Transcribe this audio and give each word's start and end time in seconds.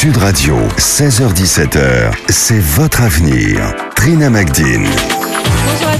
Sud 0.00 0.16
Radio, 0.18 0.56
16h17h, 0.76 2.12
c'est 2.28 2.60
votre 2.60 3.02
avenir. 3.02 3.74
Trina 3.96 4.30
Magdine. 4.30 4.86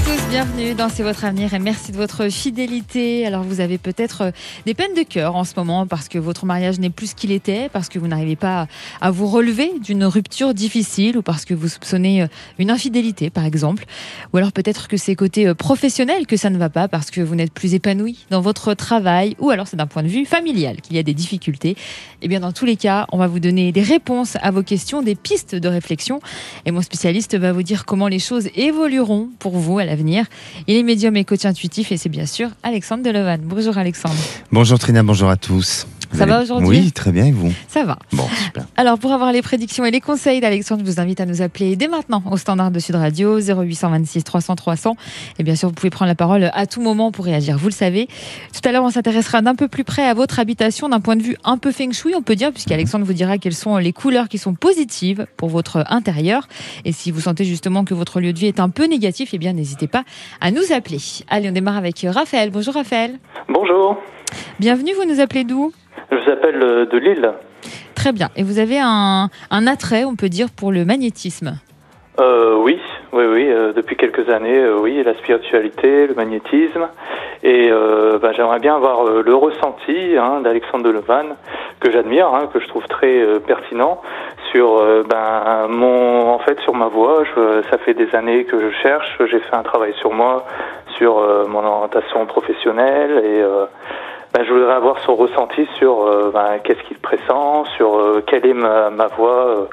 Tous, 0.05 0.29
bienvenue 0.29 0.73
dans 0.73 0.89
C'est 0.89 1.03
votre 1.03 1.25
avenir 1.25 1.53
et 1.53 1.59
merci 1.59 1.91
de 1.91 1.97
votre 1.97 2.29
fidélité. 2.29 3.25
Alors 3.25 3.43
vous 3.43 3.59
avez 3.59 3.77
peut-être 3.77 4.21
euh, 4.21 4.31
des 4.65 4.73
peines 4.73 4.93
de 4.93 5.03
cœur 5.03 5.35
en 5.35 5.43
ce 5.43 5.53
moment 5.57 5.87
parce 5.87 6.07
que 6.07 6.17
votre 6.17 6.45
mariage 6.45 6.79
n'est 6.79 6.89
plus 6.89 7.07
ce 7.07 7.15
qu'il 7.15 7.31
était, 7.31 7.69
parce 7.69 7.89
que 7.89 7.99
vous 7.99 8.07
n'arrivez 8.07 8.35
pas 8.35 8.67
à 9.01 9.11
vous 9.11 9.27
relever 9.27 9.71
d'une 9.79 10.05
rupture 10.05 10.53
difficile 10.53 11.17
ou 11.17 11.21
parce 11.21 11.45
que 11.45 11.53
vous 11.53 11.67
soupçonnez 11.67 12.23
euh, 12.23 12.27
une 12.59 12.71
infidélité 12.71 13.29
par 13.29 13.45
exemple. 13.45 13.85
Ou 14.33 14.37
alors 14.37 14.51
peut-être 14.51 14.87
que 14.87 14.97
c'est 14.97 15.15
côté 15.15 15.47
euh, 15.47 15.53
professionnel 15.53 16.27
que 16.27 16.37
ça 16.37 16.49
ne 16.49 16.57
va 16.57 16.69
pas 16.69 16.87
parce 16.87 17.11
que 17.11 17.21
vous 17.21 17.35
n'êtes 17.35 17.53
plus 17.53 17.73
épanoui 17.73 18.25
dans 18.29 18.41
votre 18.41 18.73
travail 18.75 19.35
ou 19.39 19.49
alors 19.49 19.67
c'est 19.67 19.77
d'un 19.77 19.87
point 19.87 20.03
de 20.03 20.07
vue 20.07 20.25
familial 20.25 20.81
qu'il 20.81 20.95
y 20.95 20.99
a 20.99 21.03
des 21.03 21.13
difficultés. 21.13 21.71
Et 21.71 21.75
eh 22.23 22.27
bien 22.27 22.39
dans 22.39 22.51
tous 22.51 22.65
les 22.65 22.75
cas, 22.75 23.07
on 23.11 23.17
va 23.17 23.27
vous 23.27 23.39
donner 23.39 23.71
des 23.71 23.83
réponses 23.83 24.37
à 24.41 24.51
vos 24.51 24.63
questions, 24.63 25.01
des 25.01 25.15
pistes 25.15 25.55
de 25.55 25.67
réflexion 25.67 26.21
et 26.65 26.71
mon 26.71 26.81
spécialiste 26.81 27.37
va 27.37 27.51
vous 27.51 27.63
dire 27.63 27.85
comment 27.85 28.07
les 28.07 28.19
choses 28.19 28.49
évolueront 28.55 29.29
pour 29.39 29.57
vous 29.57 29.79
Il 30.67 30.75
est 30.75 30.83
médium 30.83 31.15
et 31.15 31.25
coach 31.25 31.45
intuitif 31.45 31.91
et 31.91 31.97
c'est 31.97 32.09
bien 32.09 32.25
sûr 32.25 32.49
Alexandre 32.63 33.03
Delevan. 33.03 33.39
Bonjour 33.43 33.77
Alexandre. 33.77 34.15
Bonjour 34.51 34.79
Trina, 34.79 35.03
bonjour 35.03 35.29
à 35.29 35.37
tous. 35.37 35.85
Ça 36.13 36.25
va 36.25 36.41
aujourd'hui 36.41 36.79
Oui, 36.79 36.91
très 36.91 37.11
bien, 37.11 37.25
et 37.25 37.31
vous 37.31 37.51
Ça 37.67 37.83
va. 37.83 37.97
Bon, 38.13 38.27
super. 38.45 38.65
Alors, 38.77 38.97
pour 38.97 39.11
avoir 39.11 39.31
les 39.31 39.41
prédictions 39.41 39.85
et 39.85 39.91
les 39.91 40.01
conseils 40.01 40.41
d'Alexandre, 40.41 40.81
je 40.85 40.91
vous 40.91 40.99
invite 40.99 41.21
à 41.21 41.25
nous 41.25 41.41
appeler 41.41 41.75
dès 41.75 41.87
maintenant 41.87 42.23
au 42.31 42.37
standard 42.37 42.71
de 42.71 42.79
Sud 42.79 42.95
Radio 42.95 43.39
0826 43.39 44.23
300 44.23 44.55
300. 44.55 44.95
Et 45.37 45.43
bien 45.43 45.55
sûr, 45.55 45.69
vous 45.69 45.75
pouvez 45.75 45.89
prendre 45.89 46.09
la 46.09 46.15
parole 46.15 46.49
à 46.53 46.65
tout 46.65 46.81
moment 46.81 47.11
pour 47.11 47.25
réagir, 47.25 47.57
vous 47.57 47.67
le 47.67 47.73
savez. 47.73 48.07
Tout 48.53 48.67
à 48.67 48.71
l'heure, 48.71 48.83
on 48.83 48.89
s'intéressera 48.89 49.41
d'un 49.41 49.55
peu 49.55 49.67
plus 49.67 49.83
près 49.83 50.05
à 50.05 50.13
votre 50.13 50.39
habitation 50.39 50.89
d'un 50.89 50.99
point 50.99 51.15
de 51.15 51.23
vue 51.23 51.37
un 51.43 51.57
peu 51.57 51.71
feng 51.71 51.91
shui, 51.91 52.13
on 52.15 52.21
peut 52.21 52.35
dire, 52.35 52.51
puisqu'Alexandre 52.51 53.05
vous 53.05 53.13
dira 53.13 53.37
quelles 53.37 53.55
sont 53.55 53.77
les 53.77 53.93
couleurs 53.93 54.29
qui 54.29 54.37
sont 54.37 54.53
positives 54.53 55.27
pour 55.37 55.49
votre 55.49 55.83
intérieur. 55.89 56.47
Et 56.85 56.91
si 56.91 57.11
vous 57.11 57.21
sentez 57.21 57.45
justement 57.45 57.85
que 57.85 57.93
votre 57.93 58.19
lieu 58.19 58.33
de 58.33 58.39
vie 58.39 58.47
est 58.47 58.59
un 58.59 58.69
peu 58.69 58.85
négatif, 58.85 59.29
eh 59.33 59.37
bien, 59.37 59.53
n'hésitez 59.53 59.87
pas 59.87 60.03
à 60.41 60.51
nous 60.51 60.73
appeler. 60.73 60.99
Allez, 61.29 61.49
on 61.49 61.53
démarre 61.53 61.77
avec 61.77 62.05
Raphaël. 62.07 62.49
Bonjour 62.51 62.73
Raphaël. 62.73 63.19
Bonjour. 63.47 63.97
Bienvenue, 64.59 64.91
vous 64.93 65.05
nous 65.05 65.21
appelez 65.21 65.43
d'où? 65.43 65.71
Je 66.11 66.17
vous 66.17 66.29
appelle 66.29 66.61
euh, 66.61 66.85
de 66.85 66.97
Lille. 66.97 67.31
Très 67.95 68.11
bien. 68.11 68.29
Et 68.35 68.43
vous 68.43 68.59
avez 68.59 68.79
un, 68.79 69.29
un 69.51 69.67
attrait, 69.67 70.05
on 70.05 70.15
peut 70.15 70.29
dire, 70.29 70.47
pour 70.55 70.71
le 70.71 70.85
magnétisme? 70.85 71.53
Euh, 72.19 72.55
Oui, 72.55 72.79
oui, 73.13 73.23
oui. 73.25 73.47
Euh, 73.49 73.73
depuis 73.73 73.95
quelques 73.95 74.29
années, 74.29 74.57
euh, 74.57 74.77
oui, 74.79 75.01
la 75.03 75.13
spiritualité, 75.15 76.07
le 76.07 76.13
magnétisme. 76.13 76.87
Et 77.41 77.71
bah, 78.21 78.33
j'aimerais 78.35 78.59
bien 78.59 78.75
avoir 78.75 79.05
le 79.05 79.33
ressenti 79.33 80.17
hein, 80.17 80.41
d'Alexandre 80.41 80.83
Delevan, 80.83 81.37
que 81.79 81.89
j'admire, 81.89 82.27
hein, 82.33 82.49
que 82.51 82.59
je 82.59 82.67
trouve 82.67 82.85
très 82.87 83.25
pertinent, 83.47 84.01
sur 84.51 84.83
ben, 85.07 85.67
mon, 85.69 86.33
en 86.33 86.39
fait, 86.39 86.59
sur 86.59 86.75
ma 86.75 86.87
voix. 86.87 87.23
Je, 87.23 87.61
ça 87.71 87.77
fait 87.77 87.93
des 87.93 88.13
années 88.13 88.43
que 88.43 88.59
je 88.59 88.75
cherche. 88.83 89.17
J'ai 89.31 89.39
fait 89.39 89.55
un 89.55 89.63
travail 89.63 89.93
sur 90.01 90.11
moi, 90.11 90.45
sur 90.97 91.25
mon 91.47 91.63
orientation 91.63 92.25
professionnelle 92.25 93.23
et 93.23 93.41
ben, 94.33 94.45
je 94.45 94.53
voudrais 94.53 94.73
avoir 94.73 94.99
son 95.05 95.15
ressenti 95.15 95.67
sur 95.77 96.03
euh, 96.03 96.31
ben, 96.31 96.59
qu'est-ce 96.63 96.81
qu'il 96.87 96.97
pressent, 96.97 97.67
sur 97.75 97.97
euh, 97.97 98.23
quelle 98.27 98.45
est 98.45 98.53
ma, 98.53 98.89
ma 98.91 99.07
voix, 99.07 99.47
euh, 99.47 99.65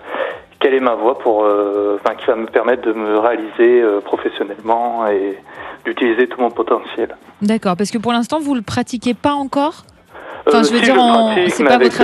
quelle 0.61 0.75
est 0.75 0.81
ma 0.81 0.95
voix 0.95 1.19
pour, 1.19 1.45
ben, 1.45 2.15
qui 2.17 2.27
va 2.27 2.37
me 2.37 2.47
permettre 2.47 2.83
de 2.83 2.93
me 2.93 3.19
réaliser 3.19 3.85
professionnellement 4.05 5.07
et 5.09 5.39
d'utiliser 5.85 6.27
tout 6.27 6.41
mon 6.41 6.51
potentiel. 6.51 7.15
D'accord, 7.43 7.77
parce 7.77 7.91
que 7.91 7.99
pour 7.99 8.13
l'instant 8.13 8.41
vous 8.41 8.55
le 8.55 8.63
pratiquez 8.63 9.13
pas 9.13 9.33
encore? 9.33 9.85
Enfin, 10.49 10.63
je 10.63 10.73
veux 10.73 10.81
dire, 10.81 10.95
c'est 11.51 11.65
pas 11.65 11.77
votre 11.77 12.01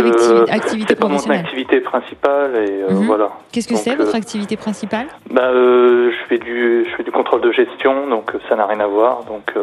activité 0.51 0.97
pas 0.97 1.07
mon 1.07 1.31
activité 1.31 1.81
principale 1.81 2.57
et 2.57 2.93
mhm. 2.93 3.07
voilà. 3.07 3.31
Qu'est-ce 3.53 3.69
que 3.69 3.77
c'est 3.77 3.95
votre 3.95 4.15
activité 4.15 4.57
principale? 4.57 5.07
bah, 5.31 5.51
je 5.53 6.27
fais 6.29 6.39
du, 6.39 6.85
je 6.85 6.97
fais 6.97 7.05
du 7.05 7.13
contrôle 7.13 7.41
de 7.41 7.53
gestion, 7.53 8.09
donc 8.09 8.33
ça 8.49 8.57
n'a 8.57 8.67
rien 8.67 8.81
à 8.81 8.87
voir, 8.87 9.25
donc. 9.25 9.55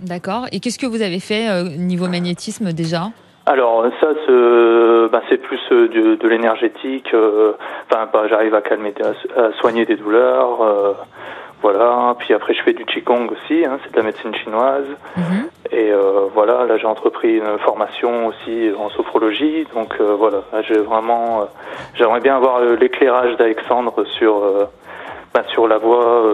D'accord. 0.00 0.46
Et 0.52 0.60
qu'est-ce 0.60 0.78
que 0.78 0.86
vous 0.86 1.02
avez 1.02 1.20
fait 1.20 1.48
euh, 1.48 1.64
niveau 1.64 2.08
magnétisme 2.08 2.72
déjà 2.72 3.08
alors 3.46 3.86
ça, 3.98 4.08
bah, 5.10 5.22
c'est 5.30 5.38
plus 5.38 5.60
euh, 5.72 5.88
de, 5.88 6.16
de 6.16 6.28
l'énergétique. 6.28 7.08
Euh, 7.14 7.52
enfin, 7.90 8.06
bah, 8.12 8.24
j'arrive 8.28 8.54
à 8.54 8.60
calmer, 8.60 8.92
à, 9.02 9.52
soigner 9.58 9.86
des 9.86 9.96
douleurs. 9.96 10.58
voilà. 11.62 12.14
Puis 12.18 12.34
après, 12.34 12.52
je 12.52 12.62
fais 12.62 12.74
du 12.74 12.84
qigong 12.84 13.26
aussi. 13.30 13.64
Hein, 13.64 13.78
c'est 13.82 13.92
de 13.92 13.96
la 13.96 14.02
médecine 14.02 14.34
chinoise. 14.34 14.84
Mhm. 15.16 15.48
Et 15.72 15.90
voilà, 16.34 16.66
là, 16.66 16.76
j'ai 16.76 16.86
entrepris 16.86 17.38
une 17.38 17.58
formation 17.60 18.26
aussi 18.26 18.70
en 18.78 18.90
sophrologie. 18.90 19.66
Donc 19.72 19.98
voilà, 19.98 20.42
j'ai 20.68 20.76
vraiment, 20.76 21.48
j'aimerais 21.94 22.20
bien 22.20 22.36
avoir 22.36 22.60
l'éclairage 22.60 23.34
d'Alexandre 23.38 24.04
sur 24.18 24.68
bah, 25.34 25.44
sur 25.52 25.68
la 25.68 25.78
voix. 25.78 26.24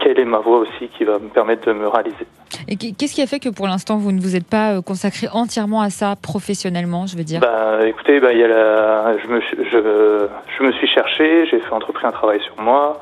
quelle 0.00 0.18
est 0.18 0.24
ma 0.24 0.38
voix 0.38 0.58
aussi 0.58 0.88
qui 0.96 1.04
va 1.04 1.18
me 1.18 1.28
permettre 1.28 1.66
de 1.66 1.72
me 1.72 1.88
réaliser. 1.88 2.26
Et 2.68 2.76
qu'est-ce 2.76 3.14
qui 3.14 3.22
a 3.22 3.26
fait 3.26 3.38
que 3.38 3.48
pour 3.48 3.66
l'instant 3.66 3.96
vous 3.96 4.12
ne 4.12 4.20
vous 4.20 4.36
êtes 4.36 4.48
pas 4.48 4.72
euh, 4.72 4.82
consacré 4.82 5.28
entièrement 5.32 5.80
à 5.82 5.90
ça 5.90 6.14
professionnellement, 6.20 7.06
je 7.06 7.16
veux 7.16 7.24
dire? 7.24 7.40
Bah, 7.40 7.86
écoutez, 7.86 8.20
bah, 8.20 8.32
y 8.32 8.42
a 8.42 8.48
la... 8.48 9.16
je, 9.18 9.26
me, 9.28 9.40
je, 9.40 10.28
je 10.58 10.62
me 10.64 10.72
suis 10.72 10.88
cherché, 10.88 11.46
j'ai 11.46 11.60
fait 11.60 11.72
entrepris 11.72 12.06
un 12.06 12.12
travail 12.12 12.40
sur 12.40 12.60
moi. 12.60 13.00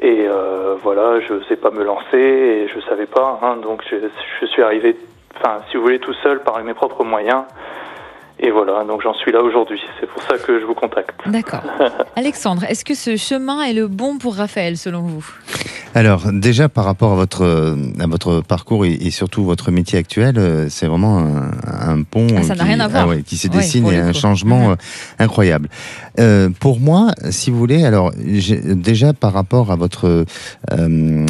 Et 0.00 0.26
euh, 0.26 0.74
voilà, 0.82 1.20
je 1.20 1.34
ne 1.34 1.44
sais 1.44 1.56
pas 1.56 1.70
me 1.70 1.84
lancer 1.84 2.18
et 2.18 2.68
je 2.68 2.76
ne 2.76 2.82
savais 2.82 3.06
pas. 3.06 3.38
Hein, 3.42 3.56
donc 3.62 3.82
je, 3.88 3.96
je, 4.40 4.46
suis 4.46 4.62
arrivé, 4.62 4.96
enfin, 5.36 5.58
si 5.70 5.76
vous 5.76 5.82
voulez, 5.84 6.00
tout 6.00 6.14
seul 6.24 6.40
par 6.42 6.62
mes 6.62 6.74
propres 6.74 7.04
moyens. 7.04 7.44
Et 8.44 8.50
voilà, 8.50 8.84
donc 8.84 9.02
j'en 9.02 9.14
suis 9.14 9.30
là 9.30 9.40
aujourd'hui. 9.40 9.80
C'est 10.00 10.08
pour 10.08 10.20
ça 10.24 10.36
que 10.36 10.58
je 10.58 10.64
vous 10.64 10.74
contacte. 10.74 11.14
D'accord. 11.26 11.62
Alexandre, 12.16 12.64
est-ce 12.64 12.84
que 12.84 12.94
ce 12.94 13.16
chemin 13.16 13.62
est 13.62 13.72
le 13.72 13.86
bon 13.86 14.18
pour 14.18 14.34
Raphaël 14.34 14.76
selon 14.76 15.02
vous? 15.02 15.24
Alors 15.94 16.32
déjà 16.32 16.68
par 16.68 16.84
rapport 16.84 17.12
à 17.12 17.14
votre 17.14 17.76
à 18.00 18.06
votre 18.06 18.40
parcours 18.40 18.84
et, 18.86 19.10
surtout 19.10 19.44
votre 19.44 19.70
métier 19.70 19.98
actuel, 19.98 20.38
euh, 20.38 20.66
c'est 20.70 20.86
vraiment 20.86 21.18
un, 21.18 22.02
pont 22.02 22.26
ah, 22.36 22.42
ça 22.42 22.54
qui, 22.54 22.62
rien 22.62 22.80
à 22.80 22.88
voir. 22.88 23.10
Ah 23.10 23.16
qui 23.24 23.36
se 23.36 23.46
dessine 23.46 23.86
et 23.88 23.98
un 23.98 24.12
changement 24.12 24.68
mhm. 24.68 24.72
euh, 24.72 24.76
incroyable. 25.18 25.68
Euh, 26.18 26.50
pour 26.60 26.80
moi, 26.80 27.12
si 27.30 27.50
vous 27.50 27.58
voulez, 27.58 27.84
alors 27.84 28.12
déjà 28.16 29.12
par 29.12 29.32
rapport 29.32 29.70
à 29.70 29.76
votre 29.76 30.24
euh, 30.72 31.26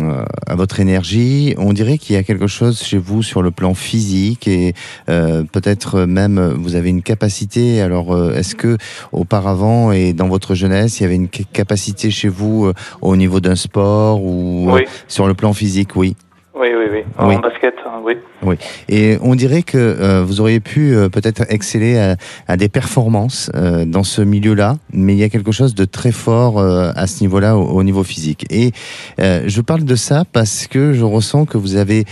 à 0.47 0.55
votre 0.55 0.81
énergie, 0.81 1.55
on 1.59 1.73
dirait 1.73 1.99
qu'il 1.99 2.17
y 2.17 2.19
a 2.19 2.23
quelque 2.23 2.47
chose 2.47 2.83
chez 2.83 2.99
vous 2.99 3.23
sur 3.23 3.43
le 3.43 3.51
plan 3.51 3.75
physique 3.75 4.49
et 4.49 4.75
euh, 5.09 5.45
peut-être 5.45 6.01
même 6.01 6.41
vous 6.59 6.75
avez 6.75 6.91
une 6.91 7.02
capacité. 7.03 7.81
Alors 7.81 8.17
est-ce 8.35 8.55
que 8.55 8.77
auparavant 9.13 9.93
et 9.93 10.13
dans 10.13 10.29
votre 10.29 10.55
jeunesse, 10.55 11.01
il 11.01 11.03
y 11.05 11.07
avait 11.07 11.17
une 11.17 11.29
capacité 11.29 12.11
chez 12.11 12.29
vous 12.29 12.73
au 13.01 13.17
niveau 13.17 13.41
d'un 13.41 13.57
sport 13.57 14.23
ou 14.23 14.71
oui. 14.73 14.85
sur 15.09 15.27
le 15.27 15.35
plan 15.35 15.53
physique, 15.53 15.97
oui. 15.97 16.17
Oui, 16.55 16.69
oui, 16.77 16.87
oui. 16.93 17.05
En 17.19 17.39
basket, 17.39 17.75
hein, 17.87 18.01
oui. 18.05 18.15
Oui. 18.45 18.57
Et 18.89 19.19
on 19.21 19.35
dirait 19.35 19.63
que 19.63 19.79
euh, 19.79 20.25
vous 20.25 20.41
auriez 20.41 20.61
pu 20.61 20.95
euh, 20.95 21.09
peut-être 21.09 21.45
exceller 21.49 21.99
à, 21.99 22.17
à, 22.49 22.57
des 22.57 22.69
performances 22.69 23.51
euh, 23.55 23.85
dans 23.85 24.03
ce 24.03 24.23
milieu-là, 24.23 24.79
mais 24.93 25.15
il 25.15 25.19
y 25.19 25.23
a 25.23 25.29
quelque 25.29 25.53
chose 25.53 25.75
de 25.75 25.85
très 25.85 26.13
fort 26.13 26.61
à 26.61 27.07
ce 27.07 27.21
niveau-là, 27.21 27.57
au, 27.57 27.65
au, 27.65 27.83
niveau 27.83 28.03
physique. 28.05 28.47
Et 28.51 28.73
je 29.19 29.61
parle 29.61 29.85
de 29.85 29.95
ça 29.95 30.25
parce 30.33 30.67
que 30.67 30.93
je 30.93 31.05
ressens 31.05 31.47
que 31.47 31.59
vous 31.59 31.77
avez 31.77 32.05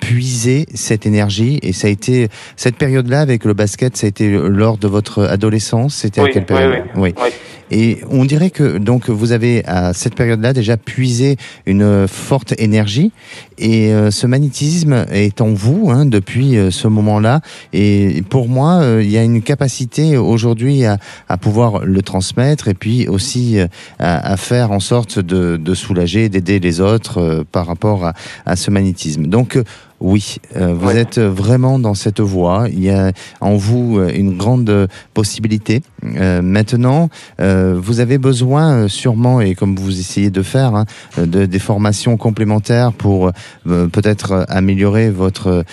puisé 0.00 0.66
cette 0.74 1.06
énergie, 1.06 1.58
et 1.62 1.72
ça 1.72 1.88
a 1.88 1.90
été 1.90 2.28
cette 2.56 2.76
période-là 2.76 3.20
avec 3.20 3.44
le 3.44 3.54
basket, 3.54 3.96
ça 3.96 4.06
a 4.06 4.08
été 4.08 4.30
lors 4.30 4.78
de 4.78 4.88
votre 4.88 5.24
adolescence. 5.24 5.94
C'était 5.94 6.20
à 6.20 6.28
quelle 6.28 6.46
période? 6.46 6.84
oui. 6.96 7.14
oui. 7.20 7.30
Et 7.70 7.98
on 8.10 8.24
dirait 8.24 8.50
que 8.50 8.78
donc 8.78 9.10
vous 9.10 9.32
avez 9.32 9.64
à 9.66 9.92
cette 9.92 10.14
période-là 10.14 10.52
déjà 10.52 10.76
puisé 10.76 11.36
une 11.66 12.08
forte 12.08 12.54
énergie 12.58 13.12
et 13.58 13.92
euh, 13.92 14.10
ce 14.10 14.26
magnétisme 14.26 15.04
est 15.10 15.40
en 15.40 15.52
vous 15.58 15.90
hein, 15.90 16.06
depuis 16.06 16.56
euh, 16.56 16.70
ce 16.70 16.88
moment-là. 16.88 17.40
Et 17.72 18.22
pour 18.30 18.48
moi, 18.48 18.76
euh, 18.76 19.02
il 19.02 19.10
y 19.10 19.18
a 19.18 19.22
une 19.22 19.42
capacité 19.42 20.16
aujourd'hui 20.16 20.84
à, 20.86 20.98
à, 21.28 21.36
pouvoir 21.36 21.84
le 21.84 22.00
transmettre 22.02 22.68
et 22.68 22.74
puis 22.74 23.08
aussi 23.08 23.58
à, 23.98 24.32
à 24.32 24.36
faire 24.36 24.70
en 24.72 24.80
sorte 24.80 25.18
de, 25.18 25.56
de 25.56 25.74
soulager, 25.74 26.28
d'aider 26.28 26.60
les 26.60 26.80
autres 26.80 27.44
par 27.52 27.66
rapport 27.66 28.06
à, 28.06 28.14
à 28.46 28.56
ce 28.56 28.70
magnétisme. 28.70 29.26
Donc 29.26 29.58
oui, 30.00 30.36
euh, 30.56 30.74
vous 30.74 30.90
êtes 30.90 31.18
vraiment 31.18 31.78
dans 31.78 31.94
cette 31.94 32.20
voie. 32.20 32.66
Il 32.70 32.80
y 32.82 32.90
a 32.90 33.12
en 33.40 33.56
vous 33.56 33.98
euh, 33.98 34.12
une 34.14 34.36
grande 34.36 34.88
possibilité. 35.12 35.82
Euh, 36.04 36.42
maintenant, 36.42 37.08
vous 37.38 38.00
avez 38.00 38.18
besoin 38.18 38.88
sûrement, 38.88 39.40
et 39.40 39.54
comme 39.54 39.76
vous 39.76 39.98
essayez 39.98 40.30
de 40.30 40.42
faire, 40.42 40.74
hein, 40.74 40.84
de, 41.16 41.46
des 41.46 41.58
formations 41.58 42.16
complémentaires 42.16 42.92
pour 42.92 43.32
peut-être 43.64 44.44
améliorer 44.48 45.10
votre 45.10 45.64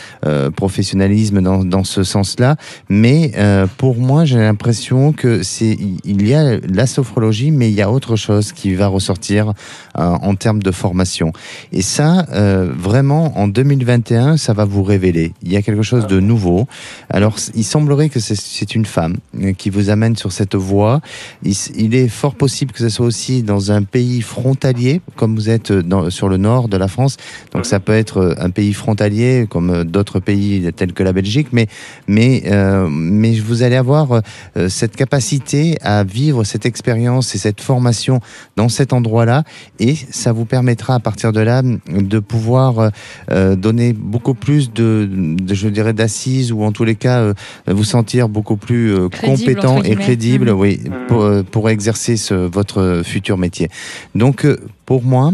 professionnalisme 0.56 1.42
dans, 1.42 1.63
dans 1.63 1.83
ce 1.83 2.04
sens-là. 2.04 2.56
Mais 2.89 3.31
pour 3.77 3.98
moi, 3.98 4.25
j'ai 4.25 4.38
l'impression 4.38 5.12
que 5.12 5.44
c'est 5.44 5.77
il 6.04 6.27
y 6.27 6.33
a 6.33 6.57
la 6.60 6.88
sophrologie, 6.88 7.51
mais 7.51 7.69
il 7.69 7.75
y 7.75 7.81
a 7.81 7.92
autre 7.92 8.16
chose 8.16 8.51
qui 8.51 8.74
va 8.74 8.88
ressortir 8.88 9.54
en 9.95 10.36
termes 10.36 10.62
de 10.62 10.72
formation. 10.72 11.33
Et 11.72 11.81
ça, 11.81 12.25
vraiment, 12.31 13.38
en 13.38 13.48
2021 13.48 14.38
ça 14.38 14.54
va 14.54 14.66
vous 14.66 14.83
révéler. 14.83 15.33
Il 15.44 15.51
y 15.51 15.57
a 15.57 15.62
quelque 15.62 15.83
chose 15.83 16.07
de 16.07 16.19
nouveau. 16.19 16.68
Alors, 17.10 17.38
il 17.56 17.63
semblerait 17.63 18.10
que 18.10 18.19
c'est 18.19 18.75
une 18.75 18.86
femme 18.86 19.18
euh, 19.42 19.54
qui 19.54 19.69
vous 19.69 19.89
amène 19.89 20.15
sur 20.18 20.32
cette 20.32 20.56
voie. 20.56 21.02
Il, 21.44 21.54
il 21.76 21.96
est 21.96 22.08
fort 22.08 22.36
possible 22.36 22.72
que 22.72 22.80
ce 22.80 22.90
soit 22.90 23.06
aussi 23.06 23.44
dans 23.44 23.72
un 23.72 23.84
pays 23.84 24.22
frontalier, 24.22 25.02
comme 25.16 25.36
vous 25.36 25.50
êtes 25.50 25.72
dans, 25.72 26.10
sur 26.10 26.30
le 26.30 26.38
nord 26.38 26.68
de 26.68 26.78
la 26.78 26.88
France. 26.88 27.18
Donc 27.54 27.66
ça 27.66 27.80
peut 27.80 27.94
être 27.94 28.36
un 28.40 28.50
pays 28.50 28.74
frontalier, 28.74 29.48
comme 29.50 29.84
d'autres 29.84 30.20
pays 30.20 30.72
tels 30.76 30.94
que 30.94 31.04
la 31.04 31.14
Belgique, 31.14 31.48
mais 31.52 31.68
mais 32.08 32.44
euh, 32.48 32.88
mais 32.90 33.34
vous 33.40 33.64
allez 33.64 33.76
avoir 33.76 34.22
euh, 34.58 34.70
cette 34.70 34.96
capacité 34.96 35.78
à 35.82 36.04
vivre 36.04 36.44
cette 36.44 36.66
expérience 36.66 37.36
et 37.36 37.38
cette 37.38 37.62
formation 37.62 38.20
dans 38.56 38.70
cet 38.70 38.94
endroit-là, 38.94 39.44
et 39.80 39.96
ça 39.96 40.32
vous 40.32 40.46
permettra 40.46 40.96
à 40.96 41.00
partir 41.00 41.32
de 41.32 41.40
là 41.40 41.62
de 41.64 42.20
pouvoir 42.20 42.92
euh, 43.32 43.56
donner 43.56 43.94
beaucoup 43.94 44.34
plus 44.34 44.72
de, 44.72 45.10
de 45.12 45.54
je 45.54 45.68
dirais 45.68 45.94
d'assises 45.94 46.52
ou 46.52 46.64
en 46.64 46.72
tous 46.72 46.84
les 46.84 46.96
cas 46.96 47.34
vous 47.68 47.84
sentir 47.84 48.30
beaucoup 48.30 48.58
plus 48.58 49.10
compétent 49.22 49.82
et. 49.84 49.96
Crédible, 50.06 50.50
Mhm. 50.52 50.60
oui, 50.60 50.81
pour, 51.07 51.30
pour 51.52 51.69
exercer 51.69 52.18
ce, 52.18 52.34
votre 52.34 53.02
futur 53.04 53.38
métier. 53.38 53.69
Donc 54.13 54.46
euh, 54.46 54.57
pour 54.86 55.04
moi, 55.04 55.32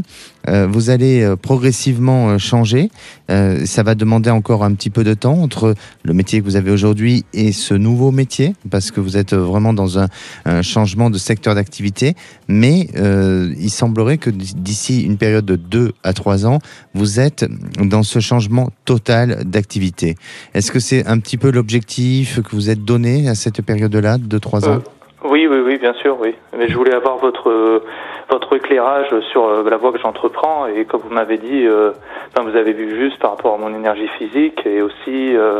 euh, 0.47 0.67
vous 0.67 0.89
allez 0.89 1.23
euh, 1.23 1.35
progressivement 1.35 2.29
euh, 2.29 2.37
changer. 2.37 2.89
Ça 3.63 3.81
va 3.83 3.95
demander 3.95 4.29
encore 4.29 4.65
un 4.65 4.73
petit 4.73 4.89
peu 4.89 5.05
de 5.05 5.13
temps 5.13 5.41
entre 5.41 5.73
le 6.03 6.13
métier 6.13 6.41
que 6.41 6.45
vous 6.45 6.57
avez 6.57 6.69
aujourd'hui 6.69 7.23
et 7.33 7.53
ce 7.53 7.73
nouveau 7.73 8.11
métier, 8.11 8.55
parce 8.69 8.91
que 8.91 8.99
vous 8.99 9.15
êtes 9.15 9.33
vraiment 9.33 9.71
dans 9.71 9.99
un, 9.99 10.07
changement 10.61 11.09
de 11.09 11.17
secteur 11.17 11.55
d'activité. 11.55 12.15
Mais 12.49 12.87
il 12.93 13.69
semblerait 13.69 14.17
que 14.17 14.29
d'ici 14.29 15.03
une 15.03 15.17
période 15.17 15.45
de 15.45 15.55
2 15.55 15.93
à 16.03 16.11
3 16.11 16.45
ans, 16.45 16.59
vous 16.93 17.21
êtes 17.21 17.45
dans 17.79 18.03
ce 18.03 18.19
changement 18.19 18.69
total 18.83 19.45
d'activité. 19.45 20.15
Est-ce 20.53 20.73
que 20.73 20.79
c'est 20.79 21.07
un 21.07 21.17
petit 21.19 21.37
peu 21.37 21.51
l'objectif 21.51 22.41
que 22.41 22.53
vous 22.53 22.69
êtes 22.69 22.83
donné 22.83 23.29
à 23.29 23.35
cette 23.35 23.61
période-là 23.61 24.17
de 24.17 24.37
3 24.37 24.67
ans? 24.67 24.79
Oui, 25.23 25.47
oui, 25.49 25.59
oui, 25.65 25.77
bien 25.77 25.93
sûr, 26.01 26.17
oui. 26.19 26.35
Mais 26.57 26.67
je 26.67 26.75
voulais 26.75 26.95
avoir 26.95 27.17
votre 27.17 27.81
votre 28.31 28.55
éclairage 28.55 29.07
sur 29.31 29.45
euh, 29.45 29.69
la 29.69 29.77
voie 29.77 29.91
que 29.91 29.99
j'entreprends 29.99 30.65
et 30.67 30.85
comme 30.85 31.01
vous 31.01 31.13
m'avez 31.13 31.37
dit, 31.37 31.65
euh, 31.65 31.91
vous 32.41 32.55
avez 32.55 32.71
vu 32.73 32.95
juste 32.97 33.19
par 33.19 33.31
rapport 33.31 33.53
à 33.55 33.57
mon 33.57 33.75
énergie 33.75 34.07
physique 34.17 34.65
et 34.65 34.81
aussi, 34.81 35.35
euh, 35.35 35.59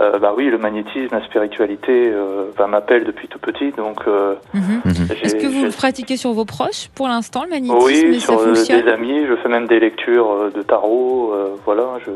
euh, 0.00 0.18
bah 0.18 0.32
oui, 0.36 0.46
le 0.48 0.56
magnétisme, 0.56 1.08
la 1.14 1.24
spiritualité, 1.24 2.08
euh, 2.10 2.44
bah, 2.56 2.66
m'appelle 2.68 3.04
depuis 3.04 3.26
tout 3.28 3.38
petit, 3.40 3.70
donc. 3.72 3.98
euh, 4.06 4.34
Mhm. 4.54 4.82
j'ai- 4.84 5.26
Est-ce 5.26 5.34
que 5.36 5.46
vous 5.48 5.64
le 5.64 5.70
pratiquez 5.70 6.16
sur 6.16 6.32
vos 6.32 6.44
proches 6.44 6.88
pour 6.94 7.08
l'instant, 7.08 7.42
le 7.44 7.50
magnétisme 7.50 7.84
Oui, 7.84 8.14
et 8.16 8.20
sur 8.20 8.38
euh, 8.38 8.54
fonctionne 8.54 8.82
des 8.84 8.90
amis, 8.90 9.26
je 9.28 9.34
fais 9.36 9.48
même 9.48 9.66
des 9.66 9.80
lectures 9.80 10.30
euh, 10.30 10.50
de 10.54 10.62
tarot, 10.62 11.32
euh, 11.34 11.56
voilà. 11.64 11.98
Je, 12.06 12.10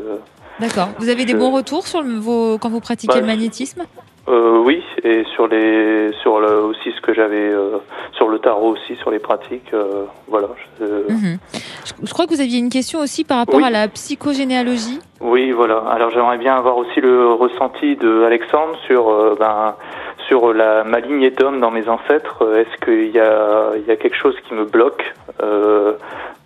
D'accord. 0.59 0.89
Vous 0.97 1.09
avez 1.09 1.25
des 1.25 1.35
bons 1.35 1.51
retours 1.51 1.85
sur 1.85 2.01
le, 2.01 2.15
vos, 2.17 2.57
quand 2.57 2.69
vous 2.69 2.79
pratiquez 2.79 3.13
Bah, 3.13 3.19
le 3.21 3.27
magnétisme? 3.27 3.83
Euh, 4.27 4.57
oui, 4.63 4.83
et 5.03 5.23
sur 5.35 5.47
les, 5.47 6.11
sur 6.21 6.39
le, 6.39 6.61
aussi 6.63 6.91
ce 6.95 7.01
que 7.01 7.13
j'avais, 7.13 7.37
euh, 7.49 7.77
sur 8.13 8.27
le 8.27 8.39
tarot 8.39 8.71
aussi, 8.73 8.95
sur 8.97 9.09
les 9.11 9.19
pratiques, 9.19 9.73
euh, 9.73 10.03
voilà. 10.27 10.49
je- 10.79 10.85
Mhm. 10.85 11.37
je, 11.85 11.93
je 12.07 12.13
crois 12.13 12.25
que 12.25 12.33
vous 12.33 12.41
aviez 12.41 12.59
une 12.59 12.69
question 12.69 12.99
aussi 12.99 13.23
par 13.23 13.37
rapport 13.37 13.55
Oui. 13.55 13.63
à 13.65 13.69
la 13.69 13.87
psychogénéalogie. 13.87 14.99
Oui, 15.21 15.51
voilà. 15.51 15.77
Alors 15.89 16.09
j'aimerais 16.11 16.37
bien 16.37 16.55
avoir 16.55 16.77
aussi 16.77 16.99
le 17.01 17.31
ressenti 17.33 17.95
de 17.95 18.23
Alexandre 18.23 18.75
sur 18.85 19.09
euh, 19.09 19.35
ben 19.39 19.75
sur 20.27 20.53
la 20.53 20.83
ma 20.83 20.99
lignée 20.99 21.31
d'hommes 21.31 21.59
dans 21.59 21.71
mes 21.71 21.87
ancêtres. 21.87 22.43
Euh, 22.43 22.61
Est-ce 22.61 22.77
qu'il 22.85 23.09
y 23.15 23.19
a 23.19 23.71
il 23.77 23.85
y 23.87 23.91
a 23.91 23.95
quelque 23.95 24.17
chose 24.17 24.35
qui 24.47 24.53
me 24.53 24.65
bloque 24.65 25.13
euh, 25.41 25.93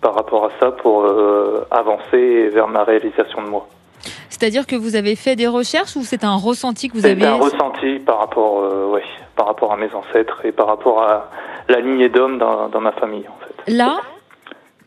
par 0.00 0.14
rapport 0.14 0.44
à 0.46 0.50
ça 0.60 0.70
pour 0.70 1.04
euh, 1.04 1.66
avancer 1.70 2.48
vers 2.48 2.68
ma 2.68 2.84
réalisation 2.84 3.42
de 3.42 3.48
moi? 3.48 3.66
C'est-à-dire 4.30 4.66
que 4.66 4.76
vous 4.76 4.96
avez 4.96 5.14
fait 5.16 5.36
des 5.36 5.46
recherches 5.46 5.96
ou 5.96 6.02
c'est 6.04 6.24
un 6.24 6.34
ressenti 6.36 6.88
que 6.88 6.94
vous 6.94 7.00
C'est 7.02 7.10
avez 7.10 7.26
un 7.26 7.34
ressenti 7.34 7.98
par 8.04 8.18
rapport 8.18 8.60
euh, 8.64 8.90
ouais, 8.92 9.02
par 9.36 9.46
rapport 9.46 9.72
à 9.72 9.76
mes 9.76 9.88
ancêtres 9.94 10.40
et 10.44 10.52
par 10.52 10.66
rapport 10.66 11.02
à 11.02 11.30
la 11.68 11.80
lignée 11.80 12.08
d'hommes 12.08 12.38
dans, 12.38 12.68
dans 12.68 12.80
ma 12.80 12.92
famille 12.92 13.24
en 13.28 13.38
fait. 13.46 13.72
là 13.72 13.98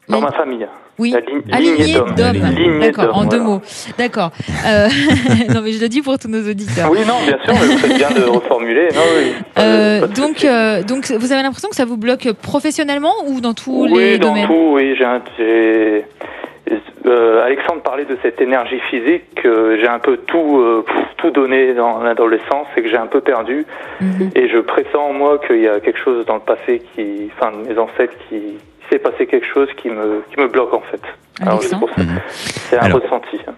Dans 0.09 0.21
ma 0.21 0.31
famille. 0.31 0.67
Oui, 0.97 1.11
La 1.11 1.17
aligné 1.57 1.83
lignée 1.83 1.99
d'hommes. 2.15 2.79
D'accord, 2.79 3.17
en 3.17 3.25
deux 3.25 3.41
mots. 3.41 3.61
D'accord. 3.97 4.31
Euh, 4.65 4.87
non, 5.53 5.59
mais 5.61 5.73
je 5.73 5.81
le 5.81 5.89
dis 5.89 6.01
pour 6.01 6.17
tous 6.17 6.29
nos 6.29 6.49
auditeurs. 6.49 6.89
Oui, 6.89 6.99
non, 7.05 7.15
bien 7.25 7.37
sûr, 7.43 7.53
mais 7.53 7.67
vous 7.73 7.77
faites 7.79 7.97
bien 7.97 8.11
de 8.11 8.23
reformuler. 8.23 8.87
Non, 8.95 9.01
oui. 9.17 9.33
Euh, 9.59 10.07
de 10.07 10.13
donc, 10.15 10.45
euh, 10.45 10.83
donc, 10.83 11.11
vous 11.11 11.33
avez 11.33 11.43
l'impression 11.43 11.67
que 11.67 11.75
ça 11.75 11.83
vous 11.83 11.97
bloque 11.97 12.31
professionnellement 12.41 13.11
ou 13.27 13.41
dans 13.41 13.53
tous 13.53 13.89
oui, 13.91 14.11
les 14.11 14.17
dans 14.19 14.29
domaines 14.29 14.47
tout, 14.47 14.69
oui. 14.71 14.95
J'ai, 14.97 15.03
un- 15.03 15.21
j'ai- 15.37 16.05
euh, 17.05 17.43
Alexandre 17.43 17.81
parlait 17.81 18.05
de 18.05 18.17
cette 18.21 18.41
énergie 18.41 18.79
physique. 18.89 19.23
que 19.35 19.77
j'ai 19.79 19.87
un 19.87 19.99
peu 19.99 20.17
tout, 20.17 20.59
euh, 20.59 20.85
tout 21.17 21.31
donné 21.31 21.73
dans 21.73 22.01
l'adolescence 22.01 22.67
et 22.75 22.81
que 22.81 22.89
j'ai 22.89 22.97
un 22.97 23.07
peu 23.07 23.21
perdu. 23.21 23.65
Mhm. 24.01 24.31
Et 24.35 24.47
je 24.47 24.59
pressens 24.59 25.09
en 25.09 25.13
moi 25.13 25.39
qu'il 25.39 25.59
y 25.59 25.67
a 25.67 25.79
quelque 25.79 25.99
chose 25.99 26.25
dans 26.25 26.35
le 26.35 26.41
passé 26.41 26.81
qui, 26.93 27.29
enfin, 27.37 27.51
de 27.51 27.67
mes 27.67 27.77
ancêtres 27.77 28.15
qui 28.29 28.57
s'est 28.89 28.99
passé 28.99 29.25
quelque 29.27 29.47
chose 29.53 29.67
qui 29.81 29.89
me, 29.89 30.23
qui 30.33 30.39
me 30.39 30.47
bloque 30.47 30.73
en 30.73 30.81
fait. 30.91 31.01
C'est 31.61 31.67
ça. 31.67 31.77
Mhm. 31.97 32.19
C'est 32.69 32.77
un 32.77 32.83
Alors- 32.83 33.01
ressenti. 33.01 33.37
hein. 33.45 33.51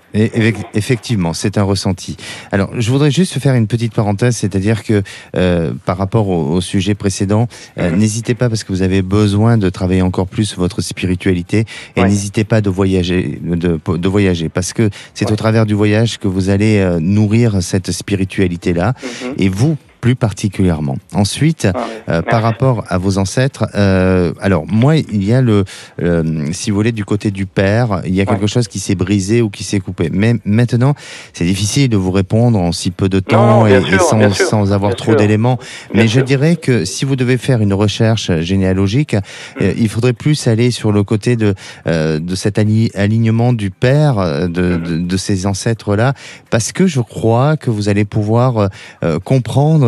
Effectivement, 0.73 1.33
c'est 1.33 1.59
un 1.59 1.63
ressenti. 1.63 2.17
Alors, 2.51 2.69
je 2.75 2.89
voudrais 2.89 3.11
juste 3.11 3.37
faire 3.39 3.53
une 3.53 3.67
petite 3.67 3.93
parenthèse, 3.93 4.35
c'est-à-dire 4.35 4.83
que 4.83 5.03
euh, 5.35 5.73
par 5.85 5.97
rapport 5.97 6.27
au, 6.27 6.53
au 6.53 6.61
sujet 6.61 6.95
précédent, 6.95 7.47
euh, 7.77 7.91
n'hésitez 7.91 8.33
pas 8.33 8.49
parce 8.49 8.63
que 8.63 8.71
vous 8.71 8.81
avez 8.81 9.03
besoin 9.03 9.57
de 9.59 9.69
travailler 9.69 10.01
encore 10.01 10.25
plus 10.27 10.57
votre 10.57 10.81
spiritualité 10.81 11.65
et 11.95 12.01
Ouais. 12.01 12.07
n'hésitez 12.07 12.45
pas 12.45 12.61
de 12.61 12.69
voyager, 12.71 13.39
de, 13.43 13.79
de 13.95 14.07
voyager 14.09 14.49
parce 14.49 14.73
que 14.73 14.89
c'est 15.13 15.25
Ouais. 15.27 15.33
au 15.33 15.35
travers 15.35 15.67
du 15.67 15.75
voyage 15.75 16.17
que 16.17 16.27
vous 16.27 16.49
allez 16.49 16.79
euh, 16.79 16.99
nourrir 16.99 17.61
cette 17.61 17.91
spiritualité-là 17.91 18.93
Mhm. 19.03 19.33
et 19.37 19.49
vous 19.49 19.77
plus 20.01 20.15
particulièrement. 20.15 20.97
Ensuite, 21.13 21.67
Ah, 21.73 21.79
euh, 22.09 22.21
par 22.21 22.41
rapport 22.43 22.83
à 22.89 22.97
vos 22.97 23.17
ancêtres, 23.17 23.65
euh, 23.75 24.33
alors 24.41 24.65
moi, 24.67 24.97
il 24.97 25.23
y 25.23 25.33
a 25.33 25.41
le, 25.41 25.65
euh, 26.01 26.47
si 26.51 26.69
vous 26.71 26.77
voulez, 26.77 26.91
du 26.91 27.03
côté 27.05 27.31
du 27.31 27.45
père, 27.45 28.01
il 28.05 28.13
y 28.13 28.19
a 28.19 28.23
Ouais. 28.23 28.27
quelque 28.27 28.47
chose 28.47 28.67
qui 28.67 28.79
s'est 28.79 28.95
brisé 28.95 29.41
ou 29.41 29.49
qui 29.49 29.63
s'est 29.63 29.79
coupé. 29.79 30.09
Mais 30.11 30.35
maintenant, 30.45 30.93
c'est 31.33 31.45
difficile 31.45 31.89
de 31.89 31.97
vous 31.97 32.11
répondre 32.11 32.59
en 32.59 32.71
si 32.71 32.91
peu 32.91 33.09
de 33.09 33.19
temps 33.19 33.61
non, 33.61 33.67
et, 33.67 33.81
sûr, 33.81 34.21
et 34.21 34.29
sans, 34.33 34.71
avoir 34.73 34.91
bien 34.91 34.95
trop 34.97 35.15
d'éléments. 35.15 35.57
Mais 35.93 36.07
je 36.07 36.19
dirais 36.21 36.55
que 36.55 36.85
si 36.85 37.05
vous 37.05 37.15
devez 37.15 37.37
faire 37.37 37.61
une 37.61 37.73
recherche 37.73 38.31
généalogique, 38.41 39.15
Mm. 39.15 39.63
euh, 39.63 39.73
il 39.77 39.89
faudrait 39.89 40.13
plus 40.13 40.47
aller 40.47 40.71
sur 40.71 40.91
le 40.91 41.03
côté 41.03 41.35
de, 41.35 41.53
de 41.85 42.35
cet 42.35 42.57
ali- 42.59 42.91
alignement 42.95 43.53
du 43.53 43.69
père, 43.71 44.19
euh, 44.19 44.47
de, 44.47 44.77
de, 44.77 44.97
de 44.97 45.17
ces 45.17 45.45
ancêtres-là, 45.45 46.13
parce 46.49 46.71
que 46.71 46.87
je 46.87 46.99
crois 47.01 47.57
que 47.57 47.69
vous 47.69 47.89
allez 47.89 48.05
pouvoir 48.05 48.69
euh, 49.03 49.19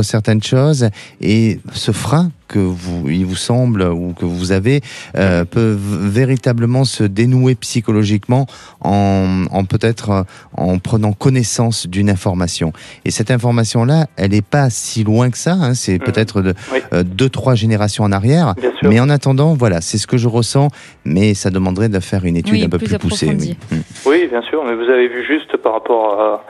certaines 0.03 0.43
choses 0.43 0.89
et 1.21 1.59
ce 1.73 1.91
frein 1.91 2.31
que 2.49 2.59
vous, 2.59 3.07
il 3.09 3.25
vous 3.25 3.35
semble 3.37 3.83
ou 3.83 4.13
que 4.13 4.25
vous 4.25 4.51
avez 4.51 4.81
euh, 5.15 5.45
peut 5.45 5.71
v- 5.79 6.09
véritablement 6.09 6.83
se 6.83 7.03
dénouer 7.05 7.55
psychologiquement 7.55 8.45
en, 8.81 9.45
en 9.51 9.63
peut-être 9.63 10.09
euh, 10.09 10.23
en 10.57 10.79
prenant 10.79 11.13
connaissance 11.13 11.87
d'une 11.87 12.09
information. 12.09 12.73
Et 13.05 13.11
cette 13.11 13.31
information-là, 13.31 14.07
elle 14.17 14.31
n'est 14.31 14.41
pas 14.41 14.69
si 14.69 15.03
loin 15.03 15.29
que 15.29 15.37
ça. 15.37 15.53
hein, 15.53 15.73
c'est 15.75 15.93
Mhm. 15.99 16.05
peut-être 16.05 16.41
de, 16.41 16.53
Oui. 16.73 16.79
euh, 16.93 17.03
deux, 17.03 17.29
trois 17.29 17.55
générations 17.55 18.03
en 18.03 18.11
arrière. 18.11 18.55
Bien 18.59 18.71
sûr. 18.79 18.89
Mais 18.89 18.99
en 18.99 19.09
attendant, 19.09 19.53
voilà, 19.53 19.79
c'est 19.79 19.97
ce 19.97 20.07
que 20.07 20.17
je 20.17 20.27
ressens. 20.27 20.67
Mais 21.05 21.33
ça 21.35 21.49
demanderait 21.51 21.89
de 21.89 21.99
faire 21.99 22.25
une 22.25 22.35
étude 22.35 22.53
Oui, 22.55 22.63
un 22.65 22.69
peu 22.69 22.77
plus 22.79 22.87
plus, 22.97 22.97
poussée. 22.97 23.35
oui. 23.39 23.57
Mm. 23.71 23.75
Oui, 24.07 24.27
bien 24.29 24.41
sûr, 24.41 24.63
mais 24.65 24.73
vous 24.75 24.89
avez 24.91 25.07
vu 25.07 25.23
juste 25.25 25.55
par 25.57 25.73
rapport 25.73 26.19
à, 26.19 26.43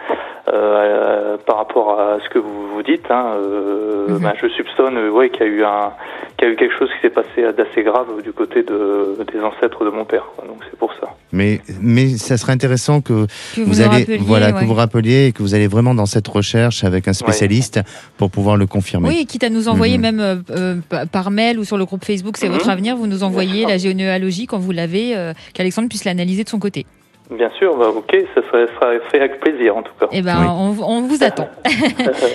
euh, 0.53 1.37
par 1.45 1.57
rapport 1.57 1.99
à 1.99 2.17
ce 2.23 2.29
que 2.29 2.39
vous 2.39 2.67
vous 2.73 2.83
dites. 2.83 3.05
Hein, 3.09 3.33
euh, 3.37 4.07
Mhm. 4.09 4.19
ben, 4.23 4.33
je 4.41 4.47
soupçonne, 4.49 4.97
euh, 4.97 5.09
ouais, 5.11 5.29
qu'il 5.29 5.41
y 5.41 5.49
a 5.49 5.51
eu 5.51 5.63
un, 5.63 5.88
qu'il 6.37 6.47
y 6.47 6.51
a 6.51 6.53
eu 6.53 6.55
quelque 6.57 6.77
chose 6.77 6.89
qui 6.95 7.01
s'est 7.07 7.13
passé 7.13 7.41
d'assez 7.57 7.83
grave 7.83 8.07
du 8.23 8.31
côté 8.31 8.63
de, 8.63 9.17
des 9.31 9.39
ancêtres 9.41 9.83
de 9.85 9.89
mon 9.89 10.05
père. 10.05 10.25
quoi. 10.35 10.45
donc 10.47 10.57
c'est 10.69 10.77
pour 10.77 10.91
ça. 10.99 11.07
Mais, 11.31 11.59
mais 11.81 12.07
ça 12.17 12.37
serait 12.37 12.53
intéressant 12.53 13.01
que 13.01 13.25
Que 13.55 13.61
vous, 13.61 13.65
vous, 13.65 13.81
allez, 13.81 13.99
rappeliez, 13.99 14.17
voilà, 14.17 14.47
ouais. 14.53 14.61
que 14.61 14.65
vous 14.65 14.73
rappeliez 14.73 15.25
et 15.27 15.31
que 15.31 15.43
vous 15.43 15.53
allez 15.53 15.67
vraiment 15.67 15.93
dans 15.93 16.05
cette 16.07 16.27
recherche 16.27 16.83
avec 16.83 17.07
un 17.07 17.13
spécialiste 17.13 17.79
pour 18.17 18.31
pouvoir 18.31 18.57
le 18.57 18.65
confirmer. 18.67 19.09
Oui, 19.09 19.25
quitte 19.25 19.43
à 19.43 19.49
nous 19.49 19.67
envoyer 19.67 19.97
Mhm. 19.97 20.01
même 20.01 20.19
euh, 20.19 20.35
euh, 20.51 20.75
pa- 20.89 21.05
par 21.05 21.29
mail 21.31 21.59
ou 21.59 21.63
sur 21.65 21.77
le 21.77 21.85
groupe 21.85 22.03
Facebook, 22.05 22.37
c'est 22.37 22.47
Mhm. 22.47 22.53
votre 22.53 22.69
avenir, 22.69 22.95
vous 22.95 23.07
nous 23.07 23.23
envoyez 23.23 23.65
la 23.65 23.77
généalogie 23.77 24.47
quand 24.47 24.57
vous 24.59 24.71
l'avez, 24.71 25.15
euh, 25.15 25.33
qu'Alexandre 25.53 25.89
puisse 25.89 26.05
l'analyser 26.05 26.43
de 26.43 26.49
son 26.49 26.59
côté. 26.59 26.85
Bien 27.29 27.49
sûr, 27.59 27.77
bah, 27.77 27.89
ok, 27.95 28.15
ça 28.33 28.41
sera, 28.41 28.65
sera 28.73 28.87
fait 29.11 29.19
avec 29.19 29.39
plaisir 29.39 29.77
en 29.77 29.83
tout 29.83 29.91
cas. 29.99 30.07
Eh 30.11 30.23
ben, 30.23 30.35
Oui. 30.41 30.47
on, 30.49 30.83
on 30.83 31.01
vous 31.03 31.23
attend. 31.23 31.47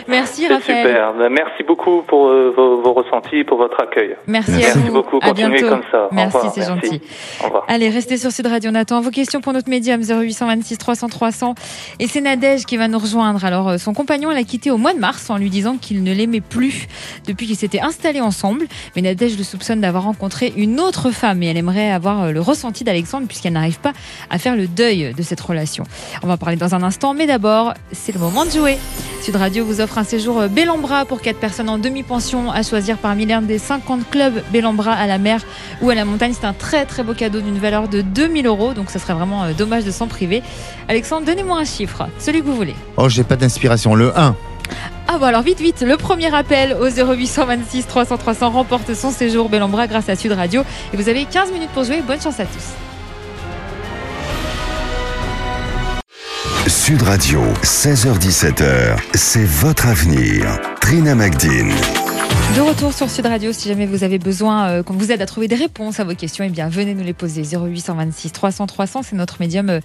Merci 0.09 0.43
C'est 0.47 0.55
Raphaël. 0.55 0.87
super. 0.87 1.15
Ben, 1.15 1.29
merci 1.33 1.65
beaucoup 1.65 2.03
pour 2.03 2.29
euh, 2.29 2.53
vos, 2.57 2.81
vos 2.81 2.93
ressentis, 2.93 3.43
pour 3.43 3.59
votre 3.59 3.81
accueil. 3.83 4.15
Merci, 4.29 4.53
Merci. 4.53 4.67
à 4.67 4.73
vous. 4.75 4.79
Merci 4.79 4.91
beaucoup. 4.93 5.17
À 5.21 5.29
Continuez 5.31 5.59
bientôt. 5.59 5.69
comme 5.69 5.83
ça. 5.91 6.09
Merci, 6.13 6.39
c'est 6.55 6.63
gentil. 6.67 7.01
Au 7.43 7.47
revoir. 7.47 7.65
Allez, 7.67 7.89
restez 7.89 8.19
sur 8.19 8.31
Sud 8.31 8.47
Radio. 8.47 8.71
On 8.71 8.75
attend 8.77 9.01
vos 9.01 9.11
questions 9.11 9.41
pour 9.41 9.53
notre 9.53 9.69
médium 9.69 10.01
0826 10.01 10.79
300 10.79 11.09
300. 11.09 11.55
Et 11.99 12.07
c'est 12.07 12.21
Nadège 12.21 12.65
qui 12.65 12.77
va 12.77 12.87
nous 12.87 12.99
rejoindre. 13.01 13.45
Alors, 13.45 13.71
euh, 13.71 13.79
son 13.79 13.95
compagnon 13.95 14.31
l'a 14.31 14.45
quitté 14.45 14.71
au 14.71 14.77
mois 14.77 14.95
de 14.95 15.01
mars 15.01 15.29
en 15.29 15.39
lui 15.39 15.51
disant 15.51 15.77
qu'il 15.77 16.05
ne 16.05 16.13
l'aimait 16.15 16.41
plus 16.41 16.87
depuis 17.27 17.47
qu'ils 17.47 17.57
s'étaient 17.57 17.81
installés 17.81 18.21
ensemble. 18.21 18.67
Mais 18.95 19.03
Nadège 19.03 19.37
le 19.37 19.43
soupçonne 19.45 19.81
d'avoir 19.81 20.05
rencontré 20.05 20.53
une 20.57 20.79
autre 20.79 21.11
femme 21.11 21.43
et 21.43 21.47
elle 21.47 21.57
aimerait 21.57 21.91
avoir 21.91 22.23
euh, 22.25 22.31
le 22.31 22.41
ressenti 22.41 22.85
d'Alexandre 22.85 23.27
puisqu'elle 23.27 23.55
n'arrive 23.55 23.81
pas 23.81 23.93
à 24.31 24.39
faire 24.39 24.55
le 24.55 24.69
deuil 24.69 24.84
deuil 24.85 25.15
de 25.17 25.23
cette 25.23 25.41
relation. 25.41 25.85
On 26.23 26.27
va 26.27 26.35
en 26.35 26.37
parler 26.37 26.57
dans 26.57 26.75
un 26.75 26.83
instant, 26.83 27.15
mais 27.15 27.27
d'abord, 27.27 27.73
c'est 27.93 28.13
le 28.13 28.21
moment 28.21 28.45
de 28.45 28.51
jouer. 28.51 28.77
Sud 29.23 29.37
Radio 29.37 29.65
vous 29.65 29.81
offre 29.81 29.97
un 29.97 30.05
séjour 30.05 30.43
Bellambra 30.49 31.07
pour 31.07 31.23
4 31.23 31.39
personnes 31.39 31.71
en 31.71 31.79
demi-pension 31.79 32.51
à 32.51 32.63
choisir 32.63 32.99
parmi 32.99 33.25
l'un 33.25 33.41
des 33.41 33.59
50 33.59 34.11
clubs 34.11 34.43
Bellambra 34.53 34.93
à 34.93 35.07
la 35.07 35.17
mer 35.17 35.41
ou 35.81 35.89
à 35.89 35.95
la 35.95 36.05
montagne. 36.05 36.35
C'est 36.39 36.47
un 36.47 36.53
très 36.53 36.85
très 36.85 37.03
beau 37.03 37.15
cadeau 37.15 37.41
d'une 37.41 37.59
valeur 37.59 37.89
de 37.89 38.03
2000 38.03 38.47
euros, 38.47 38.75
donc 38.75 38.91
ça 38.91 38.99
serait 38.99 39.15
vraiment 39.15 39.45
euh, 39.45 39.53
dommage 39.55 39.85
de 39.85 39.91
s'en 39.91 40.07
priver. 40.07 40.43
Alexandre, 40.89 41.25
donnez-moi 41.27 41.59
un 41.59 41.65
chiffre, 41.65 42.07
celui 42.19 42.41
que 42.41 42.47
vous 42.47 42.57
voulez. 42.57 42.75
Oh, 42.99 43.09
j'ai 43.09 43.25
pas 43.25 43.37
d'inspiration. 43.37 43.95
Le 43.95 44.17
1. 44.19 44.37
Ah 45.09 45.19
bon 45.19 45.27
alors 45.27 45.43
vite 45.43 45.61
vite, 45.61 45.83
le 45.83 45.97
premier 45.97 46.35
appel 46.35 46.75
au 46.81 46.89
0826 46.89 47.87
300 47.87 48.17
300 48.19 48.51
remporte 48.51 48.95
son 48.95 49.11
séjour 49.11 49.49
Bellambra 49.49 49.87
grâce 49.87 50.09
à 50.09 50.17
Sud 50.17 50.33
Radio 50.33 50.63
et 50.93 50.97
vous 50.97 51.09
avez 51.09 51.25
15 51.25 51.53
minutes 51.53 51.71
pour 51.71 51.85
jouer, 51.85 52.03
bonne 52.07 52.21
chance 52.21 52.41
à 52.41 52.45
tous. 52.45 52.94
Sud 56.67 57.03
Radio, 57.03 57.43
16h17h, 57.63 58.97
c'est 59.13 59.45
votre 59.45 59.87
avenir. 59.87 60.59
Trina 60.81 61.15
Magdine. 61.15 61.71
De 62.57 62.61
retour 62.63 62.95
sur 62.95 63.11
Sud 63.11 63.27
Radio, 63.27 63.53
si 63.53 63.69
jamais 63.69 63.85
vous 63.85 64.03
avez 64.03 64.19
besoin 64.19 64.69
euh, 64.69 64.83
qu'on 64.83 64.95
vous 64.95 65.13
aide 65.13 65.21
à 65.21 65.27
trouver 65.27 65.47
des 65.47 65.57
réponses 65.57 66.01
à 66.01 66.05
vos 66.05 66.15
questions, 66.15 66.43
eh 66.43 66.49
bien 66.49 66.71
venez 66.71 66.95
nous 66.95 67.05
les 67.05 67.13
poser 67.13 67.43
0826 67.43 68.33
300 68.33 68.67
300. 68.67 69.03
C'est 69.03 69.17
notre 69.17 69.41
médium 69.41 69.69
euh, 69.69 69.81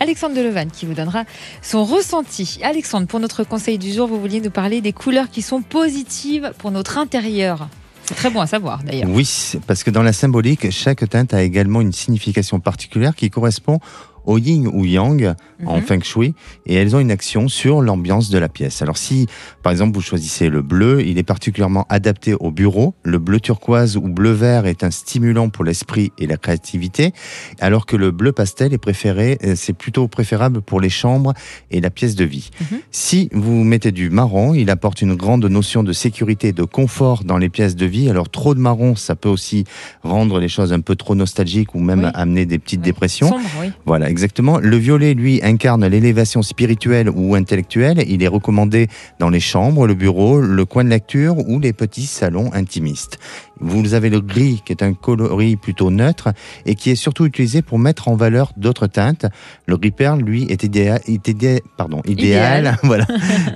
Alexandre 0.00 0.34
Delevan 0.34 0.68
qui 0.72 0.86
vous 0.86 0.94
donnera 0.94 1.22
son 1.62 1.84
ressenti. 1.84 2.58
Alexandre, 2.64 3.06
pour 3.06 3.20
notre 3.20 3.44
conseil 3.44 3.78
du 3.78 3.92
jour, 3.92 4.08
vous 4.08 4.20
vouliez 4.20 4.40
nous 4.40 4.50
parler 4.50 4.80
des 4.80 4.92
couleurs 4.92 5.30
qui 5.30 5.40
sont 5.40 5.62
positives 5.62 6.52
pour 6.58 6.72
notre 6.72 6.98
intérieur. 6.98 7.68
C'est 8.06 8.16
très 8.16 8.30
bon 8.30 8.40
à 8.40 8.48
savoir 8.48 8.82
d'ailleurs. 8.82 9.08
Oui, 9.08 9.52
parce 9.68 9.84
que 9.84 9.90
dans 9.90 10.02
la 10.02 10.12
symbolique, 10.12 10.70
chaque 10.72 11.08
teinte 11.08 11.32
a 11.32 11.42
également 11.42 11.80
une 11.80 11.92
signification 11.92 12.58
particulière 12.58 13.14
qui 13.14 13.30
correspond 13.30 13.78
au 14.26 14.38
yin 14.38 14.66
ou 14.72 14.84
yang 14.84 15.34
en 15.66 15.76
Mhm. 15.78 15.82
feng 15.82 16.02
shui 16.02 16.34
et 16.66 16.74
elles 16.74 16.94
ont 16.96 17.00
une 17.00 17.10
action 17.10 17.48
sur 17.48 17.80
l'ambiance 17.82 18.30
de 18.30 18.38
la 18.38 18.48
pièce. 18.48 18.82
Alors 18.82 18.96
si 18.96 19.26
par 19.62 19.72
exemple 19.72 19.94
vous 19.94 20.00
choisissez 20.02 20.48
le 20.48 20.62
bleu, 20.62 21.02
il 21.06 21.18
est 21.18 21.22
particulièrement 21.22 21.86
adapté 21.88 22.34
au 22.34 22.50
bureau. 22.50 22.94
Le 23.02 23.18
bleu 23.18 23.40
turquoise 23.40 23.96
ou 23.96 24.02
bleu 24.02 24.32
vert 24.32 24.66
est 24.66 24.84
un 24.84 24.90
stimulant 24.90 25.48
pour 25.48 25.64
l'esprit 25.64 26.12
et 26.18 26.26
la 26.26 26.36
créativité, 26.36 27.12
alors 27.60 27.86
que 27.86 27.96
le 27.96 28.10
bleu 28.10 28.32
pastel 28.32 28.72
est 28.72 28.78
préféré, 28.78 29.38
euh, 29.44 29.54
c'est 29.56 29.72
plutôt 29.72 30.08
préférable 30.08 30.60
pour 30.62 30.80
les 30.80 30.88
chambres 30.90 31.32
et 31.70 31.80
la 31.80 31.90
pièce 31.90 32.14
de 32.14 32.24
vie. 32.24 32.50
Mhm. 32.60 32.78
Si 32.90 33.28
vous 33.32 33.64
mettez 33.64 33.92
du 33.92 34.10
marron, 34.10 34.54
il 34.54 34.70
apporte 34.70 35.02
une 35.02 35.14
grande 35.14 35.44
notion 35.46 35.82
de 35.82 35.92
sécurité 35.92 36.48
et 36.48 36.52
de 36.52 36.64
confort 36.64 37.24
dans 37.24 37.38
les 37.38 37.48
pièces 37.48 37.76
de 37.76 37.86
vie. 37.86 38.10
Alors 38.10 38.28
trop 38.28 38.54
de 38.54 38.60
marron, 38.60 38.96
ça 38.96 39.14
peut 39.16 39.28
aussi 39.28 39.64
rendre 40.02 40.40
les 40.40 40.48
choses 40.48 40.72
un 40.72 40.80
peu 40.80 40.96
trop 40.96 41.14
nostalgiques 41.14 41.74
ou 41.74 41.80
même 41.80 42.04
Oui. 42.04 42.10
amener 42.14 42.46
des 42.46 42.58
petites 42.58 42.80
Oui. 42.80 42.84
dépressions. 42.86 43.28
Sombre, 43.28 43.48
oui. 43.60 43.70
Voilà, 43.86 44.10
exactement. 44.14 44.58
Le 44.58 44.76
violet, 44.76 45.12
lui, 45.12 45.40
incarne 45.42 45.84
l'élévation 45.88 46.42
spirituelle 46.42 47.10
ou 47.10 47.34
intellectuelle. 47.34 48.04
Il 48.06 48.22
est 48.22 48.28
recommandé 48.28 48.86
dans 49.18 49.28
les 49.28 49.40
chambres, 49.40 49.88
le 49.88 49.94
bureau, 49.94 50.40
le 50.40 50.64
coin 50.64 50.84
de 50.84 50.88
lecture 50.88 51.36
ou 51.48 51.58
les 51.58 51.72
petits 51.72 52.06
salons 52.06 52.52
intimistes. 52.52 53.18
Vous 53.60 53.94
avez 53.94 54.10
le 54.10 54.20
gris, 54.20 54.62
qui 54.64 54.72
est 54.72 54.82
un 54.82 54.94
coloris 54.94 55.56
plutôt 55.56 55.90
neutre 55.90 56.30
et 56.66 56.74
qui 56.74 56.90
est 56.90 56.94
surtout 56.96 57.24
utilisé 57.24 57.62
pour 57.62 57.78
mettre 57.78 58.08
en 58.08 58.16
valeur 58.16 58.52
d'autres 58.56 58.86
teintes. 58.88 59.26
Le 59.66 59.76
gris 59.76 59.90
perle, 59.92 60.20
lui, 60.20 60.44
est 60.50 60.64
idéal, 60.64 61.00
est 61.06 61.28
idé- 61.28 61.62
pardon, 61.76 62.00
idéal, 62.06 62.60
Idéal. 62.64 62.78
voilà, 62.82 63.06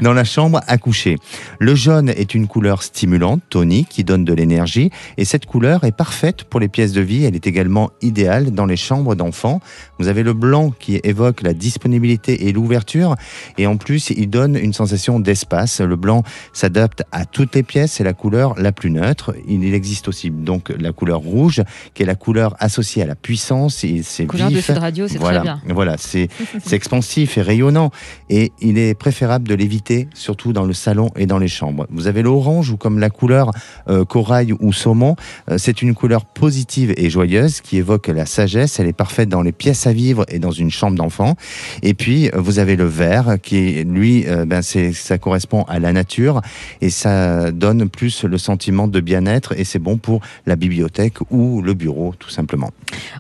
dans 0.01 0.13
la 0.13 0.25
chambre 0.25 0.61
à 0.69 0.79
coucher. 0.79 1.17
Le 1.59 1.75
jaune 1.75 2.11
est 2.11 2.35
une 2.35 2.47
couleur 2.47 2.83
stimulante, 2.83 3.43
tonique, 3.51 3.89
qui 3.89 4.05
donne 4.05 4.25
de 4.25 4.33
l'énergie. 4.33 4.91
Et 5.17 5.25
cette 5.25 5.47
couleur 5.47 5.83
est 5.85 5.97
parfaite 5.97 6.45
pour 6.45 6.61
les 6.61 6.69
pièces 6.69 6.93
de 6.93 7.01
vie. 7.01 7.25
Elle 7.25 7.35
est 7.35 7.47
également 7.47 7.91
idéale 8.01 8.53
dans 8.53 8.67
les 8.67 8.77
chambres 8.77 9.15
d'enfants. 9.17 9.61
Vous 9.99 10.07
avez 10.09 10.23
le 10.23 10.33
blanc 10.33 10.71
qui 10.79 11.01
évoque 11.03 11.43
la 11.43 11.55
disponibilité 11.55 12.47
et 12.47 12.53
l'ouverture. 12.53 13.17
Et 13.59 13.67
en 13.67 13.77
plus, 13.77 14.11
il 14.11 14.31
donne 14.31 14.57
une 14.57 14.73
sensation 14.73 15.19
d'espace. 15.19 15.81
Le 15.81 15.97
blanc 15.97 16.23
s'adapte 16.53 17.03
à 17.11 17.25
toutes 17.25 17.55
les 17.57 17.63
pièces. 17.65 17.93
C'est 17.95 18.05
la 18.05 18.13
couleur 18.13 18.55
la 18.57 18.71
plus 18.71 18.91
neutre. 18.91 19.35
Il 19.49 19.75
existe 19.75 19.88
aussi 20.07 20.31
donc 20.31 20.71
la 20.79 20.93
couleur 20.93 21.21
rouge, 21.21 21.63
qui 21.95 22.03
est 22.03 22.07
la 22.07 22.15
couleur 22.15 22.55
associée 22.59 23.03
à 23.03 23.07
la 23.07 23.15
puissance. 23.15 23.85
Et 23.85 24.03
c'est 24.03 24.27
Couleur 24.27 24.51
de 24.51 24.57
vif. 24.57 24.67
Sud 24.67 24.79
Radio, 24.79 25.09
c'est 25.09 25.19
voilà, 25.19 25.41
très 25.41 25.45
bien. 25.45 25.61
Voilà, 25.75 25.97
c'est 25.99 26.29
expansif 26.73 27.39
et 27.39 27.43
rayonnant. 27.43 27.91
Et 28.31 28.53
il 28.61 28.79
est 28.79 28.95
préférable 28.95 29.49
de 29.49 29.55
l'éviter, 29.55 30.09
surtout 30.15 30.53
dans 30.53 30.65
le 30.65 30.73
salon 30.73 31.11
et 31.17 31.27
dans 31.27 31.39
les 31.39 31.49
chambres. 31.49 31.87
Vous 31.91 32.07
avez 32.07 32.23
l'orange 32.23 32.71
ou 32.71 32.77
comme 32.77 32.99
la 32.99 33.11
couleur 33.11 33.51
euh, 33.89 34.05
corail 34.05 34.55
ou 34.61 34.73
saumon. 34.73 35.17
Euh, 35.51 35.57
c'est 35.59 35.83
une 35.83 35.95
couleur 35.95 36.25
positive 36.25 36.95
et 36.97 37.11
joyeuse 37.11 37.61
qui 37.61 37.79
évoque 37.79 38.09
la 38.09 38.27
sagesse. 38.27 38.79
Elle 38.81 38.87
est 38.87 38.93
parfaite 38.93 39.29
dans 39.29 39.43
les 39.43 39.53
pièces 39.53 39.87
à 39.87 39.93
vivre 39.93 40.25
et 40.29 40.39
dans 40.39 40.51
une 40.51 40.71
chambre 40.71 40.97
d'enfant. 40.97 41.35
Et 41.83 41.95
puis, 41.95 42.29
euh, 42.29 42.41
vous 42.41 42.59
avez 42.59 42.77
le 42.77 42.85
vert 42.85 43.37
qui, 43.43 43.85
lui, 43.85 44.27
euh, 44.27 44.45
ben, 44.45 44.63
c'est, 44.63 44.93
ça 44.93 45.19
correspond 45.19 45.63
à 45.65 45.79
la 45.79 45.93
nature 45.93 46.41
et 46.81 46.91
ça 46.91 47.51
donne 47.51 47.89
plus 47.89 48.25
le 48.25 48.39
sentiment 48.39 48.89
de 48.89 49.01
bien-être 49.01 49.55
et 49.59 49.65
c'est 49.65 49.78
bon 49.79 49.97
pour 49.99 50.21
la 50.47 50.57
bibliothèque 50.57 51.19
ou 51.31 51.63
le 51.63 51.75
bureau, 51.75 52.15
tout 52.19 52.31
simplement. 52.31 52.71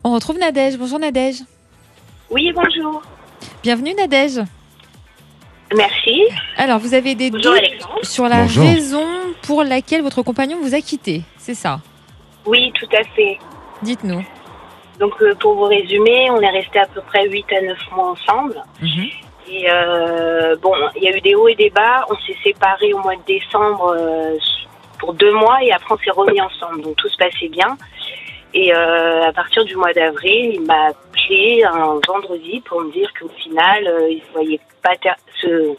On 0.05 0.12
retrouve 0.15 0.38
Nadège. 0.38 0.77
Bonjour 0.79 0.99
Nadège. 0.99 1.43
Oui, 2.31 2.53
bonjour. 2.55 3.03
Bienvenue 3.62 3.95
Nadège. 3.95 4.41
Merci. 5.77 6.23
Alors, 6.57 6.79
vous 6.79 6.95
avez 6.95 7.15
des 7.15 7.31
Bonjour 7.31 7.53
doutes 7.53 7.61
Alexandre. 7.62 7.99
sur 8.05 8.29
la 8.29 8.43
Bonjour. 8.43 8.65
raison 8.65 9.05
pour 9.43 9.62
laquelle 9.65 10.03
votre 10.03 10.23
compagnon 10.23 10.59
vous 10.62 10.75
a 10.75 10.81
quitté. 10.81 11.23
C'est 11.37 11.55
ça? 11.55 11.81
Oui, 12.47 12.73
tout 12.79 12.88
à 12.97 13.05
fait. 13.15 13.38
Dites-nous. 13.83 14.25
Donc, 14.99 15.12
euh, 15.21 15.35
pour 15.37 15.55
vous 15.55 15.65
résumer, 15.65 16.31
on 16.31 16.41
est 16.41 16.50
resté 16.50 16.79
à 16.79 16.87
peu 16.87 17.00
près 17.03 17.29
8 17.29 17.45
à 17.53 17.61
9 17.61 17.79
mois 17.95 18.11
ensemble. 18.12 18.57
Mhm. 18.81 19.07
Et 19.50 19.67
euh, 19.71 20.57
bon, 20.61 20.73
il 20.97 21.03
y 21.03 21.09
a 21.09 21.17
eu 21.17 21.21
des 21.21 21.35
hauts 21.35 21.49
et 21.49 21.55
des 21.55 21.71
bas. 21.71 22.05
On 22.11 22.15
s'est 22.27 22.37
séparés 22.43 22.93
au 22.95 22.99
mois 22.99 23.17
de 23.17 23.23
décembre 23.27 23.95
euh, 23.99 24.37
pour 24.99 25.14
deux 25.14 25.33
mois 25.33 25.62
et 25.62 25.73
après 25.73 25.95
on 25.95 25.99
s'est 25.99 26.11
remis 26.11 26.40
ensemble. 26.40 26.83
Donc 26.83 26.97
tout 26.97 27.09
se 27.09 27.17
passait 27.17 27.49
bien. 27.49 27.76
Et 28.55 28.73
euh, 28.75 29.28
à 29.28 29.33
partir 29.33 29.64
du 29.64 29.76
mois 29.76 29.93
d'avril, 29.93 30.55
il 30.55 30.62
m'a 30.62 30.88
appelé 30.88 31.62
un 31.64 32.00
vendredi 32.07 32.62
pour 32.62 32.81
me 32.81 32.90
dire 32.93 33.11
qu'au 33.19 33.28
final, 33.28 33.87
euh, 33.87 34.11
il 34.11 34.19
ne 34.19 34.33
voyait 34.33 34.61
pas 34.83 34.95
ce, 35.43 35.75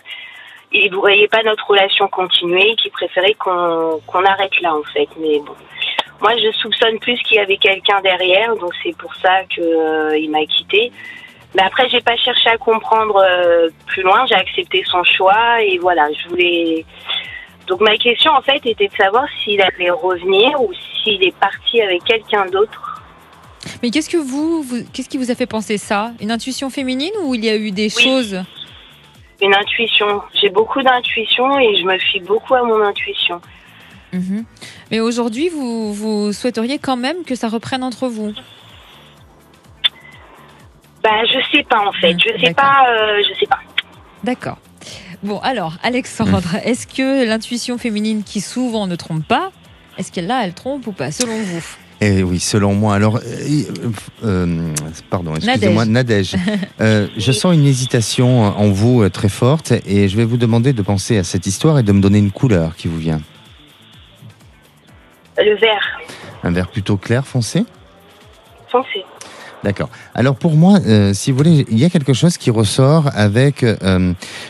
il 0.72 0.94
voyait 0.94 1.28
pas 1.28 1.42
notre 1.44 1.68
relation 1.68 2.08
continuer, 2.08 2.76
qu'il 2.76 2.92
préférait 2.92 3.34
qu'on 3.34 4.00
qu'on 4.06 4.24
arrête 4.24 4.62
là 4.62 4.76
en 4.76 4.84
fait. 4.84 5.10
Mais 5.18 5.40
bon, 5.40 5.56
moi 6.22 6.38
je 6.38 6.52
soupçonne 6.52 7.00
plus 7.00 7.20
qu'il 7.24 7.38
y 7.38 7.40
avait 7.40 7.58
quelqu'un 7.58 8.02
derrière, 8.02 8.56
donc 8.56 8.72
c'est 8.84 8.96
pour 8.98 9.16
ça 9.16 9.44
que 9.46 9.62
euh, 9.62 10.18
il 10.18 10.30
m'a 10.30 10.46
quitté. 10.46 10.92
Mais 11.56 11.64
après, 11.64 11.90
j'ai 11.90 12.02
pas 12.02 12.16
cherché 12.16 12.50
à 12.50 12.58
comprendre 12.58 13.18
euh, 13.18 13.70
plus 13.88 14.04
loin. 14.04 14.26
J'ai 14.28 14.36
accepté 14.36 14.84
son 14.86 15.04
choix 15.04 15.62
et 15.62 15.78
voilà, 15.80 16.08
je 16.14 16.30
voulais. 16.30 16.86
Donc 17.70 17.82
ma 17.82 17.96
question 17.98 18.32
en 18.34 18.42
fait 18.42 18.60
était 18.66 18.88
de 18.88 18.94
savoir 18.96 19.26
s'il 19.44 19.62
allait 19.62 19.92
revenir 19.92 20.60
ou 20.62 20.72
s'il 21.04 21.24
est 21.24 21.36
parti 21.38 21.80
avec 21.82 22.04
quelqu'un 22.04 22.46
d'autre. 22.48 23.02
Mais 23.84 23.92
qu'est-ce 23.92 24.10
que 24.10 24.18
vous, 24.18 24.64
vous- 24.64 24.84
qu'est-ce 24.92 25.08
qui 25.10 25.18
vous 25.18 25.30
a 25.32 25.36
fait 25.36 25.46
penser 25.46 25.78
ça? 25.78 26.12
Une 26.20 26.32
intuition 26.32 26.70
féminine 26.70 27.12
ou 27.24 27.36
il 27.36 27.46
y 27.46 27.50
a 27.50 27.56
eu 27.56 27.72
des 27.72 27.94
Oui. 27.96 28.04
choses? 28.04 28.42
Une 29.42 29.54
intuition. 29.54 30.22
J'ai 30.42 30.50
beaucoup 30.50 30.82
d'intuition 30.82 31.60
et 31.60 31.78
je 31.80 31.86
me 31.86 31.98
fie 32.00 32.20
beaucoup 32.20 32.56
à 32.56 32.64
mon 32.64 32.82
intuition. 32.82 33.40
Mhm. 34.12 34.44
Mais 34.92 35.00
aujourd'hui, 35.00 35.50
vous, 35.50 35.94
vous 35.94 36.34
souhaiteriez 36.34 36.80
quand 36.80 36.98
même 36.98 37.24
que 37.24 37.36
ça 37.36 37.48
reprenne 37.48 37.84
entre 37.84 38.08
vous? 38.08 38.34
Bah 41.04 41.24
je 41.26 41.40
sais 41.56 41.64
pas 41.64 41.80
en 41.88 41.92
fait. 41.94 42.14
Hmm, 42.14 42.20
Je 42.20 42.46
sais 42.46 42.54
pas. 42.54 42.86
euh, 42.90 43.22
je 43.30 43.40
sais 43.40 43.46
pas. 43.46 43.60
D'accord. 44.24 44.58
Bon, 45.24 45.40
alors, 45.40 45.74
Alexandre, 45.84 46.42
Mmh. 46.54 46.58
est-ce 46.68 46.88
que 46.88 47.26
l'intuition 47.28 47.78
féminine 47.78 48.24
qui 48.24 48.40
souvent 48.42 48.88
ne 48.88 48.96
trompe 48.96 49.26
pas, 49.28 49.52
est-ce 49.98 50.12
qu'elle 50.12 50.28
là, 50.28 50.42
elle 50.46 50.54
trompe 50.54 50.88
ou 50.88 50.92
pas, 50.94 51.12
selon 51.12 51.36
vous? 51.42 51.64
Eh 52.02 52.24
oui, 52.24 52.40
selon 52.40 52.74
moi. 52.74 52.96
Alors, 52.96 53.18
euh, 53.18 53.64
euh, 54.24 54.74
pardon, 55.10 55.36
excusez-moi, 55.36 55.86
Nadège. 55.86 56.36
Euh, 56.82 57.10
je 57.18 57.34
sens 57.34 57.54
une 57.54 57.66
hésitation 57.66 58.44
en 58.58 58.70
vous 58.70 59.04
euh, 59.04 59.10
très 59.10 59.28
forte 59.28 59.74
et 59.86 60.08
je 60.08 60.16
vais 60.16 60.24
vous 60.24 60.38
demander 60.38 60.72
de 60.72 60.82
penser 60.82 61.18
à 61.18 61.26
cette 61.26 61.46
histoire 61.46 61.78
et 61.78 61.84
de 61.84 61.92
me 61.92 62.00
donner 62.00 62.20
une 62.20 62.32
couleur 62.32 62.78
qui 62.78 62.88
vous 62.88 62.98
vient. 62.98 63.20
Le 65.38 65.58
vert 65.58 66.00
Un 66.44 66.52
vert 66.52 66.70
plutôt 66.70 66.96
clair, 66.96 67.28
foncé? 67.28 67.66
Foncé. 68.72 69.04
D'accord. 69.62 69.90
Alors 70.16 70.36
pour 70.38 70.54
moi, 70.56 70.80
euh, 70.88 71.14
si 71.14 71.32
vous 71.32 71.38
voulez, 71.38 71.66
il 71.70 71.78
y 71.78 71.84
a 71.84 71.90
quelque 71.90 72.14
chose 72.14 72.38
qui 72.38 72.50
ressort 72.50 73.10
avec 73.14 73.64
euh, 73.64 73.76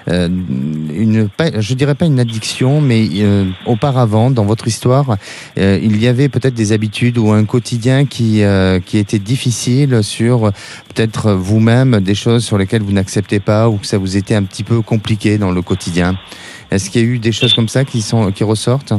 euh, 0.08 0.28
une, 0.28 1.30
pas, 1.30 1.60
je 1.60 1.74
dirais 1.74 1.96
pas 1.96 2.06
une 2.06 2.20
addiction, 2.20 2.80
mais 2.80 3.08
euh, 3.16 3.46
auparavant 3.66 4.30
dans 4.30 4.46
votre 4.46 4.68
histoire, 4.68 5.18
euh, 5.58 5.80
il 5.82 6.00
y 6.00 6.08
avait 6.08 6.30
peut-être 6.30 6.54
des 6.54 6.74
habitudes 6.74 7.18
ou 7.18 7.32
un 7.32 7.44
quotidien 7.46 8.06
qui 8.06 8.44
euh, 8.44 8.80
qui 8.80 9.00
était 9.00 9.18
difficile 9.18 10.04
sur 10.04 10.52
peut-être 10.94 11.32
vous-même 11.32 12.02
des 12.02 12.14
choses 12.16 12.46
sur 12.46 12.60
lesquelles 12.60 12.84
vous 12.84 12.92
n'acceptez 12.94 13.40
pas 13.40 13.68
ou 13.68 13.78
que 13.78 13.88
ça 13.88 13.98
vous 13.98 14.16
était 14.16 14.36
un 14.36 14.44
petit 14.44 14.64
peu 14.64 14.82
compliqué 14.84 15.40
dans 15.40 15.50
le 15.52 15.64
quotidien. 15.64 16.18
Est-ce 16.70 16.92
qu'il 16.92 17.02
y 17.02 17.04
a 17.04 17.08
eu 17.08 17.18
des 17.18 17.32
choses 17.32 17.56
comme 17.56 17.68
ça 17.68 17.84
qui 17.84 18.04
sont 18.04 18.32
qui 18.32 18.44
ressortent? 18.44 18.94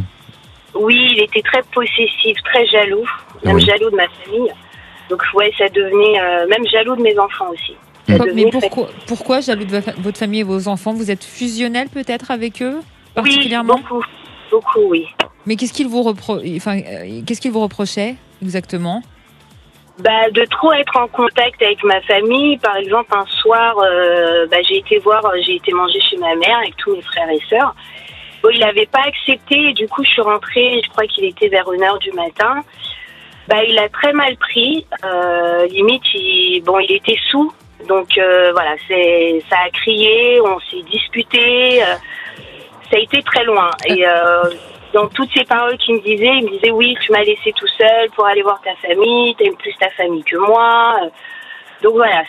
Oui, 0.75 0.97
il 1.13 1.23
était 1.23 1.43
très 1.43 1.63
possessif, 1.73 2.37
très 2.53 2.67
jaloux, 2.67 3.05
même 3.45 3.55
Oui. 3.55 3.65
jaloux 3.65 3.91
de 3.91 3.97
ma 3.97 4.09
famille. 4.25 4.51
Donc 5.11 5.23
ouais, 5.35 5.53
ça 5.59 5.69
devenait 5.69 6.21
euh, 6.21 6.47
même 6.47 6.67
jaloux 6.67 6.97
de 6.97 7.03
mes 7.03 7.19
enfants 7.19 7.51
aussi. 7.53 7.75
Ça 8.09 8.25
Mais 8.35 8.47
pourquoi, 8.51 8.89
pourquoi 9.07 9.41
jaloux 9.41 9.65
de 9.65 9.77
vo- 9.79 9.93
votre 9.99 10.19
famille 10.19 10.41
et 10.41 10.45
vos 10.45 10.69
enfants? 10.69 10.95
Vous 10.95 11.11
êtes 11.11 11.25
fusionnel 11.25 11.89
peut-être 11.89 12.31
avec 12.31 12.63
eux? 12.63 12.77
Oui, 12.79 13.15
particulièrement? 13.15 13.75
beaucoup. 13.77 14.05
Beaucoup, 14.51 14.81
oui. 14.89 15.07
Mais 15.47 15.57
qu'est-ce 15.57 15.73
qu'ils 15.73 15.87
vous, 15.89 16.03
repro... 16.03 16.39
enfin, 16.57 16.79
euh, 16.79 17.21
qu'est-ce 17.27 17.41
qu'ils 17.41 17.53
vous 17.53 17.61
reprochaient 17.61 18.17
exactement? 18.43 19.03
Bah, 19.99 20.31
de 20.31 20.45
trop 20.47 20.73
être 20.73 20.97
en 20.97 21.07
contact 21.09 21.63
avec 21.63 21.85
ma 21.85 22.01
famille. 22.03 22.57
Par 22.59 22.77
exemple, 22.77 23.11
un 23.17 23.27
soir, 23.27 23.77
euh, 23.79 24.47
bah, 24.47 24.57
j'ai 24.69 24.79
été 24.79 24.99
voir, 24.99 25.23
j'ai 25.45 25.57
été 25.57 25.73
manger 25.73 26.01
chez 26.09 26.17
ma 26.17 26.35
mère 26.37 26.59
avec 26.59 26.77
tous 26.79 26.95
mes 26.97 27.03
frères 27.03 27.29
et 27.31 27.41
sœurs. 27.49 27.75
Bon, 28.43 28.49
il 28.53 28.61
n'avait 28.61 28.87
pas 28.87 29.03
accepté 29.07 29.57
et 29.71 29.73
du 29.75 29.87
coup, 29.87 30.03
je 30.03 30.11
suis 30.11 30.23
rentrée, 30.23 30.81
je 30.83 30.89
crois 30.91 31.05
qu'il 31.07 31.25
était 31.27 31.49
vers 31.49 31.71
une 31.73 31.83
heure 31.83 31.99
du 31.99 32.11
matin. 32.13 32.63
Bah, 33.51 33.65
il 33.65 33.77
a 33.81 33.89
très 33.89 34.13
mal 34.13 34.37
pris. 34.37 34.87
Euh, 35.05 35.67
limite, 35.67 36.05
il, 36.15 36.63
bon, 36.65 36.79
il 36.79 36.93
était 36.93 37.19
sous. 37.31 37.53
Donc 37.89 38.17
euh, 38.17 38.53
voilà, 38.53 38.77
c'est, 38.87 39.43
ça 39.51 39.57
a 39.67 39.71
crié, 39.71 40.41
on 40.41 40.61
s'est 40.61 40.83
disputé. 40.89 41.83
euh, 41.83 41.97
ça 42.89 42.97
a 42.97 43.01
été 43.01 43.21
très 43.23 43.45
loin. 43.45 43.71
Et 43.87 44.05
dans 44.93 45.09
toutes 45.09 45.31
ces 45.37 45.45
paroles 45.45 45.77
qu'il 45.79 45.97
me 45.97 46.01
disait, 46.01 46.33
il 46.39 46.45
me 46.45 46.51
disait 46.51 46.71
oui, 46.71 46.97
tu 47.01 47.11
m'as 47.13 47.23
laissé 47.23 47.53
tout 47.57 47.67
seul 47.79 48.11
pour 48.15 48.27
aller 48.27 48.43
voir 48.43 48.61
ta 48.63 48.75
famille, 48.87 49.35
t'aimes 49.37 49.57
plus 49.57 49.75
ta 49.81 49.91
famille 49.91 50.25
que 50.25 50.37
moi. 50.37 50.97
Donc 51.83 51.95
voilà, 51.95 52.23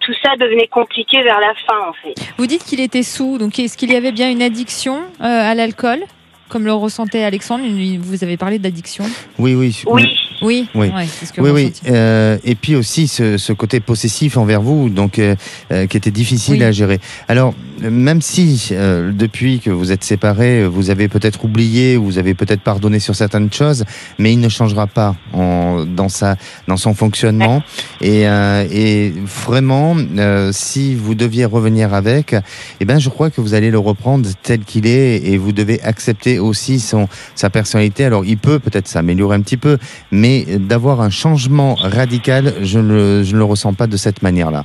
tout 0.00 0.14
ça 0.22 0.36
devenait 0.38 0.68
compliqué 0.68 1.22
vers 1.22 1.40
la 1.40 1.54
fin 1.66 1.80
en 1.88 1.92
fait. 1.94 2.14
Vous 2.38 2.46
dites 2.46 2.64
qu'il 2.64 2.80
était 2.80 3.02
sous, 3.02 3.38
donc 3.38 3.58
est-ce 3.58 3.76
qu'il 3.76 3.90
y 3.90 3.96
avait 3.96 4.12
bien 4.12 4.30
une 4.30 4.42
addiction 4.42 5.02
à 5.20 5.54
l'alcool? 5.54 6.00
Comme 6.48 6.64
le 6.64 6.72
ressentait 6.72 7.22
Alexandre 7.24 7.64
Vous 8.00 8.24
avez 8.24 8.36
parlé 8.36 8.58
d'addiction 8.58 9.04
Oui, 9.38 9.54
oui. 9.54 9.82
Oui, 9.86 10.04
Oui, 10.42 10.68
Oui. 10.74 10.88
ouais, 10.88 11.06
c'est 11.06 11.26
ce 11.26 11.32
que 11.32 11.40
Oui, 11.40 11.50
oui. 11.50 11.72
Euh, 11.88 12.38
et 12.44 12.54
puis 12.54 12.76
aussi 12.76 13.08
ce, 13.08 13.36
ce 13.38 13.52
côté 13.52 13.80
possessif 13.80 14.36
envers 14.36 14.60
vous, 14.60 14.88
donc 14.90 15.18
euh, 15.18 15.34
euh, 15.72 15.86
qui 15.86 15.96
était 15.96 16.10
difficile 16.10 16.58
Oui. 16.58 16.64
à 16.64 16.72
gérer. 16.72 17.00
Alors, 17.28 17.54
même 17.80 18.22
si 18.22 18.68
euh, 18.72 19.12
depuis 19.12 19.60
que 19.60 19.70
vous 19.70 19.92
êtes 19.92 20.04
séparés, 20.04 20.66
vous 20.66 20.90
avez 20.90 21.08
peut-être 21.08 21.44
oublié, 21.44 21.96
ou 21.96 22.04
vous 22.04 22.18
avez 22.18 22.34
peut-être 22.34 22.60
pardonné 22.62 22.98
sur 23.00 23.14
certaines 23.14 23.52
choses, 23.52 23.84
mais 24.18 24.32
il 24.32 24.40
ne 24.40 24.48
changera 24.48 24.86
pas 24.86 25.14
en, 25.32 25.84
dans 25.84 26.08
sa, 26.08 26.36
dans 26.68 26.76
son 26.76 26.94
fonctionnement. 26.94 27.62
Et, 28.00 28.26
euh, 28.28 28.66
et 28.70 29.12
vraiment, 29.24 29.96
euh, 30.18 30.50
si 30.52 30.94
vous 30.94 31.14
deviez 31.14 31.44
revenir 31.44 31.92
avec, 31.94 32.34
eh 32.80 32.84
ben, 32.84 32.98
je 32.98 33.08
crois 33.08 33.30
que 33.30 33.40
vous 33.40 33.54
allez 33.54 33.70
le 33.70 33.78
reprendre 33.78 34.28
tel 34.42 34.60
qu'il 34.60 34.86
est, 34.86 35.16
et 35.26 35.36
vous 35.36 35.52
devez 35.52 35.82
accepter 35.82 36.35
aussi 36.38 36.80
son, 36.80 37.08
sa 37.34 37.50
personnalité. 37.50 38.04
Alors, 38.04 38.24
il 38.24 38.38
peut 38.38 38.58
peut-être 38.58 38.88
s'améliorer 38.88 39.36
un 39.36 39.40
petit 39.40 39.56
peu, 39.56 39.78
mais 40.10 40.44
d'avoir 40.58 41.00
un 41.00 41.10
changement 41.10 41.74
radical, 41.74 42.54
je 42.62 42.78
ne 42.78 42.92
le, 42.92 43.22
je 43.22 43.36
ressens 43.46 43.72
pas 43.72 43.86
de 43.86 43.96
cette 43.96 44.22
manière-là. 44.22 44.64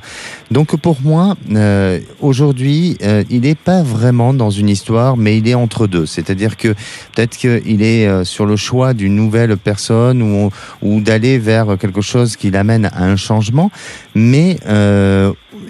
Donc 0.50 0.75
pour 0.75 0.98
moi, 1.01 1.36
euh, 1.51 2.00
aujourd'hui, 2.20 2.98
euh, 3.04 3.24
il 3.30 3.42
n'est 3.42 3.56
pas 3.56 3.84
vraiment 3.84 4.34
dans 4.34 4.50
une 4.50 4.70
histoire, 4.70 5.16
mais 5.16 5.38
il 5.38 5.48
est 5.48 5.54
entre 5.54 5.88
deux. 5.88 6.06
C'est-à-dire 6.06 6.58
que 6.58 6.70
peut-être 7.13 7.38
qu'il 7.38 7.82
est 7.82 8.08
euh, 8.08 8.25
sur 8.25 8.46
le 8.46 8.56
choix 8.56 8.94
d'une 8.94 9.16
nouvelle 9.16 9.56
personne 9.58 10.22
ou, 10.22 10.50
ou 10.82 11.01
d'aller 11.01 11.38
vers 11.38 11.78
quelque 11.80 12.01
chose 12.01 12.36
qui 12.36 12.51
l'amène 12.51 12.86
à 12.86 13.04
un 13.06 13.16
changement, 13.16 13.72
mais 14.16 14.58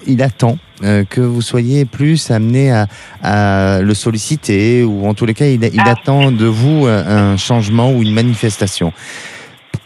il 0.08 0.22
attend 0.24 0.58
euh, 0.84 1.04
que 1.10 1.22
vous 1.22 1.42
soyez 1.42 1.86
plus 1.86 2.32
amené 2.32 2.72
à, 2.72 2.88
à 3.24 3.82
le 3.82 3.94
solliciter 3.94 4.84
ou 4.84 5.08
en 5.08 5.14
tous 5.14 5.26
les 5.26 5.34
cas, 5.34 5.46
il, 5.48 5.64
il 5.64 5.82
Ah. 5.86 5.92
attend 5.92 6.32
de 6.32 6.46
vous 6.46 6.86
euh, 6.88 7.34
un 7.34 7.38
changement 7.38 7.92
ou 7.92 8.02
une 8.04 8.14
manifestation. 8.14 8.94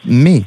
Mais 0.05 0.43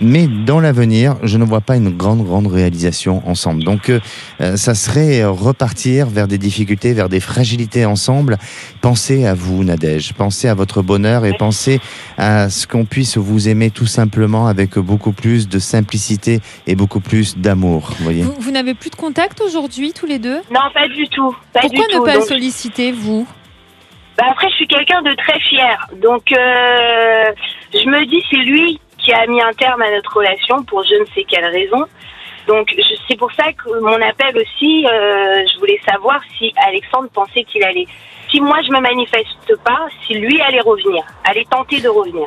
mais 0.00 0.26
dans 0.26 0.58
l'avenir, 0.58 1.16
je 1.22 1.36
ne 1.38 1.44
vois 1.44 1.60
pas 1.60 1.76
une 1.76 1.90
grande, 1.90 2.24
grande 2.24 2.46
réalisation 2.46 3.22
ensemble. 3.26 3.62
Donc, 3.62 3.88
euh, 3.88 4.00
euh, 4.40 4.56
ça 4.56 4.74
serait 4.74 5.20
euh, 5.20 5.30
repartir 5.30 6.06
vers 6.06 6.26
des 6.26 6.38
difficultés, 6.38 6.92
vers 6.92 7.08
des 7.08 7.20
fragilités 7.20 7.84
ensemble. 7.84 8.38
Pensez 8.80 9.26
à 9.26 9.34
vous, 9.34 9.62
Nadège. 9.64 10.14
Pensez 10.14 10.48
à 10.48 10.54
votre 10.54 10.82
bonheur 10.82 11.24
et 11.24 11.32
pensez 11.34 11.80
à 12.16 12.48
ce 12.48 12.66
qu'on 12.66 12.84
puisse 12.84 13.16
vous 13.16 13.48
aimer 13.48 13.70
tout 13.70 13.86
simplement 13.86 14.46
avec 14.46 14.78
beaucoup 14.78 15.12
plus 15.12 15.48
de 15.48 15.58
simplicité 15.58 16.40
et 16.66 16.74
beaucoup 16.74 17.00
plus 17.00 17.36
d'amour. 17.38 17.90
Vous 17.98 18.04
voyez 18.04 18.22
Vous, 18.22 18.34
vous 18.38 18.50
n'avez 18.50 18.74
plus 18.74 18.90
de 18.90 18.96
contact 18.96 19.40
aujourd'hui 19.40 19.92
tous 19.92 20.06
les 20.06 20.18
deux? 20.18 20.38
Non, 20.50 20.60
pas 20.74 20.88
du 20.88 21.06
tout. 21.08 21.36
Pas 21.52 21.60
Pourquoi 21.60 21.86
du 21.86 21.94
ne 21.94 21.98
tout. 21.98 22.04
pas 22.04 22.14
Donc, 22.14 22.24
solliciter, 22.24 22.92
vous? 22.92 23.26
Bah, 24.18 24.24
après, 24.30 24.48
je 24.50 24.54
suis 24.56 24.66
quelqu'un 24.66 25.02
de 25.02 25.14
très 25.14 25.38
fier. 25.40 25.88
Donc, 26.02 26.32
euh, 26.32 27.32
je 27.72 27.88
me 27.88 28.04
dis, 28.06 28.22
c'est 28.30 28.36
lui 28.44 28.80
qui 29.02 29.12
a 29.12 29.26
mis 29.26 29.40
un 29.40 29.52
terme 29.52 29.82
à 29.82 29.90
notre 29.90 30.16
relation 30.16 30.62
pour 30.64 30.82
je 30.84 30.94
ne 30.94 31.04
sais 31.14 31.24
quelle 31.24 31.46
raison. 31.46 31.84
Donc, 32.46 32.74
c'est 33.08 33.16
pour 33.16 33.32
ça 33.32 33.52
que 33.52 33.80
mon 33.80 34.00
appel 34.02 34.36
aussi, 34.36 34.86
euh, 34.86 35.44
je 35.52 35.58
voulais 35.58 35.80
savoir 35.88 36.20
si 36.38 36.52
Alexandre 36.66 37.08
pensait 37.12 37.44
qu'il 37.44 37.62
allait. 37.64 37.86
Si 38.30 38.40
moi 38.40 38.58
je 38.62 38.72
me 38.72 38.80
manifeste 38.80 39.56
pas, 39.64 39.86
si 40.06 40.14
lui 40.14 40.40
allait 40.40 40.60
revenir, 40.60 41.04
allait 41.24 41.44
tenter 41.44 41.80
de 41.80 41.88
revenir. 41.88 42.26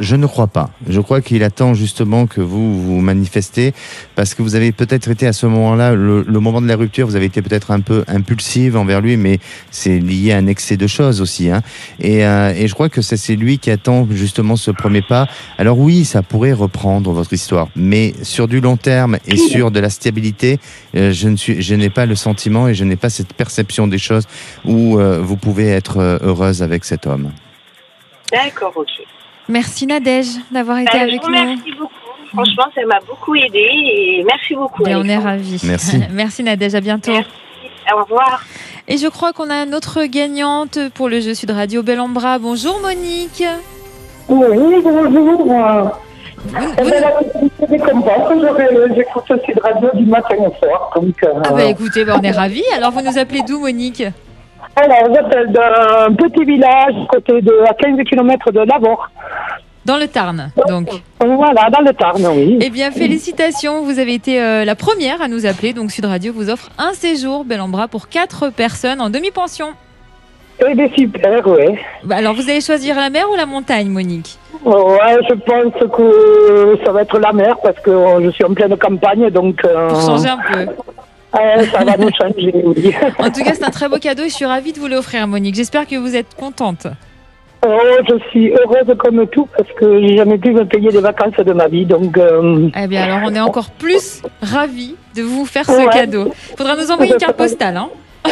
Je 0.00 0.16
ne 0.16 0.26
crois 0.26 0.46
pas. 0.46 0.70
Je 0.88 1.00
crois 1.00 1.20
qu'il 1.20 1.42
attend 1.42 1.74
justement 1.74 2.26
que 2.26 2.40
vous 2.40 2.82
vous 2.82 3.00
manifestez 3.00 3.74
parce 4.14 4.34
que 4.34 4.42
vous 4.42 4.54
avez 4.54 4.72
peut-être 4.72 5.10
été 5.10 5.26
à 5.26 5.32
ce 5.32 5.46
moment-là, 5.46 5.94
le, 5.94 6.24
moment 6.24 6.60
de 6.60 6.68
la 6.68 6.76
rupture, 6.76 7.06
vous 7.06 7.16
avez 7.16 7.26
été 7.26 7.42
peut-être 7.42 7.70
un 7.70 7.80
peu 7.80 8.04
impulsive 8.06 8.76
envers 8.76 9.00
lui, 9.00 9.16
mais 9.16 9.38
c'est 9.70 9.98
lié 9.98 10.32
à 10.32 10.38
un 10.38 10.46
excès 10.46 10.76
de 10.76 10.86
choses 10.86 11.20
aussi. 11.20 11.50
Hein. 11.50 11.62
Et, 12.00 12.24
euh, 12.24 12.52
et 12.54 12.68
je 12.68 12.74
crois 12.74 12.88
que 12.88 13.02
c'est 13.02 13.36
lui 13.36 13.58
qui 13.58 13.70
attend 13.70 14.06
justement 14.10 14.56
ce 14.56 14.70
premier 14.70 15.02
pas. 15.02 15.26
Alors 15.58 15.78
oui, 15.78 16.04
ça 16.04 16.22
pourrait 16.22 16.52
reprendre 16.52 17.12
votre 17.12 17.32
histoire, 17.32 17.68
mais 17.74 18.14
sur 18.22 18.48
du 18.48 18.60
long 18.60 18.76
terme 18.76 19.18
et 19.26 19.36
sur 19.36 19.70
de 19.70 19.80
la 19.80 19.90
stabilité, 19.90 20.58
euh, 20.94 21.12
je 21.12 21.74
n'ai 21.74 21.90
pas 21.90 22.06
le 22.06 22.14
sentiment 22.14 22.68
et 22.68 22.74
je 22.74 22.84
n'ai 22.84 22.96
pas 22.96 23.10
cette 23.10 23.32
perception 23.32 23.86
des 23.86 23.98
choses 23.98 24.26
où 24.64 24.98
euh, 24.98 25.20
vous 25.20 25.36
pouvez 25.36 25.68
être 25.68 26.18
heureuse 26.22 26.62
avec 26.62 26.84
cet 26.84 27.06
homme. 27.06 27.30
D'accord, 28.32 28.72
ok. 28.76 28.88
Merci 29.48 29.86
Nadège 29.86 30.28
d'avoir 30.50 30.78
été 30.78 30.90
Bah, 30.92 31.02
avec 31.04 31.22
vous 31.22 31.30
nous. 31.30 31.38
remercie 31.38 31.72
beaucoup. 31.78 31.92
Franchement, 32.32 32.64
ça 32.74 32.80
m'a 32.86 32.98
beaucoup 33.08 33.34
aidé 33.34 33.66
et 33.72 34.24
merci 34.26 34.54
beaucoup. 34.54 34.86
Et 34.86 34.94
on 34.94 35.04
est 35.04 35.16
ravis. 35.16 35.60
Merci. 35.64 35.98
Merci 36.12 36.42
Nadège, 36.42 36.74
à 36.74 36.80
bientôt. 36.80 37.10
Merci. 37.10 37.30
Au 37.92 38.02
revoir. 38.02 38.44
Et 38.86 38.98
je 38.98 39.06
crois 39.06 39.32
qu'on 39.32 39.48
a 39.48 39.64
notre 39.64 40.04
gagnante 40.04 40.78
pour 40.94 41.08
le 41.08 41.20
jeu 41.20 41.32
Sud 41.34 41.50
Radio 41.50 41.82
Bellambra. 41.82 42.38
Bonjour 42.38 42.78
Monique. 42.82 43.42
Oui, 44.28 44.46
bonjour. 44.84 45.08
Vous- 45.10 45.90
Eh 46.54 46.82
vous- 46.82 46.90
bien, 46.90 47.00
la. 47.00 47.14
J'aurais- 47.68 48.94
J'écoute 48.94 49.24
aussi 49.30 49.52
de 49.54 49.60
radio 49.60 49.88
du 49.94 50.04
matin 50.04 50.34
au 50.38 50.54
soir. 50.62 50.90
Donc, 50.96 51.14
euh, 51.24 51.28
Ah 51.44 51.52
bah 51.52 51.64
écoutez, 51.64 52.04
bah, 52.04 52.16
on 52.18 52.22
est 52.22 52.30
ravis. 52.30 52.62
Alors 52.76 52.90
vous 52.92 53.00
nous 53.00 53.18
appelez 53.18 53.40
d'où 53.48 53.58
Monique? 53.58 54.04
Alors, 54.80 55.12
j'appelle 55.12 55.50
d'un 55.50 56.14
petit 56.14 56.44
village 56.44 56.94
côté 57.08 57.40
de, 57.42 57.52
à 57.68 57.74
15 57.74 57.98
km 58.08 58.52
de 58.52 58.60
Lavore. 58.60 59.10
Dans 59.84 59.96
le 59.96 60.06
Tarn, 60.06 60.52
donc. 60.68 60.88
Voilà, 61.18 61.68
dans 61.70 61.80
le 61.80 61.92
Tarn, 61.94 62.24
oui. 62.32 62.58
Eh 62.60 62.70
bien, 62.70 62.90
félicitations, 62.90 63.82
vous 63.82 63.98
avez 63.98 64.14
été 64.14 64.40
euh, 64.40 64.64
la 64.64 64.76
première 64.76 65.20
à 65.22 65.28
nous 65.28 65.46
appeler. 65.46 65.72
Donc 65.72 65.90
Sud 65.90 66.04
Radio 66.04 66.32
vous 66.32 66.50
offre 66.50 66.68
un 66.78 66.92
séjour 66.92 67.44
Bellambra 67.44 67.88
pour 67.88 68.08
quatre 68.08 68.50
personnes 68.50 69.00
en 69.00 69.10
demi-pension. 69.10 69.68
Eh 70.60 70.74
bien, 70.74 70.88
super, 70.96 71.46
oui. 71.46 71.78
Bah, 72.04 72.16
alors 72.16 72.34
vous 72.34 72.48
allez 72.50 72.60
choisir 72.60 72.96
la 72.96 73.10
mer 73.10 73.24
ou 73.32 73.36
la 73.36 73.46
montagne, 73.46 73.88
Monique? 73.88 74.38
Ouais, 74.64 75.16
je 75.28 75.34
pense 75.34 75.90
que 75.96 76.78
ça 76.84 76.92
va 76.92 77.02
être 77.02 77.18
la 77.18 77.32
mer 77.32 77.56
parce 77.62 77.78
que 77.80 77.90
euh, 77.90 78.20
je 78.24 78.30
suis 78.30 78.44
en 78.44 78.54
pleine 78.54 78.76
campagne, 78.76 79.30
donc 79.30 79.64
euh, 79.64 79.88
Pour 79.88 80.00
changer 80.00 80.28
un 80.28 80.38
peu. 80.38 80.72
Euh, 81.34 81.64
ça 81.72 81.84
va 81.84 81.96
nous 81.96 82.10
changer, 82.20 82.52
oui. 82.64 82.94
En 83.18 83.30
tout 83.30 83.42
cas, 83.44 83.52
c'est 83.54 83.64
un 83.64 83.70
très 83.70 83.88
beau 83.88 83.98
cadeau 83.98 84.22
et 84.24 84.28
je 84.28 84.34
suis 84.34 84.46
ravie 84.46 84.72
de 84.72 84.78
vous 84.80 84.88
l'offrir, 84.88 85.26
Monique. 85.26 85.54
J'espère 85.54 85.86
que 85.86 85.96
vous 85.96 86.16
êtes 86.16 86.34
contente. 86.34 86.86
Oh, 87.66 87.76
je 88.08 88.14
suis 88.30 88.50
heureuse 88.52 88.96
comme 88.98 89.26
tout 89.26 89.48
parce 89.56 89.68
que 89.72 90.00
j'ai 90.00 90.16
jamais 90.16 90.38
pu 90.38 90.52
me 90.52 90.64
payer 90.64 90.90
des 90.90 91.00
vacances 91.00 91.34
de 91.36 91.52
ma 91.52 91.66
vie, 91.66 91.84
donc 91.84 92.16
euh, 92.16 92.68
Eh 92.80 92.86
bien, 92.86 93.02
alors 93.02 93.28
on 93.30 93.34
est 93.34 93.40
encore 93.40 93.70
plus 93.70 94.22
ravis 94.40 94.94
de 95.16 95.22
vous 95.22 95.44
faire 95.44 95.66
ce 95.66 95.72
Ouais. 95.72 95.88
cadeau. 95.92 96.32
Faudra 96.56 96.76
nous 96.76 96.90
envoyer 96.90 97.12
une 97.12 97.18
carte 97.18 97.36
postale. 97.36 97.76
Hein 97.76 97.88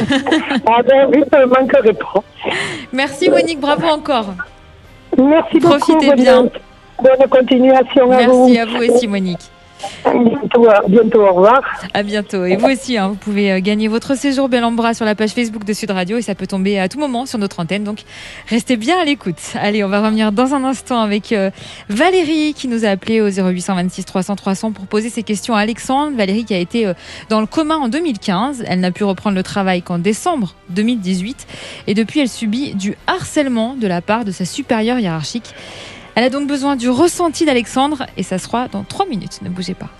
ah 0.67 0.81
ben 0.87 1.09
oui, 1.13 1.23
ça 1.33 1.41
ne 1.41 1.47
manquerait 1.47 1.93
pas. 1.93 2.23
Merci, 2.93 3.29
Monique. 3.29 3.61
Bravo 3.61 3.87
encore. 3.89 4.35
Merci 5.19 5.59
beaucoup. 5.59 5.79
Profitez 5.79 6.15
bien. 6.15 6.45
Bonne 7.03 7.29
continuation 7.29 8.11
à 8.13 8.27
vous. 8.27 8.49
Merci 8.49 8.59
à 8.59 8.65
vous 8.67 8.95
aussi, 8.95 9.09
Monique. 9.09 9.51
Bientôt, 10.05 10.69
à 10.69 10.83
bientôt, 10.89 11.21
au 11.23 11.33
revoir. 11.33 11.61
À 11.93 12.03
bientôt. 12.03 12.45
Et 12.45 12.57
vous 12.57 12.69
aussi, 12.69 12.97
hein, 12.97 13.09
vous 13.09 13.15
pouvez 13.17 13.53
euh, 13.53 13.61
gagner 13.61 13.89
votre 13.89 14.17
séjour 14.17 14.49
Bellambra 14.49 14.95
sur 14.95 15.05
la 15.05 15.15
page 15.15 15.31
Facebook 15.31 15.65
de 15.65 15.73
Sud 15.73 15.91
Radio 15.91 16.17
et 16.17 16.23
ça 16.23 16.35
peut 16.35 16.47
tomber 16.47 16.79
à 16.79 16.89
tout 16.89 16.99
moment 16.99 17.27
sur 17.27 17.39
notre 17.39 17.61
antenne. 17.61 17.85
Donc, 17.85 18.01
restez 18.49 18.77
bien 18.77 18.99
à 18.99 19.05
l'écoute. 19.05 19.37
Allez, 19.61 19.85
on 19.85 19.89
va 19.89 20.01
revenir 20.01 20.33
dans 20.33 20.55
un 20.55 20.65
instant 20.65 21.01
avec 21.01 21.33
euh, 21.33 21.51
Valérie 21.89 22.55
qui 22.55 22.69
nous 22.69 22.85
a 22.85 22.89
appelé 22.89 23.21
au 23.21 23.29
0826 23.29 24.05
300 24.05 24.37
300 24.37 24.73
pour 24.73 24.87
poser 24.87 25.11
ses 25.11 25.23
questions 25.23 25.55
à 25.55 25.61
Alexandre. 25.61 26.17
Valérie 26.17 26.45
qui 26.45 26.55
a 26.55 26.59
été 26.59 26.87
euh, 26.87 26.95
dans 27.29 27.41
le 27.41 27.47
coma 27.47 27.77
en 27.77 27.89
2015. 27.89 28.65
Elle 28.67 28.81
n'a 28.81 28.93
pu 28.93 29.05
reprendre 29.05 29.37
le 29.37 29.43
travail 29.43 29.83
qu'en 29.83 29.99
décembre 29.99 30.55
2018 30.71 31.47
et 31.87 31.95
depuis, 31.95 32.21
elle 32.21 32.29
subit 32.29 32.75
du 32.75 32.97
harcèlement 33.07 33.75
de 33.75 33.87
la 33.87 34.01
part 34.01 34.25
de 34.25 34.31
sa 34.31 34.45
supérieure 34.45 34.99
hiérarchique. 34.99 35.55
Elle 36.17 36.25
a 36.25 36.31
donc 36.31 36.49
besoin 36.49 36.77
du 36.77 36.89
ressenti 36.89 37.45
d'Alexandre 37.45 38.07
et 38.17 38.23
ça 38.23 38.39
sera 38.39 38.69
dans 38.69 38.85
trois 38.85 39.05
minutes. 39.05 39.41
Ne 39.43 39.51
bougez 39.51 39.75
pas. 39.75 39.91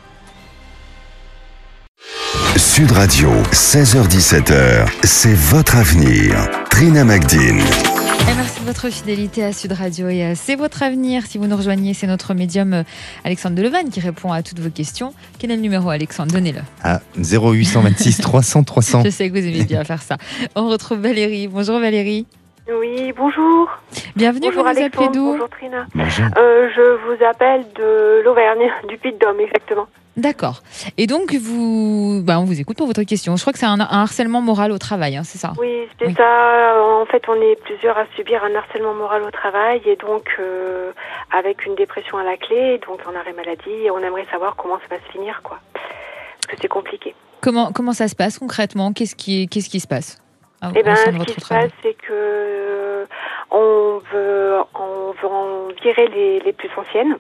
Sud 2.57 2.91
Radio, 2.91 3.29
16h17h, 3.53 4.89
c'est 5.05 5.35
votre 5.35 5.77
avenir. 5.77 6.49
Trina 6.71 7.05
Magdine. 7.05 7.59
Et 7.59 8.35
merci 8.35 8.61
de 8.61 8.65
votre 8.65 8.89
fidélité 8.89 9.45
à 9.45 9.53
Sud 9.53 9.73
Radio 9.73 10.09
et 10.09 10.33
c'est 10.35 10.57
votre 10.57 10.83
avenir. 10.83 11.27
Si 11.27 11.37
vous 11.37 11.47
nous 11.47 11.57
rejoignez, 11.57 11.93
c'est 11.93 12.07
notre 12.07 12.33
médium 12.33 12.73
euh, 12.73 12.83
Alexandre 13.25 13.55
Delevanne 13.55 13.91
qui 13.91 14.01
répond 14.01 14.33
à 14.33 14.43
toutes 14.43 14.59
vos 14.61 14.71
questions. 14.71 15.13
Quel 15.39 15.51
est 15.51 15.57
le 15.57 15.63
numéro, 15.63 15.91
Alexandre? 15.91 16.33
Donnez-le. 16.33 16.63
À 16.83 17.03
0826 17.19 18.19
300 18.23 18.65
300. 18.65 19.03
Je 19.05 19.11
sais 19.11 19.29
que 19.29 19.39
vous 19.39 19.47
aimez 19.47 19.65
bien 19.65 19.85
faire 19.85 20.01
ça. 20.01 20.17
On 20.55 20.69
retrouve 20.69 21.01
Valérie. 21.01 21.47
Bonjour 21.47 21.79
Valérie. 21.79 22.27
Oui, 22.69 23.13
bonjour. 23.17 23.69
Bienvenue, 24.17 24.47
bonjour 24.49 24.65
vous 24.65 24.73
nous 24.81 24.85
appelez 24.85 25.09
d'où 25.13 25.25
bonjour 25.33 25.49
Trina. 25.49 25.87
Bonjour. 25.95 26.27
Euh, 26.37 26.69
je 26.75 26.83
vous 27.17 27.25
appelle 27.25 27.65
de 27.75 28.23
l'Auvergne, 28.25 28.69
du 28.89 28.97
Puy-de-Dôme, 28.99 29.39
exactement. 29.41 29.87
D'accord. 30.17 30.63
Et 30.97 31.07
donc, 31.07 31.35
vous, 31.35 32.23
bah, 32.25 32.41
on 32.41 32.45
vous 32.45 32.59
écoute 32.59 32.79
pour 32.79 32.87
votre 32.87 33.03
question. 33.03 33.37
Je 33.37 33.43
crois 33.43 33.53
que 33.53 33.59
c'est 33.59 33.67
un, 33.67 33.79
un 33.79 33.87
harcèlement 34.03 34.41
moral 34.41 34.73
au 34.73 34.79
travail, 34.79 35.17
hein, 35.17 35.23
c'est 35.25 35.37
ça? 35.39 35.53
Oui, 35.61 35.87
c'est 35.99 36.07
Oui. 36.07 36.15
ça. 36.17 36.75
En 36.83 37.05
fait, 37.07 37.23
on 37.29 37.35
est 37.35 37.55
plusieurs 37.63 37.99
à 37.99 38.07
subir 38.17 38.43
un 38.43 38.55
harcèlement 38.55 38.95
moral 38.95 39.23
au 39.23 39.31
travail 39.31 39.83
et 39.85 39.97
donc 39.97 40.25
euh, 40.41 40.91
avec 41.37 41.67
une 41.67 41.75
dépression 41.77 42.17
à 42.19 42.25
la 42.25 42.37
clé, 42.39 42.81
donc 42.89 43.01
un 43.07 43.15
arrêt 43.15 43.35
maladie, 43.35 43.85
et 43.85 43.91
on 43.91 43.99
aimerait 43.99 44.27
savoir 44.31 44.57
comment 44.57 44.79
ça 44.89 44.97
va 44.97 45.03
se 45.07 45.13
finir, 45.13 45.41
quoi. 45.45 45.61
Parce 45.75 46.57
que 46.57 46.63
c'est 46.63 46.69
compliqué. 46.69 47.15
comment, 47.43 47.71
comment 47.73 47.93
ça 47.93 48.09
se 48.09 48.17
passe 48.17 48.39
concrètement? 48.39 48.93
Qu'est-ce 48.95 49.15
qui, 49.17 49.47
qu'est-ce 49.49 49.69
qui 49.69 49.81
se 49.81 49.87
passe? 49.87 50.19
Ah, 50.67 50.73
Eh 50.75 50.83
ben, 50.83 50.97
ce 50.97 51.25
qui 51.25 51.41
se 51.41 51.49
passe, 51.49 51.71
c'est 51.83 51.95
que 51.95 52.13
euh, 52.13 53.05
on 53.51 54.01
veut, 54.13 54.57
on 54.75 55.13
veut 55.13 55.29
en 55.29 55.69
virer 55.83 56.09
les, 56.09 56.41
les 56.41 56.53
plus 56.53 56.71
anciennes, 56.77 57.17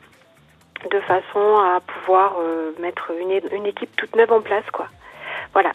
de 0.91 1.01
façon 1.01 1.57
à 1.59 1.81
pouvoir 1.81 2.37
euh, 2.41 2.73
mettre 2.81 3.11
une, 3.21 3.41
une 3.57 3.67
équipe 3.67 3.95
toute 3.97 4.15
neuve 4.17 4.33
en 4.33 4.41
place, 4.41 4.65
quoi. 4.73 4.89
Voilà. 5.53 5.71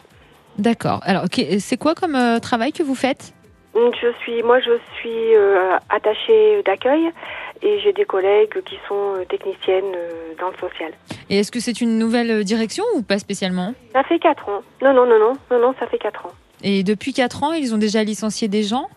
D'accord. 0.58 1.00
Alors, 1.04 1.24
c'est 1.58 1.76
quoi 1.78 1.94
comme 1.94 2.14
euh, 2.14 2.38
travail 2.38 2.72
que 2.72 2.82
vous 2.82 2.94
faites? 2.94 3.32
Je 3.74 4.12
suis, 4.20 4.42
moi, 4.42 4.60
je 4.60 4.72
suis 4.96 5.34
euh, 5.34 5.78
attachée 5.88 6.62
d'accueil 6.62 7.10
et 7.62 7.80
j'ai 7.80 7.94
des 7.94 8.04
collègues 8.04 8.62
qui 8.64 8.78
sont 8.86 9.14
techniciennes 9.30 9.96
dans 10.38 10.50
le 10.50 10.56
social. 10.58 10.92
Et 11.30 11.38
est-ce 11.38 11.50
que 11.50 11.58
c'est 11.58 11.80
une 11.80 11.98
nouvelle 11.98 12.44
direction 12.44 12.84
ou 12.94 13.02
pas 13.02 13.18
spécialement? 13.18 13.72
Ça 13.94 14.02
fait 14.02 14.18
quatre 14.18 14.46
ans. 14.50 14.62
Non, 14.82 14.92
non, 14.92 15.06
non, 15.06 15.18
non, 15.18 15.32
non, 15.50 15.58
non, 15.58 15.74
ça 15.80 15.86
fait 15.86 15.96
quatre 15.96 16.26
ans. 16.26 16.32
Et 16.62 16.82
depuis 16.82 17.12
4 17.12 17.42
ans, 17.42 17.52
ils 17.52 17.74
ont 17.74 17.78
déjà 17.78 18.02
licencié 18.04 18.48
des 18.48 18.62
gens 18.62 18.88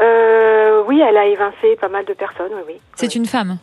Euh, 0.00 0.82
oui, 0.86 1.00
elle 1.00 1.16
a 1.16 1.26
évincé 1.26 1.76
pas 1.80 1.88
mal 1.88 2.04
de 2.04 2.12
personnes, 2.14 2.52
oui, 2.54 2.62
oui. 2.66 2.80
C'est 2.96 3.08
oui. 3.08 3.16
une 3.16 3.26
femme 3.26 3.58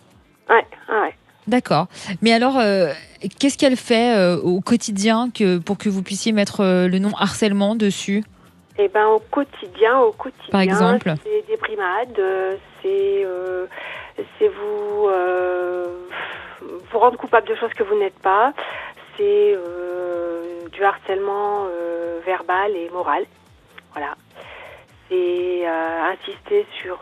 Ouais, 0.50 0.66
ouais. 0.90 1.14
D'accord. 1.48 1.88
Mais 2.22 2.32
alors, 2.34 2.58
euh, 2.60 2.92
qu'est-ce 3.40 3.58
qu'elle 3.58 3.76
fait 3.76 4.16
euh, 4.16 4.38
au 4.42 4.62
quotidien 4.62 5.30
que, 5.34 5.58
pour 5.58 5.78
que 5.78 5.90
vous 5.90 6.04
puissiez 6.04 6.32
mettre 6.32 6.62
euh, 6.62 6.88
le 6.88 7.00
nom 7.00 7.12
harcèlement 7.18 7.76
dessus 7.76 8.24
Eh 8.78 8.88
ben, 8.88 9.08
au 9.08 9.20
quotidien, 9.20 10.00
au 10.00 10.12
quotidien, 10.12 10.50
Par 10.52 10.62
exemple 10.62 11.14
c'est 11.24 11.48
des 11.48 11.58
brimades, 11.58 12.20
euh, 12.20 12.56
c'est 12.82 13.26
c'est 14.38 14.48
vous 14.48 15.08
vous 16.92 17.00
rendre 17.00 17.18
coupable 17.18 17.48
de 17.48 17.56
choses 17.56 17.74
que 17.74 17.84
vous 17.84 17.98
n'êtes 17.98 18.18
pas, 18.20 18.54
c'est 19.20 19.54
euh, 19.56 20.68
du 20.72 20.84
harcèlement 20.84 21.66
euh, 21.70 22.20
verbal 22.26 22.76
et 22.76 22.90
moral, 22.90 23.26
voilà. 23.94 24.16
C'est 25.10 25.68
euh, 25.68 26.12
insister 26.14 26.66
sur 26.82 27.00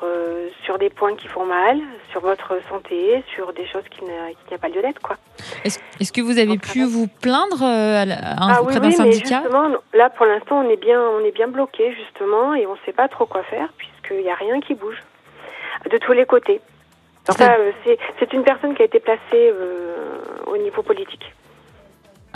sur 0.63 0.77
des 0.79 0.89
points 0.89 1.15
qui 1.15 1.27
font 1.27 1.45
mal, 1.45 1.77
sur 2.11 2.21
votre 2.21 2.57
santé, 2.69 3.21
sur 3.35 3.51
des 3.53 3.67
choses 3.67 3.83
qui 3.91 4.01
n'a 4.05 4.57
pas 4.57 4.69
lieu 4.69 4.81
d'être, 4.81 5.01
quoi. 5.01 5.17
Est-ce 5.65 6.11
que 6.13 6.21
vous 6.21 6.37
avez 6.39 6.57
pu 6.57 6.85
vous 6.85 7.07
plaindre 7.07 7.61
à 7.63 8.01
à 8.01 8.35
Ah 8.39 8.61
auprès 8.61 8.75
oui, 8.75 8.81
d'un 8.81 8.87
oui, 8.89 8.95
mais 8.99 9.11
syndicat? 9.11 9.41
justement, 9.41 9.69
là 9.93 10.09
pour 10.09 10.25
l'instant, 10.25 10.63
on 10.65 10.69
est 10.69 10.77
bien, 10.77 11.01
on 11.01 11.19
est 11.25 11.31
bien 11.31 11.47
bloqué 11.49 11.93
justement, 11.95 12.53
et 12.55 12.65
on 12.65 12.73
ne 12.73 12.79
sait 12.85 12.93
pas 12.93 13.09
trop 13.09 13.25
quoi 13.25 13.43
faire 13.43 13.69
puisqu'il 13.77 14.23
n'y 14.23 14.29
a 14.31 14.35
rien 14.35 14.61
qui 14.61 14.73
bouge 14.73 15.03
de 15.91 15.97
tous 15.97 16.13
les 16.13 16.25
côtés. 16.25 16.61
C'est- 17.29 18.33
une 18.33 18.43
personne 18.43 18.73
qui 18.73 18.81
a 18.83 18.85
été 18.85 19.01
placée 19.01 19.21
euh, 19.51 20.19
au 20.45 20.55
niveau 20.57 20.81
politique. 20.81 21.33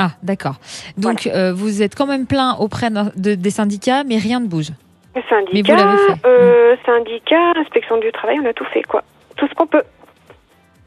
Ah, 0.04 0.12
d'accord. 0.24 0.56
Donc, 0.98 1.28
euh, 1.28 1.54
vous 1.54 1.82
êtes 1.84 1.96
quand 1.96 2.08
même 2.08 2.26
plein 2.26 2.56
auprès 2.56 2.90
de- 2.90 3.36
des 3.36 3.50
syndicats, 3.52 4.04
mais 4.04 4.18
rien 4.18 4.40
ne 4.40 4.48
bouge. 4.48 4.70
Le 5.16 5.22
Mais 5.22 5.22
vous 5.22 5.28
syndicat, 5.30 5.76
l'avez 5.76 5.98
fait. 5.98 6.26
euh, 6.26 6.76
syndicat, 6.86 7.52
inspection 7.58 7.98
du 8.00 8.12
travail, 8.12 8.38
on 8.44 8.50
a 8.50 8.54
tout 8.54 8.66
fait, 8.74 8.84
quoi. 8.84 9.04
Tout 9.38 9.48
ce 9.48 9.54
qu'on 9.54 9.68
peut, 9.68 9.84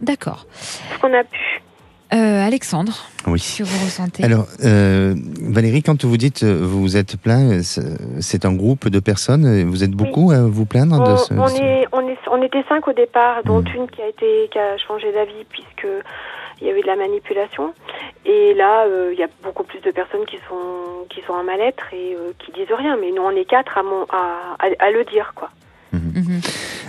D'accord. 0.00 0.46
ce 0.94 0.98
qu'on 0.98 1.12
a 1.14 1.24
pu. 1.24 1.60
Euh, 2.12 2.46
Alexandre, 2.46 2.92
Oui. 3.26 3.40
qu'est-ce 3.40 3.58
que 3.58 3.62
vous 3.64 3.84
ressentez? 3.84 4.22
Alors, 4.24 4.46
euh, 4.64 5.14
Valérie, 5.40 5.82
quand 5.82 6.04
vous 6.04 6.16
dites 6.16 6.44
vous 6.44 6.96
êtes 6.96 7.16
plein, 7.16 7.60
c'est 7.62 8.44
un 8.44 8.52
groupe 8.54 8.88
de 8.88 9.00
personnes. 9.00 9.64
Vous 9.64 9.82
êtes 9.82 9.90
beaucoup 9.90 10.30
à 10.30 10.42
vous 10.42 10.64
plaindre 10.66 11.02
de 11.02 11.10
On, 11.12 11.16
ce. 11.16 11.34
on 11.34 11.46
ce- 11.48 11.60
est, 11.60 11.86
on, 11.92 12.06
est, 12.08 12.18
on 12.30 12.40
était 12.42 12.62
cinq 12.68 12.86
au 12.88 12.92
départ, 12.92 13.42
dont 13.44 13.60
Mm. 13.62 13.76
une 13.76 13.88
qui 13.88 14.00
a 14.02 14.08
été 14.08 14.48
qui 14.52 14.58
a 14.58 14.76
changé 14.86 15.12
d'avis 15.12 15.44
puisque 15.50 15.86
il 16.60 16.66
y 16.66 16.70
a 16.70 16.78
eu 16.78 16.80
de 16.80 16.86
la 16.86 16.96
manipulation. 16.96 17.74
Et 18.24 18.54
là, 18.54 18.84
euh, 18.86 19.10
il 19.12 19.18
y 19.18 19.22
a 19.22 19.28
beaucoup 19.42 19.64
plus 19.64 19.80
de 19.80 19.90
personnes 19.90 20.24
qui 20.26 20.38
sont 20.48 21.06
qui 21.10 21.20
sont 21.26 21.34
en 21.34 21.44
mal-être 21.44 21.84
et 21.92 22.14
euh, 22.14 22.32
qui 22.38 22.52
disent 22.52 22.72
rien. 22.76 22.96
Mais 23.00 23.10
nous, 23.10 23.22
on 23.22 23.30
est 23.30 23.44
quatre 23.44 23.78
à, 23.78 23.82
mon, 23.82 24.04
à, 24.10 24.56
à, 24.58 24.66
à 24.78 24.90
le 24.90 25.04
dire, 25.04 25.32
quoi. 25.34 25.50
Mhm. 25.92 26.40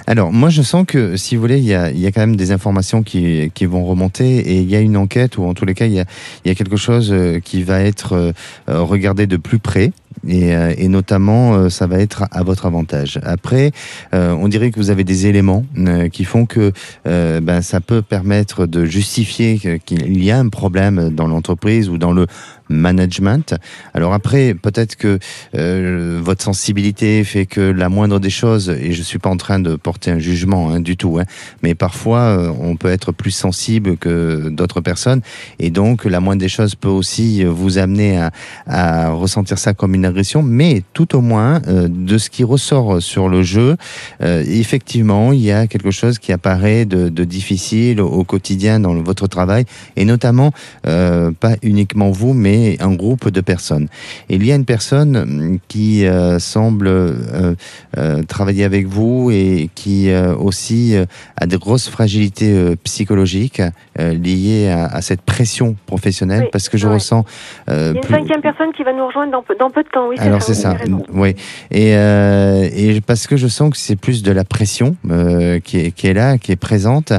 Alors, 0.08 0.32
moi, 0.32 0.50
je 0.50 0.62
sens 0.62 0.86
que, 0.88 1.16
si 1.18 1.36
vous 1.36 1.42
voulez, 1.42 1.58
il 1.58 1.66
y 1.66 1.74
a, 1.74 1.90
il 1.90 2.00
y 2.00 2.08
a 2.08 2.12
quand 2.12 2.22
même 2.22 2.36
des 2.36 2.52
informations 2.52 3.04
qui, 3.04 3.52
qui 3.54 3.66
vont 3.66 3.86
remonter 3.86 4.38
et 4.38 4.58
il 4.58 4.70
y 4.70 4.76
a 4.76 4.80
une 4.80 4.98
enquête 4.98 5.38
ou 5.38 5.44
en 5.44 5.54
tous 5.54 5.66
les 5.66 5.74
cas, 5.74 5.86
il 5.86 5.94
y 5.94 6.00
a, 6.00 6.06
il 6.44 6.48
y 6.48 6.52
a 6.52 6.56
quelque 6.56 6.78
chose 6.78 7.12
euh, 7.12 7.40
qui 7.40 7.64
va 7.64 7.82
être 7.82 8.34
regardé 8.68 9.28
de 9.28 9.38
plus 9.38 9.60
près. 9.60 9.92
Et, 10.28 10.56
euh, 10.56 10.74
et 10.78 10.88
notamment, 10.88 11.56
euh, 11.56 11.70
ça 11.70 11.88
va 11.88 12.00
être 12.00 12.26
à 12.32 12.44
votre 12.44 12.66
avantage. 12.66 13.20
Après, 13.24 13.72
euh, 14.14 14.32
on 14.32 14.48
dirait 14.48 14.72
que 14.72 14.80
vous 14.80 14.90
avez 14.90 15.04
des 15.04 15.28
éléments 15.28 15.66
qui 16.12 16.24
font 16.24 16.46
que 16.46 16.72
ben, 17.06 17.62
ça 17.62 17.82
peut 17.82 18.02
permettre 18.02 18.66
de 18.66 18.86
justifier 18.86 19.80
qu'il 19.86 20.24
y 20.24 20.32
a 20.32 20.38
un 20.38 20.50
problème 20.50 21.10
dans 21.10 21.28
l'entreprise 21.28 21.90
ou 21.90 21.98
dans 21.98 22.12
le 22.12 22.28
management. 22.70 23.56
Alors 23.94 24.14
après, 24.14 24.54
peut-être 24.54 24.96
que 24.96 25.20
euh, 25.56 26.20
votre 26.24 26.44
sensibilité 26.44 27.24
fait 27.24 27.46
que 27.46 27.62
la 27.62 27.90
moindre 27.90 28.20
des 28.20 28.30
choses, 28.30 28.70
et 28.70 28.94
je 28.94 29.02
suis 29.02 29.20
pas 29.20 29.30
en 29.30 29.38
train 29.38 29.60
de 29.60 29.76
porter 29.76 30.12
un 30.12 30.20
jugement 30.20 30.70
hein, 30.70 30.80
du 30.80 30.98
tout, 30.98 31.18
hein, 31.20 31.26
mais 31.62 31.76
parfois 31.76 32.20
euh, 32.20 32.52
on 32.60 32.76
peut 32.76 32.92
être 32.92 33.12
plus 33.12 33.32
sensible 33.32 33.98
que 33.98 34.50
d'autres 34.50 34.82
personnes, 34.82 35.22
et 35.60 35.70
donc 35.70 36.06
la 36.06 36.20
moindre 36.20 36.42
des 36.42 36.50
choses 36.50 36.76
peut 36.76 36.90
aussi 36.90 37.44
vous 37.44 37.78
amener 37.78 38.18
à, 38.18 38.32
à 38.68 39.10
ressentir 39.12 39.58
ça 39.58 39.74
comme 39.74 39.96
une 39.96 40.06
agression, 40.06 40.42
mais 40.42 40.84
tout 40.94 41.16
au 41.16 41.22
moins 41.22 41.62
euh, 41.68 41.88
de 41.90 42.18
ce 42.18 42.30
qui 42.30 42.44
ressort 42.44 43.02
sur 43.02 43.30
le 43.30 43.44
jeu, 43.44 43.76
euh, 44.22 44.44
effectivement, 44.48 45.32
il 45.32 45.42
y 45.42 45.52
a 45.52 45.68
quelque 45.68 45.92
chose 45.92 46.20
qui 46.20 46.32
apparaît 46.32 46.86
de, 46.86 47.10
de 47.10 47.24
difficile 47.24 48.02
au 48.02 48.24
quotidien 48.24 48.80
dans 48.80 48.94
votre 49.02 49.28
travail, 49.28 49.66
et 49.96 50.06
notamment 50.06 50.52
euh, 50.88 51.32
pas 51.32 51.56
uniquement 51.62 52.12
vous, 52.12 52.34
mais 52.34 52.55
un 52.80 52.94
groupe 52.94 53.30
de 53.30 53.42
personnes. 53.42 53.88
Et 54.30 54.36
il 54.36 54.46
y 54.46 54.52
a 54.52 54.56
une 54.56 54.66
personne 54.66 55.18
hum, 55.18 55.60
qui 55.68 56.06
euh, 56.06 56.40
semble 56.40 56.88
euh, 56.88 57.56
euh, 57.98 58.24
travailler 58.24 58.64
avec 58.64 58.88
vous 58.88 59.32
et 59.32 59.70
qui 59.76 60.10
aussi 60.14 60.96
a 61.38 61.46
de 61.46 61.58
grosses 61.58 61.90
fragilités 61.90 62.76
psychologiques 62.84 63.62
euh, 64.00 64.74
à, 64.74 64.96
à 64.96 65.02
cette 65.02 65.22
pression 65.22 65.76
professionnelle, 65.86 66.42
Oui, 66.44 66.50
parce 66.52 66.70
que 66.70 66.78
je 66.78 66.88
ouais. 66.88 66.96
ressens 66.96 67.26
euh, 67.70 67.94
Il 67.94 67.96
y 67.96 67.98
a 67.98 68.02
une 68.02 68.02
plus- 68.02 68.14
cinquième 68.16 68.42
personne 68.42 68.72
qui 68.76 68.84
va 68.84 68.94
nous 68.94 69.06
rejoindre 69.08 69.32
dans 69.32 69.42
peu, 69.44 69.56
dans 69.60 69.70
peu 69.70 69.84
de 69.84 69.90
temps, 69.90 70.08
oui. 70.10 70.16
alors 70.20 70.42
c'est 70.42 70.54
ça, 70.54 70.76
oui. 71.14 71.36
Et, 71.72 71.96
euh, 71.96 72.68
et 72.74 73.02
parce 73.02 73.28
que 73.28 73.38
je 73.38 73.48
sens 73.48 73.72
que 73.72 73.78
c'est 73.78 73.96
plus 73.96 74.24
de 74.24 74.32
la 74.32 74.44
pression 74.44 74.96
euh, 75.10 75.60
qui, 75.60 75.78
est, 75.80 75.92
qui 75.92 76.08
est 76.08 76.14
là, 76.14 76.38
qui 76.38 76.52
est 76.52 76.56
présente. 76.56 77.14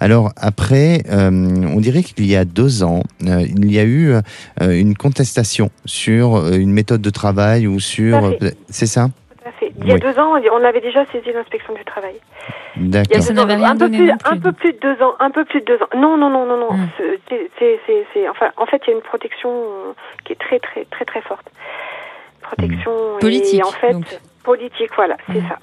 Alors 0.00 0.32
après, 0.36 1.02
euh, 1.10 1.30
on 1.74 1.80
dirait 1.80 2.02
qu'il 2.02 2.26
y 2.26 2.36
a 2.36 2.44
deux 2.44 2.82
ans, 2.82 3.02
euh, 3.26 3.46
il 3.46 3.72
y 3.72 3.78
a 3.78 3.84
eu 3.84 4.12
euh, 4.12 4.20
une 4.60 4.94
contestation 4.96 5.70
sur 5.84 6.52
une 6.52 6.72
méthode 6.72 7.00
de 7.00 7.10
travail 7.10 7.66
ou 7.66 7.80
sur... 7.80 8.34
C'est 8.70 8.86
ça? 8.86 9.08
Il 9.80 9.86
y 9.86 9.90
a 9.90 9.94
Oui. 9.94 10.00
deux 10.00 10.18
ans, 10.18 10.34
on 10.52 10.64
avait 10.64 10.80
déjà 10.80 11.04
saisi 11.06 11.30
l'inspection 11.32 11.72
du 11.74 11.84
travail. 11.84 12.14
Il 12.76 12.82
y 12.84 12.86
a 12.96 13.02
D'accord. 13.02 13.22
Ça 13.22 13.32
deux 13.32 13.40
ans, 13.40 13.46
n'avait 13.46 13.56
rien 13.56 13.70
un 13.70 13.72
peu 13.72 13.78
donné 13.78 13.98
plus, 13.98 14.06
non 14.08 14.16
plus, 14.16 14.32
un 14.36 14.40
peu 14.40 14.52
plus 14.52 14.72
de 14.72 14.78
deux 14.80 15.02
ans, 15.04 15.14
un 15.20 15.30
peu 15.30 15.44
plus 15.44 15.60
de 15.60 15.64
deux 15.66 15.82
ans. 15.82 15.88
Non, 15.96 16.16
non, 16.16 16.30
non, 16.30 16.46
non, 16.46 16.56
non. 16.58 16.72
Mm. 16.72 16.88
C'est- 17.28 17.80
c'est- 17.86 18.06
c'est- 18.12 18.28
enfin, 18.28 18.50
en 18.56 18.66
fait, 18.66 18.82
il 18.86 18.90
y 18.90 18.92
a 18.92 18.96
une 18.96 19.02
protection 19.02 19.50
euh, 19.50 19.92
qui 20.24 20.32
est 20.32 20.36
très, 20.40 20.58
très, 20.58 20.84
très, 20.86 21.04
très 21.04 21.20
forte. 21.22 21.46
Protection 22.42 22.92
et 23.18 23.20
Politique, 23.20 23.64
en 23.66 23.70
fait 23.72 23.92
donc. 23.92 24.06
politique, 24.44 24.90
voilà, 24.96 25.16
c'est 25.26 25.40
Mm. 25.40 25.48
ça. 25.48 25.58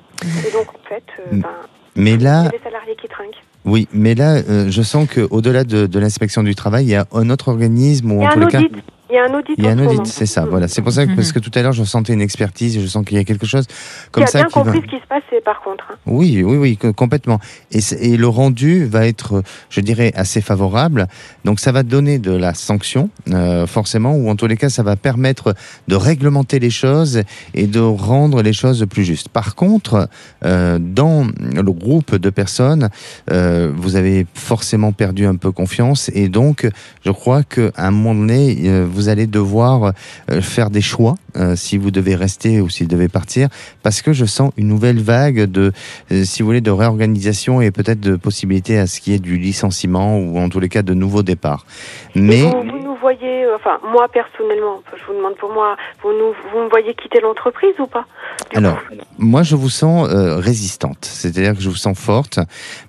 Et 0.48 0.52
donc 0.52 0.68
en 0.70 0.88
fait, 0.90 1.04
euh, 1.20 1.24
ben, 1.34 1.50
Mais 1.96 2.12
il 2.14 2.22
y 2.22 2.24
là, 2.24 2.42
a 2.42 2.50
des 2.50 2.60
salariés 2.60 2.96
qui 2.96 3.08
trinquent. 3.08 3.42
oui, 3.66 3.88
mais 3.92 4.14
là, 4.16 4.36
euh, 4.38 4.68
je 4.70 4.82
sens 4.82 5.08
que 5.10 5.22
au-delà 5.32 5.64
de, 5.64 5.88
de 5.88 6.00
l'inspection 6.00 6.44
du 6.44 6.54
travail, 6.56 6.86
il 6.86 6.90
y 6.92 6.96
a 6.96 7.06
un 7.14 7.30
autre 7.30 7.48
organisme 7.50 8.12
ou 8.12 8.24
en 8.24 8.30
les 8.36 8.48
cas. 8.48 8.60
audit. 8.60 8.72
Il 9.16 9.20
Il 9.20 9.20
y 9.20 9.28
a 9.28 9.32
un 9.32 9.34
audit. 9.40 9.56
Il 9.58 9.64
y 9.64 9.68
a 9.68 9.72
un 10.02 10.06
c'est 10.06 10.26
ça. 10.26 10.46
Mm. 10.46 10.50
Voilà, 10.50 10.68
c'est 10.68 10.82
pour 10.82 10.92
ça 10.92 11.06
que 11.06 11.16
parce 11.16 11.32
que 11.32 11.40
tout 11.40 11.52
à 11.56 11.62
l'heure 11.62 11.72
je 11.72 11.84
sentais 11.86 12.12
une 12.14 12.22
expertise, 12.22 12.80
je 12.82 12.86
sens 12.86 13.06
qu'il 13.06 13.16
y 13.18 13.20
a 13.20 13.24
quelque 13.24 13.46
chose 13.46 13.66
comme 14.12 14.24
Qui 14.24 14.28
a 14.30 14.32
ça 14.32 14.40
bien 14.40 14.48
qui 14.48 14.60
va. 14.60 14.64
compris 14.74 14.82
ce 14.82 14.96
qui 14.96 15.02
se 15.02 15.08
passait 15.08 15.42
par 15.44 15.62
contre. 15.62 15.86
hein. 15.92 15.96
Oui, 16.06 16.44
oui, 16.44 16.58
oui, 16.58 16.78
co- 16.78 16.92
complètement. 16.92 17.40
Et, 17.72 17.80
c'est- 17.82 17.96
et 18.04 18.18
le 18.18 18.28
rendu 18.28 18.86
va 18.86 19.08
être, 19.08 19.42
je 19.70 19.80
dirais, 19.82 20.12
assez 20.16 20.42
favorable. 20.42 21.08
Donc 21.46 21.60
ça 21.62 21.72
va 21.72 21.84
donner 21.84 22.20
de 22.20 22.32
la 22.32 22.54
sanction, 22.54 23.10
euh, 23.32 23.66
forcément, 23.68 24.16
ou 24.16 24.30
en 24.30 24.36
tous 24.36 24.48
les 24.48 24.58
cas, 24.58 24.70
ça 24.70 24.84
va 24.84 24.96
permettre 24.98 25.54
de 25.88 25.96
réglementer 25.96 26.60
les 26.60 26.70
choses 26.70 27.22
et 27.54 27.68
de 27.68 27.80
rendre 27.80 28.42
les 28.42 28.54
choses 28.54 28.86
plus 28.90 29.06
justes. 29.06 29.30
Par 29.30 29.56
contre, 29.56 30.10
euh, 30.44 30.78
dans 30.80 31.26
le 31.54 31.72
groupe 31.72 32.16
de 32.16 32.30
personnes, 32.30 32.90
euh, 33.32 33.72
vous 33.76 33.96
avez 33.96 34.28
forcément 34.34 34.92
perdu 34.92 35.26
un 35.26 35.36
peu 35.36 35.52
confiance 35.52 36.10
et 36.14 36.28
donc 36.28 36.68
je 37.06 37.12
crois 37.12 37.44
qu'à 37.44 37.72
un 37.78 37.92
moment 37.92 38.16
donné, 38.16 38.58
euh, 38.66 38.86
vous 39.06 39.10
allez 39.10 39.28
devoir 39.28 39.94
euh, 40.32 40.42
faire 40.42 40.72
des 40.72 40.82
choix 40.82 41.14
euh, 41.36 41.56
si 41.56 41.78
vous 41.78 41.92
devez 41.92 42.16
rester 42.16 42.60
ou 42.60 42.70
si 42.70 42.84
vous 42.84 42.90
devez 42.90 43.08
partir 43.08 43.50
parce 43.84 44.02
que 44.02 44.14
je 44.14 44.26
sens 44.26 44.52
une 44.58 44.68
nouvelle 44.68 45.00
vague 45.00 45.44
de, 45.44 45.72
euh, 46.12 46.24
si 46.24 46.42
vous 46.42 46.48
voulez, 46.48 46.62
de 46.62 46.72
réorganisation 46.72 47.62
et 47.62 47.70
peut-être 47.70 48.00
de 48.00 48.16
possibilité 48.16 48.80
à 48.80 48.88
ce 48.88 49.00
qu'il 49.00 49.14
y 49.14 49.16
ait 49.16 49.20
du 49.20 49.38
licenciement 49.38 50.18
ou 50.18 50.40
en 50.40 50.50
tous 50.50 50.60
les 50.60 50.70
cas 50.70 50.82
de 50.82 50.96
nouveaux 50.96 51.22
départs. 51.22 51.68
Mais 52.16 52.42
Vous, 52.42 52.64
vous 52.64 52.80
nous 52.80 52.96
voyez, 52.96 53.46
enfin 53.56 53.78
moi 53.92 54.08
personnellement, 54.12 54.82
je 54.98 55.06
vous 55.06 55.14
demande 55.16 55.36
pour 55.36 55.54
moi, 55.54 55.78
vous, 56.02 56.10
nous, 56.10 56.34
vous 56.52 56.64
me 56.64 56.70
voyez 56.70 56.96
quitter 56.96 57.20
l'entreprise 57.22 57.76
ou 57.78 57.86
pas? 57.86 58.06
Du 58.50 58.58
Alors, 58.58 58.84
coup. 58.88 58.95
Moi, 59.18 59.44
je 59.44 59.56
vous 59.56 59.70
sens 59.70 60.10
euh, 60.10 60.38
résistante, 60.38 61.06
c'est-à-dire 61.06 61.56
que 61.56 61.62
je 61.62 61.70
vous 61.70 61.76
sens 61.76 61.98
forte, 61.98 62.40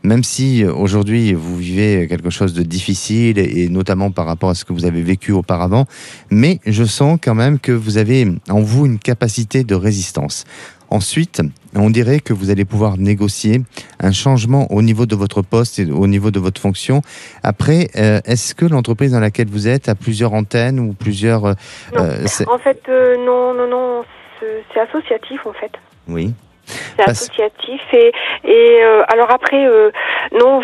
même 0.02 0.24
si 0.24 0.64
euh, 0.64 0.72
aujourd'hui 0.72 1.34
vous 1.34 1.56
vivez 1.56 2.08
quelque 2.08 2.30
chose 2.30 2.52
de 2.52 2.62
difficile 2.62 3.38
et, 3.38 3.62
et 3.62 3.68
notamment 3.68 4.10
par 4.10 4.26
rapport 4.26 4.50
à 4.50 4.54
ce 4.54 4.64
que 4.64 4.72
vous 4.72 4.86
avez 4.86 5.02
vécu 5.02 5.32
auparavant, 5.32 5.86
mais 6.30 6.58
je 6.66 6.84
sens 6.84 7.18
quand 7.22 7.34
même 7.34 7.58
que 7.58 7.72
vous 7.72 7.96
avez 7.98 8.26
en 8.48 8.60
vous 8.60 8.86
une 8.86 8.98
capacité 8.98 9.62
de 9.62 9.74
résistance. 9.74 10.44
Ensuite, 10.88 11.42
on 11.74 11.90
dirait 11.90 12.20
que 12.20 12.32
vous 12.32 12.50
allez 12.50 12.64
pouvoir 12.64 12.96
négocier 12.96 13.62
un 13.98 14.12
changement 14.12 14.72
au 14.72 14.82
niveau 14.82 15.04
de 15.04 15.16
votre 15.16 15.42
poste 15.42 15.80
et 15.80 15.90
au 15.90 16.06
niveau 16.06 16.30
de 16.30 16.38
votre 16.38 16.60
fonction. 16.60 17.02
Après, 17.42 17.88
euh, 17.96 18.20
est-ce 18.24 18.54
que 18.54 18.66
l'entreprise 18.66 19.12
dans 19.12 19.20
laquelle 19.20 19.48
vous 19.48 19.66
êtes 19.66 19.88
a 19.88 19.94
plusieurs 19.94 20.32
antennes 20.32 20.78
ou 20.78 20.92
plusieurs... 20.92 21.42
Non. 21.42 22.04
En 22.46 22.58
fait, 22.58 22.82
non, 22.88 23.54
non, 23.54 23.68
non, 23.68 24.04
c'est 24.40 24.80
associatif 24.80 25.44
en 25.46 25.52
fait. 25.52 25.72
Oui. 26.08 26.32
C'est 26.96 27.08
associatif 27.08 27.80
et, 27.92 28.12
et 28.44 28.82
euh, 28.82 29.02
alors 29.08 29.30
après, 29.30 29.66
euh, 29.66 29.90
non, 30.40 30.62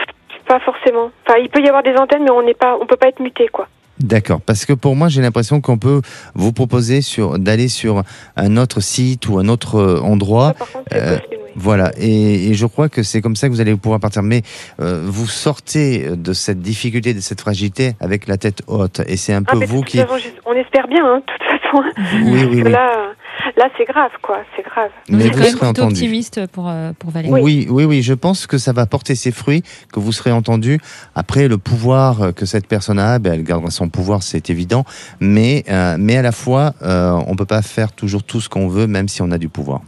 pas 0.49 0.59
forcément. 0.61 1.11
Enfin, 1.27 1.39
il 1.41 1.49
peut 1.49 1.61
y 1.63 1.69
avoir 1.69 1.83
des 1.85 1.95
antennes, 1.95 2.25
mais 2.25 2.31
on 2.31 2.43
n'est 2.43 2.55
pas, 2.55 2.77
on 2.81 2.87
peut 2.87 2.97
pas 2.97 3.09
être 3.09 3.21
muté 3.21 3.47
quoi. 3.49 3.69
D'accord, 4.01 4.41
parce 4.41 4.65
que 4.67 4.73
pour 4.73 4.97
moi 4.97 5.09
j'ai 5.09 5.23
l'impression 5.23 5.61
qu'on 5.61 5.79
peut 5.79 6.01
vous 6.35 6.53
proposer 6.53 7.03
sur 7.03 7.39
d'aller 7.39 7.69
sur 7.69 8.03
un 8.37 8.57
autre 8.57 8.81
site 8.81 9.29
ou 9.29 9.39
un 9.39 9.47
autre 9.49 9.77
euh, 9.77 10.01
endroit. 10.01 10.55
Ça, 10.59 10.65
contre, 10.65 10.79
euh, 10.95 11.17
possible, 11.19 11.37
oui. 11.45 11.53
Voilà, 11.55 11.93
et, 11.99 12.49
et 12.49 12.55
je 12.55 12.67
crois 12.67 12.89
que 12.89 13.03
c'est 13.05 13.21
comme 13.21 13.37
ça 13.37 13.47
que 13.47 13.53
vous 13.53 13.61
allez 13.61 13.77
pouvoir 13.77 14.01
partir. 14.01 14.23
Mais 14.23 14.43
euh, 14.81 15.03
vous 15.05 15.27
sortez 15.29 16.17
de 16.17 16.33
cette 16.33 16.61
difficulté, 16.61 17.15
de 17.15 17.21
cette 17.21 17.43
fragilité 17.43 17.93
avec 18.01 18.27
la 18.27 18.39
tête 18.39 18.63
haute, 18.67 19.01
et 19.07 19.17
c'est 19.17 19.35
un 19.35 19.43
Ah, 19.47 19.53
peu 19.53 19.65
vous 19.67 19.83
qui. 19.83 19.99
façon, 19.99 20.17
on 20.47 20.55
espère 20.55 20.89
bien, 20.89 21.05
hein, 21.07 21.19
de 21.21 21.33
toute 21.33 21.61
façon. 21.61 21.85
Oui, 22.25 22.47
oui, 22.51 22.63
oui. 22.65 22.73
là, 22.73 23.13
là, 23.57 23.69
c'est 23.77 23.85
grave, 23.85 24.11
quoi. 24.23 24.39
C'est 24.57 24.63
grave. 24.63 24.91
Vous 25.09 25.17
Mais 25.17 25.27
êtes 25.27 25.33
vous 25.33 25.39
serez 25.39 25.51
plutôt 25.51 25.67
entendu. 25.67 25.93
optimiste 25.95 26.47
pour, 26.49 26.69
euh, 26.69 26.93
pour 26.99 27.11
Valérie. 27.11 27.33
Oui. 27.43 27.67
oui, 27.71 27.85
oui, 27.85 28.03
je 28.03 28.15
pense 28.15 28.47
que 28.47 28.59
ça 28.59 28.73
va 28.73 28.87
porter 28.87 29.15
ses 29.15 29.33
fruits, 29.33 29.63
que 29.93 30.01
vous 30.01 30.13
serez 30.13 30.33
entendu. 30.33 30.79
Après, 31.15 31.49
le 31.49 31.59
pouvoir 31.59 32.35
que 32.35 32.47
cette 32.47 32.67
personne 32.67 32.99
a, 32.99 33.19
ben, 33.19 33.35
elle 33.35 33.45
gardera 33.45 33.71
son 33.71 33.89
pouvoir, 33.89 34.23
c'est 34.23 34.51
évident. 34.51 34.85
Mais, 35.21 35.65
euh, 35.69 35.97
mais 35.99 36.17
à 36.17 36.23
la 36.23 36.33
fois, 36.33 36.73
euh, 36.83 37.13
on 37.27 37.37
peut 37.37 37.47
pas 37.47 37.63
faire 37.63 37.93
toujours 37.93 38.23
tout 38.23 38.41
ce 38.41 38.49
qu'on 38.49 38.69
veut, 38.69 38.87
même 38.87 39.09
si 39.09 39.23
on 39.23 39.31
a 39.31 39.39
du 39.39 39.49
pouvoir. 39.49 39.81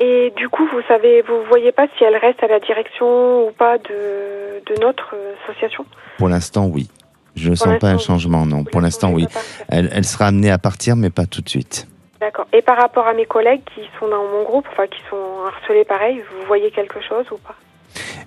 Et 0.00 0.32
du 0.36 0.48
coup, 0.48 0.66
vous 0.72 0.82
savez, 0.88 1.22
vous 1.22 1.44
voyez 1.48 1.70
pas 1.70 1.86
si 1.96 2.02
elle 2.04 2.16
reste 2.16 2.42
à 2.42 2.48
la 2.48 2.58
direction 2.58 3.46
ou 3.46 3.52
pas 3.52 3.78
de, 3.78 4.60
de 4.66 4.80
notre 4.80 5.14
euh, 5.14 5.34
association? 5.48 5.84
Pour 6.18 6.28
l'instant, 6.28 6.66
oui. 6.66 6.88
Je 7.34 7.48
ne 7.50 7.54
sens 7.54 7.78
pas 7.78 7.88
un 7.88 7.98
changement, 7.98 8.44
non. 8.44 8.62
Pour 8.64 8.80
l'instant, 8.82 9.10
oui. 9.10 9.26
Elle, 9.68 9.88
elle 9.94 10.04
sera 10.04 10.26
amenée 10.26 10.50
à 10.50 10.58
partir, 10.58 10.96
mais 10.96 11.08
pas 11.08 11.24
tout 11.24 11.40
de 11.40 11.48
suite. 11.48 11.86
D'accord. 12.22 12.46
Et 12.52 12.62
par 12.62 12.76
rapport 12.76 13.08
à 13.08 13.14
mes 13.14 13.26
collègues 13.26 13.62
qui 13.74 13.80
sont 13.98 14.06
dans 14.06 14.22
mon 14.22 14.44
groupe, 14.44 14.64
enfin 14.70 14.86
qui 14.86 15.02
sont 15.10 15.44
harcelés 15.44 15.84
pareil, 15.84 16.22
vous 16.30 16.46
voyez 16.46 16.70
quelque 16.70 17.00
chose 17.00 17.26
ou 17.32 17.36
pas? 17.36 17.56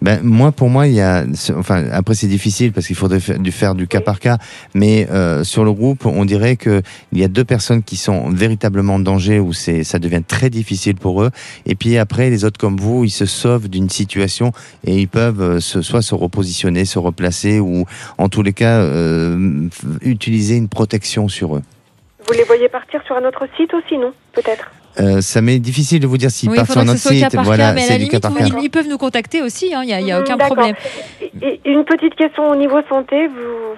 Ben, 0.02 0.20
moi, 0.22 0.52
pour 0.52 0.70
moi, 0.70 0.86
il 0.88 0.96
y 0.96 1.02
a. 1.02 1.24
Enfin, 1.56 1.86
après, 1.94 2.14
c'est 2.14 2.28
difficile 2.28 2.74
parce 2.74 2.88
qu'il 2.88 2.98
faudrait 2.98 3.22
faire 3.22 3.40
du, 3.40 3.54
faire 3.54 3.74
du 3.74 3.88
cas 3.88 4.02
par 4.02 4.20
cas. 4.20 4.38
Mais 4.74 5.08
euh, 5.10 5.46
sur 5.46 5.64
le 5.64 5.72
groupe, 5.72 6.06
on 6.06 6.26
dirait 6.26 6.58
que 6.58 6.82
il 7.14 7.20
y 7.20 7.24
a 7.24 7.30
deux 7.30 7.46
personnes 7.46 7.84
qui 7.84 7.96
sont 7.96 8.30
véritablement 8.32 8.96
en 8.96 9.00
danger 9.00 9.40
où 9.40 9.54
ça 9.54 9.98
devient 9.98 10.24
très 10.28 10.50
difficile 10.50 10.96
pour 10.96 11.24
eux. 11.24 11.32
Et 11.66 11.76
puis 11.76 11.98
après, 11.98 12.30
les 12.30 12.44
autres 12.44 12.60
comme 12.60 12.76
vous, 12.76 13.06
ils 13.06 13.10
se 13.10 13.26
sauvent 13.26 13.70
d'une 13.70 13.90
situation 13.90 14.52
et 14.84 14.98
ils 14.98 15.08
peuvent 15.08 15.42
euh, 15.42 15.60
se, 15.62 15.82
soit 15.82 16.02
se 16.02 16.16
repositionner, 16.16 16.84
se 16.84 17.00
replacer 17.00 17.62
ou, 17.62 17.86
en 18.18 18.28
tous 18.28 18.44
les 18.44 18.54
cas, 18.54 18.82
euh, 18.82 19.70
utiliser 20.02 20.58
une 20.58 20.68
protection 20.68 21.30
sur 21.30 21.56
eux. 21.56 21.62
Vous 22.28 22.34
les 22.34 22.44
voyez 22.44 22.70
partir 22.70 23.04
sur 23.06 23.16
un 23.16 23.26
autre 23.26 23.48
site 23.56 23.74
aussi, 23.74 23.98
non? 23.98 24.14
Peut-être. 24.34 24.72
Euh, 25.00 25.22
ça 25.22 25.42
m'est 25.42 25.60
difficile 25.60 26.00
de 26.00 26.08
vous 26.08 26.18
dire 26.18 26.32
s'ils 26.32 26.50
Oui, 26.50 26.56
partent 26.56 26.72
sur 26.72 26.84
cas 26.86 26.96
site. 26.96 27.36
Voilà, 27.44 27.74
mais 27.74 27.84
à 27.84 27.90
la 27.90 27.98
limite, 27.98 28.26
vous- 28.26 28.38
ils, 28.60 28.64
ils 28.66 28.70
peuvent 28.70 28.88
nous 28.88 28.98
contacter 28.98 29.42
aussi, 29.42 29.68
il 29.72 29.86
n'y 29.86 29.94
a, 29.94 30.00
y 30.02 30.12
a 30.12 30.20
aucun 30.20 30.38
problème. 30.38 30.76
Et- 31.42 31.60
et 31.66 31.70
une 31.70 31.84
petite 31.84 32.16
question 32.16 32.50
au 32.50 32.56
niveau 32.56 32.78
santé, 32.88 33.28
vous, 33.28 33.34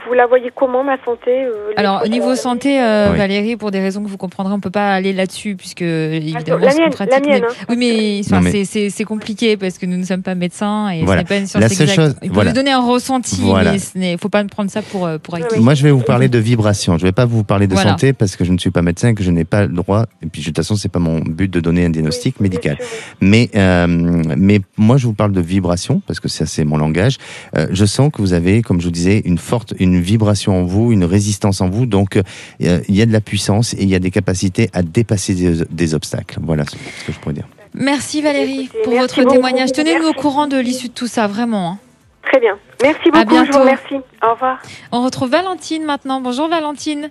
vous 0.07 0.13
la 0.13 0.27
voyez 0.27 0.51
comment 0.55 0.83
ma 0.83 0.97
santé 1.03 1.31
euh, 1.45 1.71
Alors, 1.75 2.03
au 2.05 2.07
niveau 2.07 2.35
santé, 2.35 2.79
euh, 2.79 3.11
Oui. 3.11 3.17
Valérie, 3.17 3.55
pour 3.57 3.71
des 3.71 3.79
raisons 3.79 4.03
que 4.03 4.07
vous 4.09 4.17
comprendrez, 4.17 4.53
on 4.53 4.59
peut 4.59 4.69
pas 4.69 4.93
aller 4.93 5.11
là-dessus, 5.11 5.55
puisque 5.55 5.81
évidemment, 5.81 6.63
la 6.63 6.73
mienne, 6.75 6.89
pratique. 6.91 7.13
la 7.13 7.19
mienne, 7.19 7.41
mais- 7.41 7.47
hein. 7.47 7.65
Oui, 7.69 7.75
mais 7.77 8.21
enfin, 8.25 8.35
Non, 8.41 8.41
mais- 8.53 8.65
c'est- 8.65 9.03
compliqué 9.05 9.57
parce 9.57 9.77
que 9.77 9.85
nous 9.85 9.97
ne 9.97 10.03
sommes 10.03 10.21
pas 10.21 10.35
médecins 10.35 10.89
et 10.89 11.03
Voilà. 11.03 11.21
ce 11.21 11.23
n'est 11.23 11.27
pas 11.29 11.37
une 11.37 11.47
science 11.47 11.61
La 11.61 11.69
seule 11.69 11.89
exacte. 11.89 11.95
chose- 12.09 12.15
Il 12.21 12.27
peut 12.29 12.33
voilà. 12.35 12.49
nous 12.51 12.55
donner 12.55 12.71
un 12.71 12.85
ressenti, 12.85 13.41
Voilà. 13.41 13.71
mais 13.95 14.09
il 14.09 14.13
ne 14.13 14.17
faut 14.17 14.29
pas 14.29 14.43
prendre 14.43 14.69
ça 14.69 14.81
pour, 14.81 15.09
pour 15.23 15.35
acquis. 15.35 15.45
Oui. 15.55 15.59
Moi, 15.63 15.73
je 15.73 15.83
vais 15.83 15.91
vous 15.91 16.01
parler 16.01 16.27
de 16.27 16.37
vibration. 16.37 16.97
Je 16.97 17.03
vais 17.03 17.11
pas 17.13 17.25
vous 17.25 17.43
parler 17.43 17.67
de 17.67 17.73
Voilà. 17.73 17.91
santé 17.91 18.13
parce 18.13 18.35
que 18.35 18.43
je 18.45 18.51
ne 18.51 18.57
suis 18.57 18.69
pas 18.71 18.81
médecin, 18.81 19.13
que 19.13 19.23
je 19.23 19.31
n'ai 19.31 19.45
pas 19.45 19.61
le 19.65 19.73
droit. 19.73 20.03
Et 20.21 20.27
puis, 20.27 20.41
de 20.41 20.47
toute 20.47 20.57
façon, 20.57 20.75
c'est 20.75 20.89
pas 20.91 20.99
mon 20.99 21.06
but 21.19 21.49
de 21.51 21.59
donner 21.59 21.85
un 21.85 21.89
diagnostic 21.89 22.39
médical. 22.39 22.77
Mais, 23.21 23.49
euh, 23.55 23.87
mais 23.87 24.59
moi, 24.77 24.97
je 24.97 25.07
vous 25.07 25.13
parle 25.13 25.31
de 25.31 25.41
vibration 25.41 26.01
parce 26.07 26.19
que 26.19 26.27
ça, 26.27 26.45
c'est 26.45 26.65
mon 26.65 26.77
langage. 26.77 27.17
Euh, 27.55 27.67
je 27.71 27.85
sens 27.85 28.11
que 28.13 28.21
vous 28.21 28.33
avez, 28.33 28.61
comme 28.61 28.79
je 28.79 28.85
vous 28.85 28.91
disais, 28.91 29.21
une 29.25 29.37
forte, 29.37 29.73
une 29.79 29.99
vibration 29.99 30.61
en 30.61 30.63
vous, 30.65 30.91
une 30.91 31.03
résistance 31.03 31.61
en 31.61 31.69
vous. 31.69 31.85
Donc, 31.85 32.17
euh, 32.17 32.23
il 32.59 32.95
y 32.95 33.01
a 33.01 33.05
de 33.05 33.13
la 33.13 33.21
puissance 33.21 33.73
et 33.73 33.83
il 33.83 33.89
y 33.89 33.95
a 33.95 33.99
des 33.99 34.11
capacités 34.11 34.69
à 34.73 34.81
dépasser 34.83 35.33
des, 35.35 35.63
des 35.69 35.93
obstacles. 35.93 36.39
Voilà 36.41 36.63
ce 36.65 36.75
que 37.05 37.11
je 37.13 37.19
pourrais 37.19 37.33
dire. 37.35 37.47
Merci 37.73 38.21
Valérie 38.21 38.61
Écoutez, 38.65 38.79
pour 38.83 38.93
merci 38.93 39.01
votre 39.03 39.21
beaucoup. 39.23 39.35
témoignage. 39.35 39.71
Tenez-nous 39.71 40.07
au 40.07 40.13
courant 40.13 40.47
de 40.47 40.57
l'issue 40.57 40.87
de 40.87 40.93
tout 40.93 41.07
ça, 41.07 41.27
vraiment. 41.27 41.71
hein. 41.71 41.79
Très 42.23 42.39
bien. 42.39 42.57
Merci 42.83 43.09
À 43.13 43.23
beaucoup, 43.23 43.35
je 43.35 43.41
bientôt. 43.43 43.53
vous 43.53 43.59
remercie. 43.59 43.95
Au 44.25 44.33
revoir. 44.33 44.59
On 44.91 45.03
retrouve 45.03 45.29
Valentine 45.29 45.83
maintenant. 45.85 46.19
Bonjour 46.21 46.49
Valentine. 46.49 47.09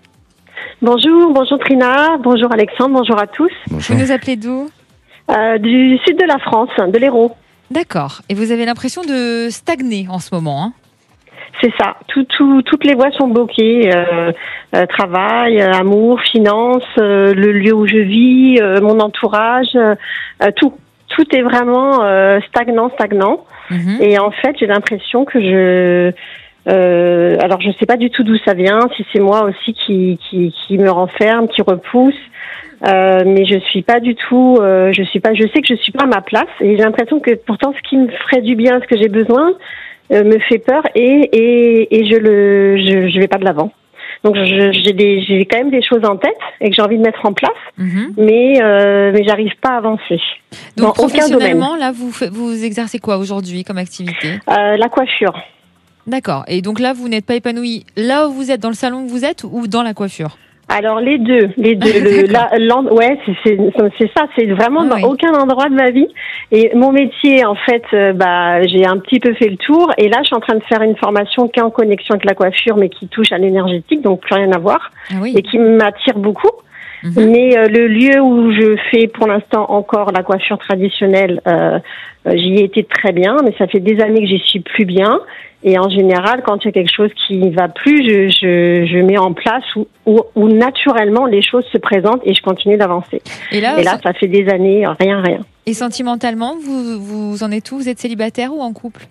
Bonjour, 0.83 1.33
bonjour 1.33 1.59
Trina, 1.59 2.16
bonjour 2.19 2.53
Alexandre, 2.53 2.95
bonjour 2.99 3.19
à 3.19 3.27
tous. 3.27 3.51
Bonjour. 3.71 3.97
Vous 3.97 4.03
nous 4.03 4.12
appelez 4.12 4.37
d'où 4.37 4.69
Euh, 5.31 5.59
du 5.59 5.99
sud 6.07 6.19
de 6.19 6.25
la 6.27 6.38
France, 6.38 6.71
de 6.79 6.99
l'Hérault. 6.99 7.33
D'accord. 7.71 8.21
Et 8.29 8.35
vous 8.35 8.53
avez 8.53 8.64
l'impression 8.64 9.03
de 9.03 9.49
stagner 9.51 10.07
en 10.09 10.19
ce 10.21 10.33
moment. 10.35 10.62
hein 10.64 10.73
C'est 11.61 11.73
ça. 11.81 11.97
Tout, 12.09 12.25
tout, 12.25 12.62
toutes 12.62 12.85
les 12.85 12.95
voies 12.95 13.11
sont 13.12 13.27
bloquées. 13.29 13.90
Euh, 13.92 14.31
euh, 14.77 14.87
travail, 14.87 15.61
euh, 15.61 15.73
amour, 15.73 16.21
finances, 16.21 16.85
euh, 16.99 17.35
le 17.35 17.51
lieu 17.53 17.73
où 17.75 17.87
je 17.87 17.99
vis, 17.99 18.59
euh, 18.61 18.81
mon 18.81 19.01
entourage, 19.01 19.75
euh, 19.75 19.95
euh, 20.42 20.51
tout. 20.57 20.75
Tout 21.09 21.25
est 21.37 21.42
vraiment 21.42 22.03
euh, 22.03 22.40
stagnant, 22.49 22.90
stagnant. 22.90 23.45
Mhm. 23.71 23.99
Et 24.01 24.19
en 24.19 24.31
fait, 24.33 24.57
j'ai 24.59 24.66
l'impression 24.66 25.25
que 25.25 25.40
je... 25.40 26.12
Euh, 26.69 27.37
alors, 27.41 27.61
je 27.61 27.71
sais 27.79 27.87
pas 27.87 27.97
du 27.97 28.11
tout 28.11 28.23
d'où 28.25 28.37
ça 28.45 28.55
vient, 28.55 28.81
si 28.97 29.05
c'est 29.13 29.21
moi 29.21 29.45
aussi 29.45 29.73
qui, 29.75 30.19
qui, 30.29 30.53
qui 30.67 30.79
me 30.79 30.91
renferme, 30.91 31.49
qui 31.49 31.63
repousse. 31.63 32.15
Euh, 32.87 33.23
mais 33.25 33.47
je 33.47 33.59
suis 33.71 33.81
pas 33.83 34.01
du 34.01 34.15
tout, 34.15 34.59
euh, 34.61 34.93
je 34.93 35.03
suis 35.05 35.19
pas, 35.21 35.33
je 35.33 35.45
sais 35.55 35.63
que 35.63 35.69
je 35.69 35.77
suis 35.77 35.93
pas 35.93 36.03
à 36.05 36.07
ma 36.07 36.21
place 36.21 36.45
et 36.61 36.77
j'ai 36.77 36.83
l'impression 36.83 37.21
que 37.21 37.35
pourtant 37.35 37.73
ce 37.75 37.89
qui 37.89 37.97
me 37.97 38.09
ferait 38.09 38.43
du 38.43 38.55
bien, 38.55 38.81
ce 38.83 38.87
que 38.87 39.01
j'ai 39.01 39.09
besoin, 39.09 39.53
euh, 40.13 40.25
me 40.25 40.39
fait 40.41 40.59
peur 40.59 40.83
et 40.95 41.31
et, 41.33 41.97
et 42.01 42.07
je 42.11 42.17
le, 42.17 42.77
je, 42.77 43.09
je 43.09 43.19
vais 43.19 43.29
pas 43.29 43.39
de 43.39 43.45
l'avant. 43.47 43.73
Donc 44.25 44.37
j'ai 44.37 44.93
des, 44.93 45.23
j'ai 45.23 45.47
quand 45.47 45.57
même 45.59 45.71
des 45.71 45.83
choses 45.83 46.05
en 46.05 46.17
tête 46.17 46.37
et 46.61 46.69
que 46.69 46.75
j'ai 46.77 46.83
envie 46.83 46.99
de 46.99 47.03
mettre 47.03 47.25
en 47.25 47.33
place, 47.33 47.51
Mhm. 47.79 48.13
mais 48.19 48.63
euh, 48.63 49.11
mais 49.15 49.25
j'arrive 49.25 49.53
pas 49.63 49.71
à 49.71 49.77
avancer. 49.79 50.21
Dans 50.77 50.87
Donc 50.89 50.99
aucun 50.99 51.09
professionnellement, 51.09 51.77
là, 51.77 51.93
vous, 51.95 52.11
vous 52.31 52.63
exercez 52.65 52.99
quoi 52.99 53.17
aujourd'hui 53.17 53.65
comme 53.65 53.79
activité? 53.79 54.29
Euh, 54.51 54.77
la 54.77 54.89
coiffure. 54.89 55.35
D'accord. 56.07 56.45
Et 56.49 56.62
donc 56.62 56.79
là, 56.81 56.92
vous 56.92 57.09
n'êtes 57.09 57.27
pas 57.27 57.35
épanoui 57.35 57.85
là 57.97 58.29
où 58.29 58.33
vous 58.33 58.51
êtes, 58.51 58.61
dans 58.61 58.69
le 58.69 58.75
salon 58.75 59.03
où 59.03 59.09
vous 59.09 59.25
êtes 59.25 59.45
ou 59.45 59.66
dans 59.66 59.83
la 59.83 59.95
coiffure? 59.95 60.37
Alors 60.69 60.99
les 61.01 61.19
deux, 61.19 61.51
les 61.57 61.77
deux. 61.77 61.92
Le, 62.01 62.33
la, 62.33 62.51
ouais, 62.92 63.19
c'est, 63.45 63.57
ça. 64.16 64.27
C'est 64.37 64.47
vraiment 64.47 64.81
Ah 64.85 64.88
dans 64.88 64.97
oui. 64.97 65.03
aucun 65.05 65.33
endroit 65.33 65.69
de 65.69 65.75
ma 65.75 65.90
vie. 65.90 66.09
Et 66.51 66.73
mon 66.75 66.90
métier, 66.90 67.45
en 67.45 67.55
fait, 67.55 67.85
euh, 67.92 68.12
bah, 68.12 68.62
j'ai 68.64 68.85
un 68.85 68.99
petit 68.99 69.21
peu 69.21 69.33
fait 69.35 69.49
le 69.49 69.57
tour. 69.57 69.92
Et 69.97 70.09
là, 70.09 70.19
je 70.23 70.27
suis 70.27 70.35
en 70.37 70.40
train 70.40 70.57
de 70.57 70.64
faire 70.64 70.83
une 70.83 70.97
formation 70.97 71.47
qui 71.49 71.61
est 71.61 71.62
en 71.62 71.71
connexion 71.71 72.14
avec 72.14 72.25
la 72.25 72.35
coiffure, 72.35 72.77
mais 72.77 72.88
qui 72.88 73.07
touche 73.07 73.31
à 73.31 73.38
l'énergétique, 73.38 74.03
donc 74.03 74.21
plus 74.23 74.35
rien 74.35 74.51
à 74.51 74.59
voir, 74.59 74.90
Ah 75.11 75.14
oui. 75.23 75.35
et 75.37 75.42
qui 75.42 75.59
m'attire 75.59 76.19
beaucoup. 76.19 76.51
Mhm. 77.05 77.31
Mais 77.31 77.57
euh, 77.57 77.69
le 77.69 77.87
lieu 77.87 78.21
où 78.21 78.51
je 78.53 78.77
fais 78.90 79.07
pour 79.07 79.29
l'instant 79.29 79.66
encore 79.69 80.11
la 80.11 80.25
coiffure 80.25 80.59
traditionnelle, 80.59 81.40
euh, 81.47 81.79
euh, 82.27 82.33
j'y 82.35 82.55
ai 82.57 82.64
été 82.64 82.83
très 82.83 83.12
bien, 83.12 83.37
mais 83.45 83.55
ça 83.57 83.69
fait 83.69 83.79
des 83.81 84.01
années 84.01 84.21
que 84.23 84.27
j'y 84.27 84.40
suis 84.40 84.61
plus 84.61 84.85
bien. 84.85 85.21
Et 85.69 85.79
en 85.81 85.89
général, 85.91 86.43
quand 86.47 86.59
il 86.63 86.67
y 86.67 86.69
a 86.69 86.73
quelque 86.73 86.95
chose 86.95 87.11
qui 87.27 87.39
ne 87.39 87.51
va 87.51 87.67
plus, 87.67 87.97
je, 88.09 88.29
je, 88.29 88.87
je 88.87 88.99
mets 88.99 89.19
en 89.19 89.33
place 89.33 89.65
où, 89.75 89.89
où, 90.07 90.21
où 90.37 90.49
naturellement 90.49 91.27
les 91.27 91.43
choses 91.43 91.65
se 91.73 91.79
présentent 91.79 92.21
et 92.25 92.35
je 92.35 92.41
continue 92.41 92.77
d'avancer. 92.77 93.21
Et 93.51 93.61
là, 93.61 93.77
Et 93.79 93.83
là, 93.83 93.99
ça 94.01 94.13
fait 94.13 94.29
des 94.29 94.49
années, 94.49 94.85
rien, 95.01 95.21
rien. 95.23 95.41
et 95.67 95.75
sentimentalement, 95.75 96.55
vous, 96.65 97.01
vous 97.01 97.43
en 97.43 97.51
êtes 97.51 97.73
où? 97.73 97.79
Vous 97.79 97.89
êtes 97.89 97.99
célibataire 97.99 98.55
ou 98.55 98.61
en 98.63 98.73
couple? 98.73 99.07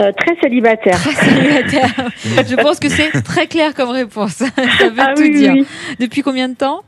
Euh, 0.00 0.10
très 0.12 0.34
célibataire. 0.40 0.96
Célibataire. 0.96 1.90
Je 2.24 2.54
pense 2.56 2.80
que 2.80 2.88
c'est 2.88 3.10
très 3.22 3.46
clair 3.46 3.74
comme 3.74 3.90
réponse. 3.90 4.30
Ça 4.32 4.88
veut 4.88 4.92
Ah 4.98 5.12
tout 5.14 5.22
oui, 5.22 5.30
dire. 5.36 5.52
oui. 5.52 5.66
Depuis 6.00 6.22
combien 6.22 6.48
de 6.48 6.54
temps? 6.54 6.80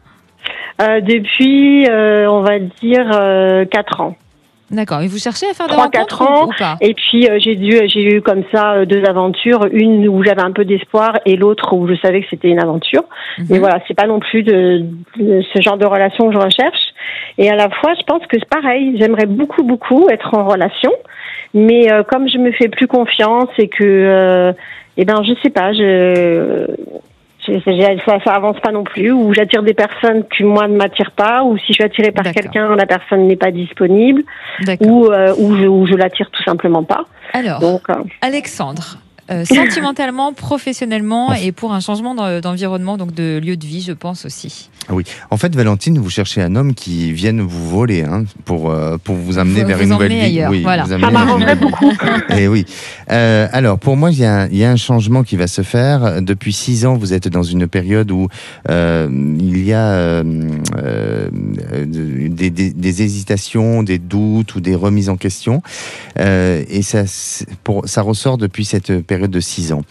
Euh, 0.80 1.00
depuis, 1.02 1.86
euh, 1.90 2.26
on 2.30 2.40
va 2.40 2.58
dire, 2.58 3.10
euh, 3.12 3.66
4 3.66 4.00
ans. 4.00 4.16
D'accord. 4.70 5.00
Et 5.02 5.08
vous 5.08 5.18
cherchez 5.18 5.46
à 5.50 5.52
faire 5.54 5.66
des 5.66 5.72
Trois, 5.72 5.84
rencontres 5.84 6.06
quatre 6.18 6.22
ans. 6.22 6.44
ou, 6.46 6.50
ou 6.50 6.52
pas 6.58 6.76
Et 6.80 6.94
puis 6.94 7.28
euh, 7.28 7.38
j'ai 7.42 7.56
dû, 7.56 7.72
j'ai 7.88 8.04
eu 8.16 8.22
comme 8.22 8.44
ça 8.54 8.74
euh, 8.74 8.84
deux 8.84 9.02
aventures, 9.04 9.66
une 9.72 10.06
où 10.08 10.22
j'avais 10.22 10.42
un 10.42 10.52
peu 10.52 10.64
d'espoir 10.64 11.18
et 11.26 11.36
l'autre 11.36 11.72
où 11.74 11.88
je 11.88 11.94
savais 11.96 12.20
que 12.22 12.26
c'était 12.30 12.48
une 12.50 12.60
aventure. 12.60 13.02
Mais 13.38 13.56
Mhm. 13.56 13.58
voilà, 13.58 13.80
c'est 13.88 13.94
pas 13.94 14.06
non 14.06 14.20
plus 14.20 14.42
de, 14.44 14.84
de 15.16 15.42
ce 15.52 15.60
genre 15.60 15.76
de 15.76 15.86
relation 15.86 16.28
que 16.28 16.34
je 16.34 16.38
recherche. 16.38 16.80
Et 17.38 17.50
à 17.50 17.56
la 17.56 17.68
fois, 17.68 17.94
je 17.98 18.02
pense 18.04 18.24
que 18.26 18.38
c'est 18.38 18.48
pareil. 18.48 18.94
J'aimerais 18.98 19.26
beaucoup, 19.26 19.62
beaucoup 19.64 20.08
être 20.08 20.34
en 20.34 20.44
relation, 20.44 20.92
mais 21.52 21.90
euh, 21.92 22.02
comme 22.04 22.28
je 22.28 22.38
me 22.38 22.52
fais 22.52 22.68
plus 22.68 22.86
confiance 22.86 23.48
et 23.58 23.66
que, 23.68 23.82
euh, 23.82 24.52
eh 24.96 25.04
ben, 25.04 25.22
je 25.24 25.32
sais 25.42 25.50
pas, 25.50 25.72
je- 25.72 26.66
ça, 27.64 28.18
ça 28.24 28.32
avance 28.32 28.58
pas 28.60 28.72
non 28.72 28.84
plus. 28.84 29.12
Ou 29.12 29.32
j'attire 29.34 29.62
des 29.62 29.74
personnes 29.74 30.24
qui 30.36 30.44
moi 30.44 30.68
ne 30.68 30.76
m'attirent 30.76 31.12
pas, 31.12 31.42
ou 31.42 31.56
si 31.58 31.68
je 31.68 31.72
suis 31.74 31.84
attirée 31.84 32.12
par 32.12 32.30
quelqu'un, 32.32 32.74
la 32.76 32.86
personne 32.86 33.26
n'est 33.26 33.36
pas 33.36 33.50
disponible, 33.50 34.22
ou 34.80 35.06
euh, 35.06 35.34
ou 35.38 35.56
je, 35.56 35.66
ou 35.66 35.86
je 35.86 35.94
l'attire 35.94 36.30
tout 36.30 36.42
simplement 36.42 36.84
pas. 36.84 37.04
Alors, 37.32 37.60
Donc 37.60 37.88
euh, 37.90 37.94
Alexandre, 38.22 38.98
euh, 39.30 39.44
sentimentalement, 39.54 40.32
professionnellement 40.32 41.32
et 41.34 41.52
pour 41.52 41.72
un 41.72 41.80
changement 41.80 42.14
d'en- 42.14 42.40
d'environnement, 42.40 42.96
donc 42.96 43.14
de 43.14 43.38
lieu 43.42 43.56
de 43.56 43.66
vie, 43.66 43.82
je 43.82 43.92
pense 43.92 44.24
aussi. 44.24 44.68
En 45.30 45.36
fait, 45.36 45.54
Valentine, 45.54 45.98
vous 45.98 46.10
cherchez 46.10 46.42
un 46.42 46.56
homme 46.56 46.74
qui 46.74 47.12
vienne 47.12 47.40
vous 47.40 47.68
voler 47.68 48.02
hein, 48.02 48.24
pour, 48.44 48.70
euh, 48.70 48.96
pour 49.02 49.14
vous 49.14 49.38
amener 49.38 49.60
Vous- 49.62 49.68
vers 49.68 49.76
vous 49.76 49.82
une 49.84 49.88
nouvelle 49.90 50.12
vie. 50.12 50.20
ailleurs, 50.20 50.50
Oui, 50.50 50.62
voilà. 50.62 50.82
vous 50.82 50.90
ça 50.90 50.98
m'arrangerait 50.98 51.54
beaucoup. 51.54 51.92
Eh 52.36 52.48
oui. 52.48 52.66
Euh, 53.10 53.46
alors, 53.52 53.78
pour 53.78 53.96
moi, 53.96 54.10
il 54.10 54.18
y, 54.18 54.24
a, 54.24 54.42
un- 54.42 54.48
il 54.48 54.56
y 54.56 54.64
a 54.64 54.70
un 54.72 54.76
changement 54.76 55.22
qui 55.22 55.36
va 55.36 55.46
se 55.46 55.62
faire. 55.62 56.20
Depuis 56.22 56.52
six 56.52 56.86
ans, 56.86 56.96
vous 56.96 57.12
êtes 57.12 57.28
dans 57.28 57.44
une 57.44 57.68
période 57.68 58.10
où 58.10 58.26
euh, 58.68 59.08
il 59.38 59.64
y 59.64 59.72
a 59.72 60.22
des, 61.86 62.50
des- 62.50 62.70
des 62.72 63.02
hésitations, 63.02 63.82
des 63.82 63.98
doutes 63.98 64.54
ou 64.54 64.60
des 64.60 64.74
remises 64.74 65.08
en 65.08 65.16
question. 65.16 65.62
Euh, 66.18 66.64
et 66.68 66.82
ça, 66.82 67.06
c'est- 67.06 67.46
pour, 67.62 67.86
ça 67.88 68.02
ressort 68.02 68.38
depuis 68.38 68.64
cette 68.64 69.00
période 69.02 69.19
de 69.28 69.40
six 69.40 69.72
ans. 69.72 69.82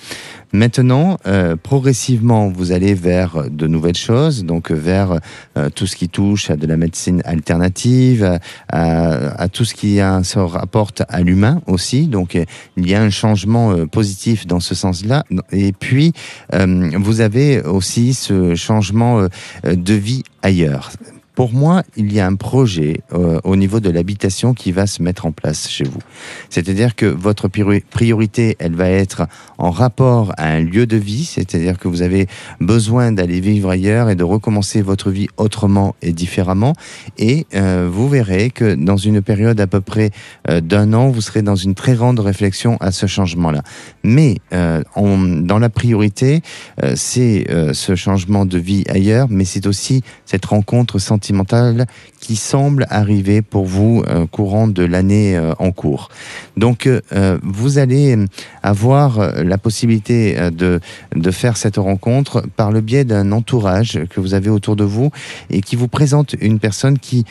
Maintenant, 0.51 1.17
euh, 1.27 1.55
progressivement, 1.55 2.49
vous 2.49 2.71
allez 2.71 2.95
vers 2.95 3.49
de 3.51 3.67
nouvelles 3.67 3.97
choses, 3.97 4.43
donc 4.43 4.71
vers 4.71 5.19
euh, 5.57 5.69
tout 5.69 5.85
ce 5.85 5.95
qui 5.95 6.09
touche 6.09 6.49
à 6.49 6.55
de 6.55 6.65
la 6.65 6.75
médecine 6.75 7.21
alternative, 7.23 8.39
à, 8.71 9.47
tout 9.49 9.63
ce 9.63 9.75
qui 9.75 9.97
se 9.97 10.39
rapporte 10.39 11.03
à 11.07 11.21
l'humain 11.21 11.61
aussi. 11.67 12.07
Donc, 12.07 12.35
il 12.77 12.89
y 12.89 12.95
a 12.95 13.01
un 13.01 13.11
changement 13.11 13.71
euh, 13.71 13.85
positif 13.85 14.47
dans 14.47 14.59
ce 14.59 14.73
sens-là. 14.73 15.23
Et 15.51 15.71
puis, 15.71 16.13
vous 16.51 17.21
avez 17.21 17.61
aussi 17.61 18.13
ce 18.13 18.55
changement 18.55 19.27
de 19.63 19.93
vie 19.93 20.23
ailleurs. 20.41 20.91
Pour 21.39 21.53
moi, 21.53 21.83
il 21.95 22.11
y 22.11 22.19
a 22.19 22.27
un 22.27 22.35
projet 22.35 22.99
euh, 23.13 23.39
au 23.45 23.55
niveau 23.55 23.79
de 23.79 23.89
l'habitation 23.89 24.53
qui 24.53 24.73
va 24.73 24.87
se 24.87 25.01
mettre 25.01 25.25
en 25.25 25.31
place 25.31 25.69
chez 25.69 25.85
vous. 25.85 26.01
C'est-à-dire 26.49 26.97
que 26.97 27.05
votre 27.05 27.47
priori- 27.47 27.81
priorité, 27.89 28.57
elle 28.59 28.75
va 28.75 28.89
être 28.89 29.25
en 29.57 29.71
rapport 29.71 30.33
à 30.37 30.49
un 30.49 30.59
lieu 30.59 30.85
de 30.85 30.97
vie, 30.97 31.23
c'est-à-dire 31.23 31.79
que 31.79 31.87
vous 31.87 32.01
avez 32.01 32.27
besoin 32.59 33.13
d'aller 33.13 33.39
vivre 33.39 33.69
ailleurs 33.69 34.09
et 34.09 34.17
de 34.17 34.23
recommencer 34.25 34.81
votre 34.81 35.11
vie 35.11 35.29
autrement 35.37 35.95
et 36.01 36.11
différemment. 36.11 36.73
Et 37.17 37.45
euh, 37.55 37.87
vous 37.89 38.09
verrez 38.09 38.49
que 38.49 38.75
dans 38.75 38.97
une 38.97 39.21
période 39.21 39.61
à 39.61 39.67
peu 39.67 39.79
près 39.79 40.11
euh, 40.49 40.59
d'un 40.59 40.91
an, 40.91 41.07
vous 41.07 41.21
serez 41.21 41.41
dans 41.41 41.55
une 41.55 41.73
très 41.73 41.93
grande 41.93 42.19
réflexion 42.19 42.75
à 42.81 42.91
ce 42.91 43.05
changement-là. 43.05 43.61
Mais 44.03 44.39
dans 44.51 45.59
la 45.59 45.69
priorité, 45.69 46.41
c'est 46.95 47.47
ce 47.71 47.95
changement 47.95 48.45
de 48.45 48.57
vie 48.57 48.83
ailleurs, 48.89 49.27
mais 49.29 49.45
c'est 49.45 49.67
aussi 49.67 50.03
cette 50.25 50.45
rencontre 50.45 50.99
sentimentale 50.99 51.28
qui 52.19 52.35
semble 52.35 52.85
arriver 52.89 53.41
pour 53.41 53.65
vous 53.65 54.03
euh, 54.07 54.25
courant 54.27 54.67
de 54.67 54.83
l'année 54.83 55.37
euh, 55.37 55.53
en 55.59 55.71
cours. 55.71 56.09
Donc, 56.57 56.87
euh, 56.87 57.37
vous 57.43 57.77
allez 57.77 58.17
avoir 58.61 59.19
euh, 59.19 59.43
la 59.43 59.57
possibilité 59.57 60.37
de, 60.51 60.79
de 61.15 61.31
faire 61.31 61.57
cette 61.57 61.77
rencontre 61.77 62.43
par 62.55 62.71
le 62.71 62.81
biais 62.81 63.05
d'un 63.05 63.31
entourage 63.31 63.99
que 64.09 64.19
vous 64.19 64.33
avez 64.33 64.49
autour 64.49 64.75
de 64.75 64.83
vous 64.83 65.11
et 65.49 65.61
qui 65.61 65.75
vous 65.75 65.87
présente 65.87 66.35
une 66.39 66.59
personne 66.59 66.99
qui, 66.99 67.25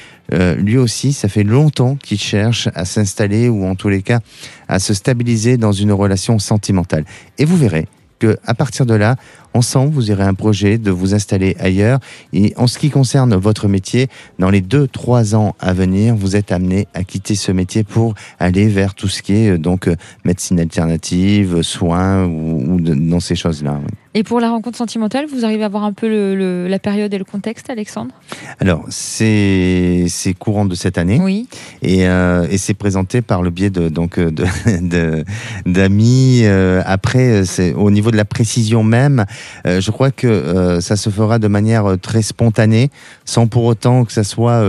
lui 0.59 0.77
aussi, 0.77 1.13
ça 1.13 1.29
fait 1.29 1.45
longtemps 1.45 1.97
qu'il 1.97 2.19
cherche 2.19 2.69
à 2.75 2.85
s'installer 2.85 3.49
ou 3.49 3.65
en 3.65 3.75
tous 3.75 3.89
les 3.89 4.03
cas 4.03 4.21
à 4.69 4.79
se 4.79 4.93
stabiliser 4.95 5.57
dans 5.57 5.73
une 5.73 5.93
relation 5.93 6.39
sentimentale. 6.39 7.05
Et 7.39 7.45
vous 7.45 7.57
verrez 7.57 7.87
que 8.19 8.39
à 8.45 8.55
partir 8.55 8.85
de 8.87 8.95
là, 8.95 9.17
ensemble, 9.55 9.93
vous 9.93 10.11
aurez 10.11 10.23
un 10.25 10.35
projet 10.35 10.79
de 10.79 10.91
vous 10.91 11.15
installer 11.15 11.57
ailleurs. 11.59 11.99
Et 12.33 12.53
en 12.57 12.67
ce 12.67 12.79
qui 12.79 12.91
concerne 12.91 13.35
votre 13.35 13.69
métier, 13.69 14.09
dans 14.39 14.51
les 14.51 14.61
deux, 14.61 14.87
trois 14.89 15.35
ans 15.35 15.55
à 15.61 15.73
venir, 15.73 16.15
vous 16.17 16.37
êtes 16.37 16.53
amené 16.53 16.87
à 16.95 17.05
quitter 17.05 17.35
ce 17.35 17.53
métier 17.53 17.85
pour 17.85 18.15
aller 18.39 18.69
vers 18.69 18.95
tout 18.95 19.09
ce 19.09 19.23
qui 19.23 19.35
est 19.35 19.51
euh, 19.51 19.59
donc 19.59 19.89
euh, 19.89 19.97
médecine 20.25 20.61
alternative, 20.61 21.63
soins 21.63 22.25
ou, 22.27 22.79
dans 22.81 23.21
ces 23.21 23.35
choses-là. 23.37 23.79
oui. 23.83 23.93
Et 24.15 24.25
pour 24.25 24.41
la 24.41 24.51
rencontre 24.51 24.77
sentimentale, 24.79 25.27
vous 25.33 25.45
arrivez 25.45 25.63
à 25.63 25.69
voir 25.69 25.85
un 25.85 25.93
peu 25.93 26.09
le- 26.09 26.35
le- 26.35 26.67
la 26.67 26.79
période 26.81 27.13
et 27.15 27.19
le 27.19 27.25
contexte, 27.25 27.71
Alexandre? 27.71 28.11
Alors, 28.59 28.85
c'est 28.89 30.35
courant 30.39 30.65
de 30.65 30.75
cette 30.75 30.99
année. 30.99 31.21
Oui. 31.23 31.47
et, 31.83 32.09
euh, 32.09 32.47
et 32.51 32.59
c'est 32.59 32.75
présenté 32.75 33.23
par 33.23 33.43
le 33.43 33.51
biais 33.51 33.71
de 33.71 33.89
donc 33.89 34.19
euh, 34.19 34.31
de 34.31 34.45
de- 34.81 35.25
d'amis. 35.67 36.41
euh, 36.45 36.83
après, 36.87 37.45
c'est 37.45 37.75
au 37.75 37.91
niveau 37.91 38.11
de 38.11 38.17
la 38.17 38.25
précision 38.25 38.83
même, 38.83 39.25
euh, 39.67 39.81
je 39.81 39.91
crois 39.91 40.11
que 40.11 40.27
euh, 40.27 40.81
ça 40.81 40.97
se 40.97 41.11
fera 41.11 41.39
de 41.39 41.49
manière 41.49 41.87
euh, 41.87 41.97
très 41.97 42.23
spontanée, 42.23 42.91
sans 43.25 43.47
pour 43.47 43.65
autant 43.65 44.05
que 44.05 44.13
ça 44.13 44.25
soit, 44.25 44.63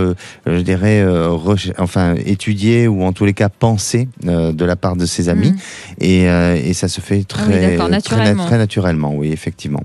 je 0.46 0.60
dirais, 0.60 1.00
euh, 1.00 1.36
enfin 1.78 2.14
étudié 2.26 2.88
ou 2.88 3.02
en 3.04 3.12
tous 3.12 3.24
les 3.24 3.32
cas 3.34 3.48
pensé 3.48 4.08
euh, 4.26 4.52
de 4.52 4.64
la 4.64 4.76
part 4.76 4.96
de 4.96 5.06
ses 5.06 5.28
amis. 5.28 5.52
Mhm. 5.52 5.58
Et, 6.00 6.28
euh, 6.28 6.56
et 6.56 6.72
ça 6.72 6.88
se 6.88 7.00
fait 7.00 7.24
Ah 7.34 7.42
oui, 7.48 7.76
très 7.76 7.88
naturellement. 7.88 8.46
très 8.46 8.58
naturellement, 8.58 9.12
oui, 9.14 9.32
effectivement. 9.32 9.82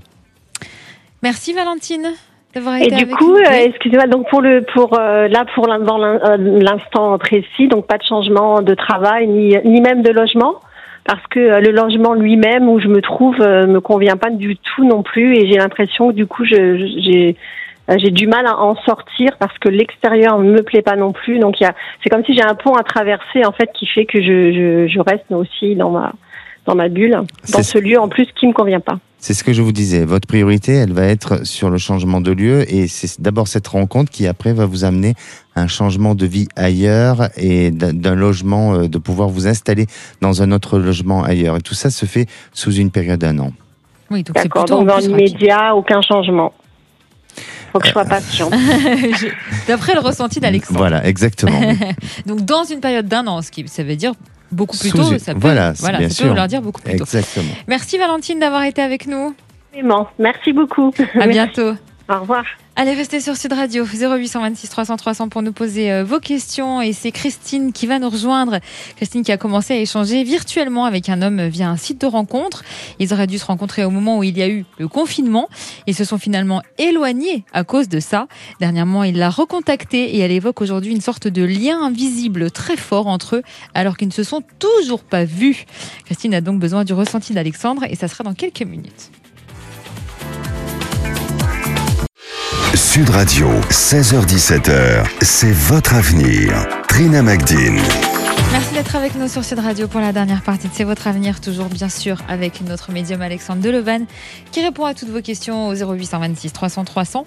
Merci 1.22 1.52
Valentine 1.52 2.08
d'avoir 2.54 2.76
Et 2.76 2.86
été 2.86 2.96
du 2.96 3.02
avec 3.04 3.14
coup, 3.16 3.34
euh, 3.34 3.64
excusez-moi, 3.66 4.06
donc 4.06 4.28
pour 4.30 4.40
le 4.40 4.64
pour 4.74 4.98
euh, 4.98 5.28
là 5.28 5.44
l'instant 6.38 7.18
précis, 7.18 7.68
donc 7.68 7.86
pas 7.86 7.98
de 7.98 8.04
changement 8.04 8.62
de 8.62 8.74
travail 8.74 9.26
ni 9.26 9.56
ni 9.64 9.80
même 9.80 10.02
de 10.02 10.10
logement? 10.10 10.54
Parce 11.06 11.24
que 11.28 11.38
euh, 11.38 11.60
le 11.60 11.70
logement 11.70 12.14
lui-même 12.14 12.68
où 12.68 12.80
je 12.80 12.88
me 12.88 13.00
trouve 13.00 13.40
euh, 13.40 13.66
me 13.66 13.80
convient 13.80 14.16
pas 14.16 14.30
du 14.30 14.56
tout 14.56 14.84
non 14.84 15.02
plus 15.02 15.36
et 15.36 15.48
j'ai 15.48 15.56
l'impression 15.56 16.08
que 16.08 16.14
du 16.14 16.26
coup 16.26 16.44
j'ai 16.44 17.36
euh, 17.88 17.96
j'ai 17.98 18.10
du 18.10 18.26
mal 18.26 18.46
à 18.46 18.58
en 18.58 18.74
sortir 18.82 19.36
parce 19.38 19.56
que 19.58 19.68
l'extérieur 19.68 20.38
ne 20.40 20.50
me 20.50 20.62
plaît 20.62 20.82
pas 20.82 20.96
non 20.96 21.12
plus. 21.12 21.38
Donc 21.38 21.60
il 21.60 21.64
y 21.64 21.66
a 21.66 21.74
c'est 22.02 22.10
comme 22.10 22.24
si 22.24 22.34
j'ai 22.34 22.42
un 22.42 22.56
pont 22.56 22.74
à 22.74 22.82
traverser 22.82 23.44
en 23.44 23.52
fait 23.52 23.70
qui 23.72 23.86
fait 23.86 24.04
que 24.04 24.20
je 24.20 24.52
je, 24.52 24.88
je 24.88 25.00
reste 25.00 25.30
aussi 25.30 25.76
dans 25.76 25.90
ma 25.90 26.12
dans 26.66 26.74
ma 26.74 26.88
bulle, 26.88 27.12
dans 27.12 27.62
ce 27.62 27.78
lieu 27.78 27.98
en 28.00 28.08
plus 28.08 28.26
qui 28.34 28.48
me 28.48 28.52
convient 28.52 28.80
pas. 28.80 28.98
C'est 29.26 29.34
ce 29.34 29.42
que 29.42 29.52
je 29.52 29.60
vous 29.60 29.72
disais. 29.72 30.04
Votre 30.04 30.28
priorité, 30.28 30.72
elle 30.74 30.92
va 30.92 31.02
être 31.02 31.44
sur 31.44 31.68
le 31.68 31.78
changement 31.78 32.20
de 32.20 32.30
lieu 32.30 32.72
et 32.72 32.86
c'est 32.86 33.20
d'abord 33.20 33.48
cette 33.48 33.66
rencontre 33.66 34.12
qui 34.12 34.28
après 34.28 34.52
va 34.52 34.66
vous 34.66 34.84
amener 34.84 35.14
à 35.56 35.62
un 35.62 35.66
changement 35.66 36.14
de 36.14 36.26
vie 36.26 36.46
ailleurs 36.54 37.30
et 37.36 37.72
d'un 37.72 38.14
logement, 38.14 38.74
euh, 38.74 38.86
de 38.86 38.98
pouvoir 38.98 39.28
vous 39.28 39.48
installer 39.48 39.88
dans 40.20 40.42
un 40.42 40.52
autre 40.52 40.78
logement 40.78 41.24
ailleurs. 41.24 41.56
Et 41.56 41.60
tout 41.60 41.74
ça 41.74 41.90
se 41.90 42.06
fait 42.06 42.28
sous 42.52 42.72
une 42.76 42.92
période 42.92 43.18
d'un 43.18 43.40
an. 43.40 43.50
Oui, 44.12 44.22
donc 44.22 44.36
c'est 44.36 44.44
D'accord. 44.44 44.64
plutôt 44.66 44.78
Donc 44.78 44.86
dans 44.86 44.98
l'immédiat, 44.98 45.74
aucun 45.74 46.02
changement. 46.02 46.52
Faut 47.72 47.80
que 47.80 47.88
je 47.88 47.92
sois 47.94 48.04
patiente. 48.04 48.54
Je- 48.54 49.66
D'après 49.66 49.94
le 49.94 50.02
ressenti 50.02 50.38
d'Alexandre. 50.38 50.78
Voilà, 50.78 51.04
exactement. 51.04 51.60
Donc 52.26 52.42
dans 52.44 52.62
une 52.62 52.78
période 52.78 53.08
d'un 53.08 53.26
an, 53.26 53.42
ce 53.42 53.50
qui 53.50 53.66
ça 53.66 53.82
veut 53.82 53.96
dire 53.96 54.12
beaucoup 54.52 54.76
plus 54.76 54.90
tôt, 54.90 55.18
ça 55.18 55.34
peut, 55.34 55.40
voilà, 55.40 55.74
c'est 55.74 55.90
bien 55.90 56.08
ça 56.08 56.22
peut 56.22 56.28
sûr. 56.28 56.34
leur 56.34 56.48
dire 56.48 56.62
beaucoup 56.62 56.80
plus 56.80 56.96
tôt. 56.96 57.04
exactement. 57.04 57.52
Merci 57.68 57.98
Valentine 57.98 58.38
d'avoir 58.38 58.62
été 58.64 58.82
avec 58.82 59.06
nous. 59.06 59.34
Merci 60.18 60.52
beaucoup. 60.52 60.92
À 61.20 61.26
bientôt. 61.26 61.72
Au 62.08 62.20
revoir. 62.20 62.44
Allez, 62.78 62.92
restez 62.92 63.22
sur 63.22 63.38
Sud 63.38 63.54
Radio 63.54 63.86
0826 63.86 64.68
300 64.68 64.98
300 64.98 65.28
pour 65.30 65.40
nous 65.40 65.54
poser 65.54 65.90
euh, 65.90 66.04
vos 66.04 66.20
questions. 66.20 66.82
Et 66.82 66.92
c'est 66.92 67.10
Christine 67.10 67.72
qui 67.72 67.86
va 67.86 67.98
nous 67.98 68.10
rejoindre. 68.10 68.58
Christine 68.96 69.22
qui 69.22 69.32
a 69.32 69.38
commencé 69.38 69.72
à 69.72 69.78
échanger 69.78 70.22
virtuellement 70.24 70.84
avec 70.84 71.08
un 71.08 71.22
homme 71.22 71.46
via 71.46 71.70
un 71.70 71.78
site 71.78 72.02
de 72.02 72.06
rencontre. 72.06 72.64
Ils 72.98 73.14
auraient 73.14 73.26
dû 73.26 73.38
se 73.38 73.46
rencontrer 73.46 73.82
au 73.82 73.88
moment 73.88 74.18
où 74.18 74.24
il 74.24 74.36
y 74.36 74.42
a 74.42 74.48
eu 74.50 74.66
le 74.78 74.88
confinement. 74.88 75.48
Ils 75.86 75.94
se 75.94 76.04
sont 76.04 76.18
finalement 76.18 76.60
éloignés 76.76 77.46
à 77.54 77.64
cause 77.64 77.88
de 77.88 77.98
ça. 77.98 78.28
Dernièrement, 78.60 79.04
il 79.04 79.16
l'a 79.16 79.30
recontacté 79.30 80.14
et 80.14 80.18
elle 80.18 80.32
évoque 80.32 80.60
aujourd'hui 80.60 80.92
une 80.92 81.00
sorte 81.00 81.28
de 81.28 81.44
lien 81.44 81.80
invisible 81.80 82.50
très 82.50 82.76
fort 82.76 83.06
entre 83.06 83.36
eux 83.36 83.42
alors 83.72 83.96
qu'ils 83.96 84.08
ne 84.08 84.12
se 84.12 84.22
sont 84.22 84.42
toujours 84.58 85.02
pas 85.02 85.24
vus. 85.24 85.64
Christine 86.04 86.34
a 86.34 86.42
donc 86.42 86.60
besoin 86.60 86.84
du 86.84 86.92
ressenti 86.92 87.32
d'Alexandre 87.32 87.84
et 87.88 87.94
ça 87.94 88.06
sera 88.06 88.22
dans 88.22 88.34
quelques 88.34 88.60
minutes. 88.60 89.10
Sud 92.74 93.10
Radio, 93.10 93.46
16h17h, 93.70 95.06
c'est 95.20 95.52
votre 95.52 95.94
avenir. 95.94 96.66
Trina 96.88 97.22
Magdine. 97.22 97.78
Merci 98.52 98.74
d'être 98.74 98.96
avec 98.96 99.14
nous 99.14 99.28
sur 99.28 99.44
Sud 99.44 99.58
Radio 99.58 99.88
pour 99.88 100.00
la 100.00 100.12
dernière 100.12 100.42
partie 100.42 100.68
de 100.68 100.72
C'est 100.72 100.84
votre 100.84 101.06
avenir, 101.06 101.40
toujours 101.40 101.66
bien 101.66 101.88
sûr 101.88 102.18
avec 102.28 102.62
notre 102.62 102.92
médium 102.92 103.20
Alexandre 103.22 103.62
Delevan 103.62 104.06
qui 104.52 104.62
répond 104.62 104.84
à 104.84 104.94
toutes 104.94 105.08
vos 105.10 105.20
questions 105.20 105.68
au 105.68 105.74
0826 105.74 106.52
300 106.52 106.84
300. 106.84 107.26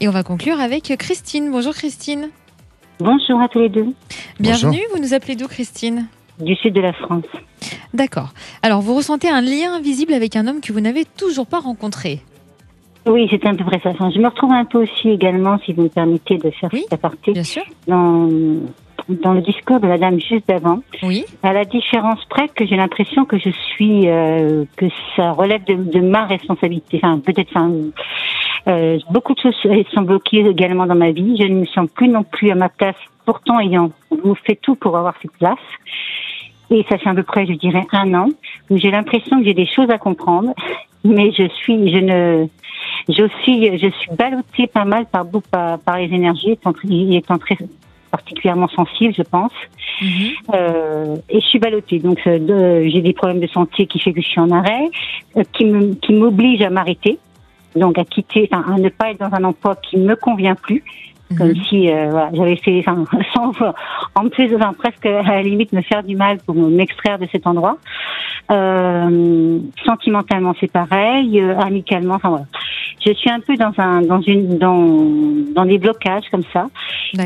Et 0.00 0.08
on 0.08 0.12
va 0.12 0.22
conclure 0.22 0.60
avec 0.60 0.94
Christine. 0.98 1.50
Bonjour 1.50 1.74
Christine. 1.74 2.30
Bonjour 2.98 3.40
à 3.40 3.48
tous 3.48 3.60
les 3.60 3.68
deux. 3.68 3.86
Bienvenue, 4.38 4.80
vous 4.94 5.00
nous 5.00 5.14
appelez 5.14 5.36
d'où 5.36 5.48
Christine? 5.48 6.06
Du 6.40 6.54
sud 6.56 6.74
de 6.74 6.80
la 6.80 6.92
France. 6.94 7.24
D'accord. 7.92 8.32
Alors 8.62 8.80
vous 8.80 8.94
ressentez 8.94 9.28
un 9.28 9.42
lien 9.42 9.74
invisible 9.74 10.14
avec 10.14 10.36
un 10.36 10.46
homme 10.46 10.60
que 10.60 10.72
vous 10.72 10.80
n'avez 10.80 11.04
toujours 11.04 11.46
pas 11.46 11.60
rencontré? 11.60 12.22
Oui, 13.06 13.26
c'est 13.30 13.44
un 13.46 13.54
peu 13.54 13.64
vrai 13.64 13.80
ça. 13.82 13.90
Enfin, 13.90 14.10
je 14.10 14.18
me 14.20 14.26
retrouve 14.28 14.52
un 14.52 14.64
peu 14.64 14.82
aussi 14.82 15.10
également, 15.10 15.58
si 15.64 15.72
vous 15.72 15.82
me 15.84 15.88
permettez 15.88 16.36
de 16.38 16.50
faire 16.50 16.70
Oui, 16.72 16.80
cet 16.82 16.92
aparté, 16.92 17.32
Bien 17.32 17.44
sûr. 17.44 17.62
dans, 17.86 18.28
dans 19.08 19.32
le 19.32 19.40
discours 19.40 19.80
de 19.80 19.86
la 19.88 19.96
dame 19.98 20.20
juste 20.20 20.46
d'avant. 20.48 20.80
Oui. 21.02 21.24
À 21.42 21.52
la 21.52 21.64
différence 21.64 22.24
près 22.26 22.48
que 22.48 22.66
j'ai 22.66 22.76
l'impression 22.76 23.24
que 23.24 23.38
je 23.38 23.50
suis, 23.50 24.08
euh, 24.08 24.64
que 24.76 24.86
ça 25.16 25.32
relève 25.32 25.64
de, 25.64 25.74
de 25.74 26.00
ma 26.00 26.26
responsabilité. 26.26 27.00
Enfin, 27.02 27.18
peut-être, 27.20 27.50
enfin, 27.54 27.72
euh, 28.68 28.98
beaucoup 29.10 29.34
de 29.34 29.40
choses 29.40 29.56
sont 29.94 30.02
bloquées 30.02 30.46
également 30.46 30.86
dans 30.86 30.94
ma 30.94 31.10
vie. 31.12 31.36
Je 31.38 31.44
ne 31.44 31.60
me 31.60 31.66
sens 31.66 31.88
plus 31.94 32.08
non 32.08 32.22
plus 32.22 32.50
à 32.50 32.54
ma 32.54 32.68
place, 32.68 32.96
pourtant 33.24 33.58
ayant 33.60 33.90
fait 34.46 34.56
tout 34.60 34.74
pour 34.74 34.96
avoir 34.98 35.14
cette 35.22 35.32
place. 35.32 35.58
Et 36.70 36.84
ça 36.88 36.98
fait 36.98 37.08
à 37.08 37.14
peu 37.14 37.22
près, 37.22 37.46
je 37.46 37.52
dirais, 37.52 37.84
un 37.92 38.14
an 38.14 38.28
où 38.70 38.76
j'ai 38.76 38.90
l'impression 38.90 39.38
que 39.38 39.44
j'ai 39.44 39.54
des 39.54 39.66
choses 39.66 39.90
à 39.90 39.98
comprendre, 39.98 40.54
mais 41.04 41.32
je 41.32 41.48
suis, 41.48 41.90
je 41.90 41.98
ne, 41.98 42.46
je 43.08 43.28
suis, 43.42 43.78
je 43.78 43.88
suis 43.90 44.10
ballottée 44.16 44.66
pas 44.66 44.84
mal 44.84 45.06
par, 45.06 45.24
beaucoup- 45.24 45.48
par, 45.50 45.78
par 45.80 45.98
les 45.98 46.06
énergies, 46.06 46.52
étant, 46.52 46.72
étant 46.88 47.38
très 47.38 47.56
particulièrement 48.10 48.68
sensible, 48.68 49.14
je 49.16 49.22
pense. 49.22 49.52
Mhm. 50.00 50.30
Euh, 50.54 51.16
et 51.28 51.40
je 51.40 51.46
suis 51.46 51.58
ballottée. 51.58 51.98
Donc, 51.98 52.20
euh, 52.26 52.88
j'ai 52.88 53.00
des 53.02 53.12
problèmes 53.12 53.40
de 53.40 53.46
santé 53.46 53.86
qui 53.86 53.98
fait 53.98 54.12
que 54.12 54.20
je 54.20 54.26
suis 54.28 54.40
en 54.40 54.50
arrêt, 54.50 54.88
euh, 55.36 55.42
qui 55.52 56.12
m'oblige 56.12 56.62
à 56.62 56.70
m'arrêter. 56.70 57.18
Donc, 57.76 57.98
à 57.98 58.04
quitter, 58.04 58.48
enfin, 58.50 58.64
à 58.74 58.78
ne 58.78 58.88
pas 58.88 59.10
être 59.10 59.20
dans 59.20 59.32
un 59.32 59.44
emploi 59.44 59.76
qui 59.76 59.96
me 59.96 60.16
convient 60.16 60.56
plus. 60.56 60.82
Comme 61.38 61.48
Mhm. 61.50 61.64
si, 61.68 61.90
euh, 61.92 62.08
voilà, 62.10 62.30
j'avais 62.32 62.56
fait, 62.56 62.80
enfin, 62.80 63.04
sans, 63.34 63.52
en 64.16 64.28
plus, 64.28 64.52
enfin, 64.56 64.72
presque 64.76 65.06
à 65.06 65.22
la 65.22 65.42
limite 65.42 65.72
me 65.72 65.80
faire 65.82 66.02
du 66.02 66.16
mal 66.16 66.38
pour 66.44 66.54
m'extraire 66.56 67.18
de 67.20 67.26
cet 67.30 67.46
endroit. 67.46 67.76
Euh, 68.50 69.58
sentimentalement, 69.84 70.54
c'est 70.60 70.70
pareil. 70.72 71.40
euh, 71.40 71.56
amicalement, 71.58 72.14
enfin 72.14 72.30
voilà. 72.30 72.44
Je 73.06 73.12
suis 73.14 73.30
un 73.30 73.40
peu 73.40 73.56
dans 73.56 73.72
un, 73.78 74.02
dans 74.02 74.20
une, 74.20 74.58
dans, 74.58 74.98
dans 75.54 75.64
des 75.64 75.78
blocages 75.78 76.24
comme 76.30 76.42
ça. 76.52 76.66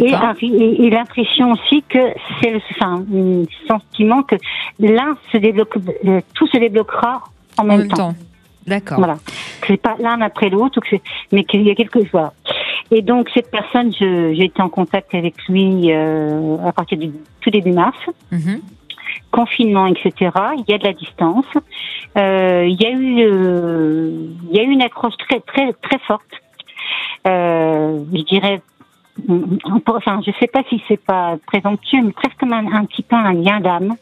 Et, 0.01 0.11
et, 0.47 0.85
et 0.87 0.91
l'impression 0.91 1.53
aussi 1.53 1.83
que 1.89 1.99
c'est 2.41 2.51
le 2.51 2.61
enfin, 2.73 3.03
un 3.13 3.45
sentiment 3.67 4.23
que 4.23 4.37
l'un 4.79 5.17
se 5.33 5.39
débloque, 5.39 5.77
euh, 6.07 6.21
tout 6.35 6.47
se 6.47 6.59
débloquera 6.59 7.23
en 7.59 7.63
En 7.63 7.67
même, 7.67 7.79
même 7.81 7.89
temps. 7.89 8.15
D'accord. 8.67 8.99
Voilà. 8.99 9.17
C'est 9.67 9.77
pas 9.81 9.97
l'un 9.99 10.21
après 10.21 10.49
l'autre, 10.49 10.81
mais 11.33 11.45
qu'il 11.45 11.63
y 11.63 11.71
a 11.71 11.75
quelque 11.75 12.01
chose. 12.05 12.21
Et 12.91 13.03
donc 13.03 13.31
cette 13.35 13.51
personne, 13.51 13.93
j'ai 13.93 14.45
été 14.45 14.63
en 14.63 14.69
contact 14.69 15.15
avec 15.15 15.35
lui 15.49 15.93
euh, 15.93 16.57
à 16.65 16.73
partir 16.73 16.99
du 16.99 17.11
tout 17.41 17.51
début 17.51 17.73
mars 17.73 17.97
Mhm. 18.31 18.61
confinement, 19.31 19.87
etc. 19.87 20.31
Il 20.59 20.65
y 20.69 20.75
a 20.75 20.79
de 20.79 20.85
la 20.85 20.93
distance. 20.93 21.47
Euh, 22.17 22.67
il 22.69 22.81
y 22.81 22.87
a 22.87 22.91
eu, 22.91 23.23
euh, 23.23 24.11
il 24.51 24.57
y 24.57 24.61
a 24.61 24.63
eu 24.63 24.71
une 24.71 24.83
accroche 24.83 25.17
très, 25.19 25.41
très, 25.41 25.73
très 25.73 25.99
forte. 26.07 26.23
Euh, 27.27 28.01
je 28.13 28.23
dirais, 28.23 28.61
enfin, 29.87 30.21
je 30.27 30.33
sais 30.41 30.47
pas 30.47 30.63
si 30.69 30.83
c'est 30.89 31.01
pas 31.03 31.37
présomptueux, 31.47 32.03
mais 32.03 32.13
presque 32.13 32.39
comme 32.39 32.53
un, 32.53 32.67
un 32.73 32.85
petit 32.85 33.03
peu 33.03 33.17
un 33.17 33.33
lien 33.33 33.61
d'âme. 33.61 33.95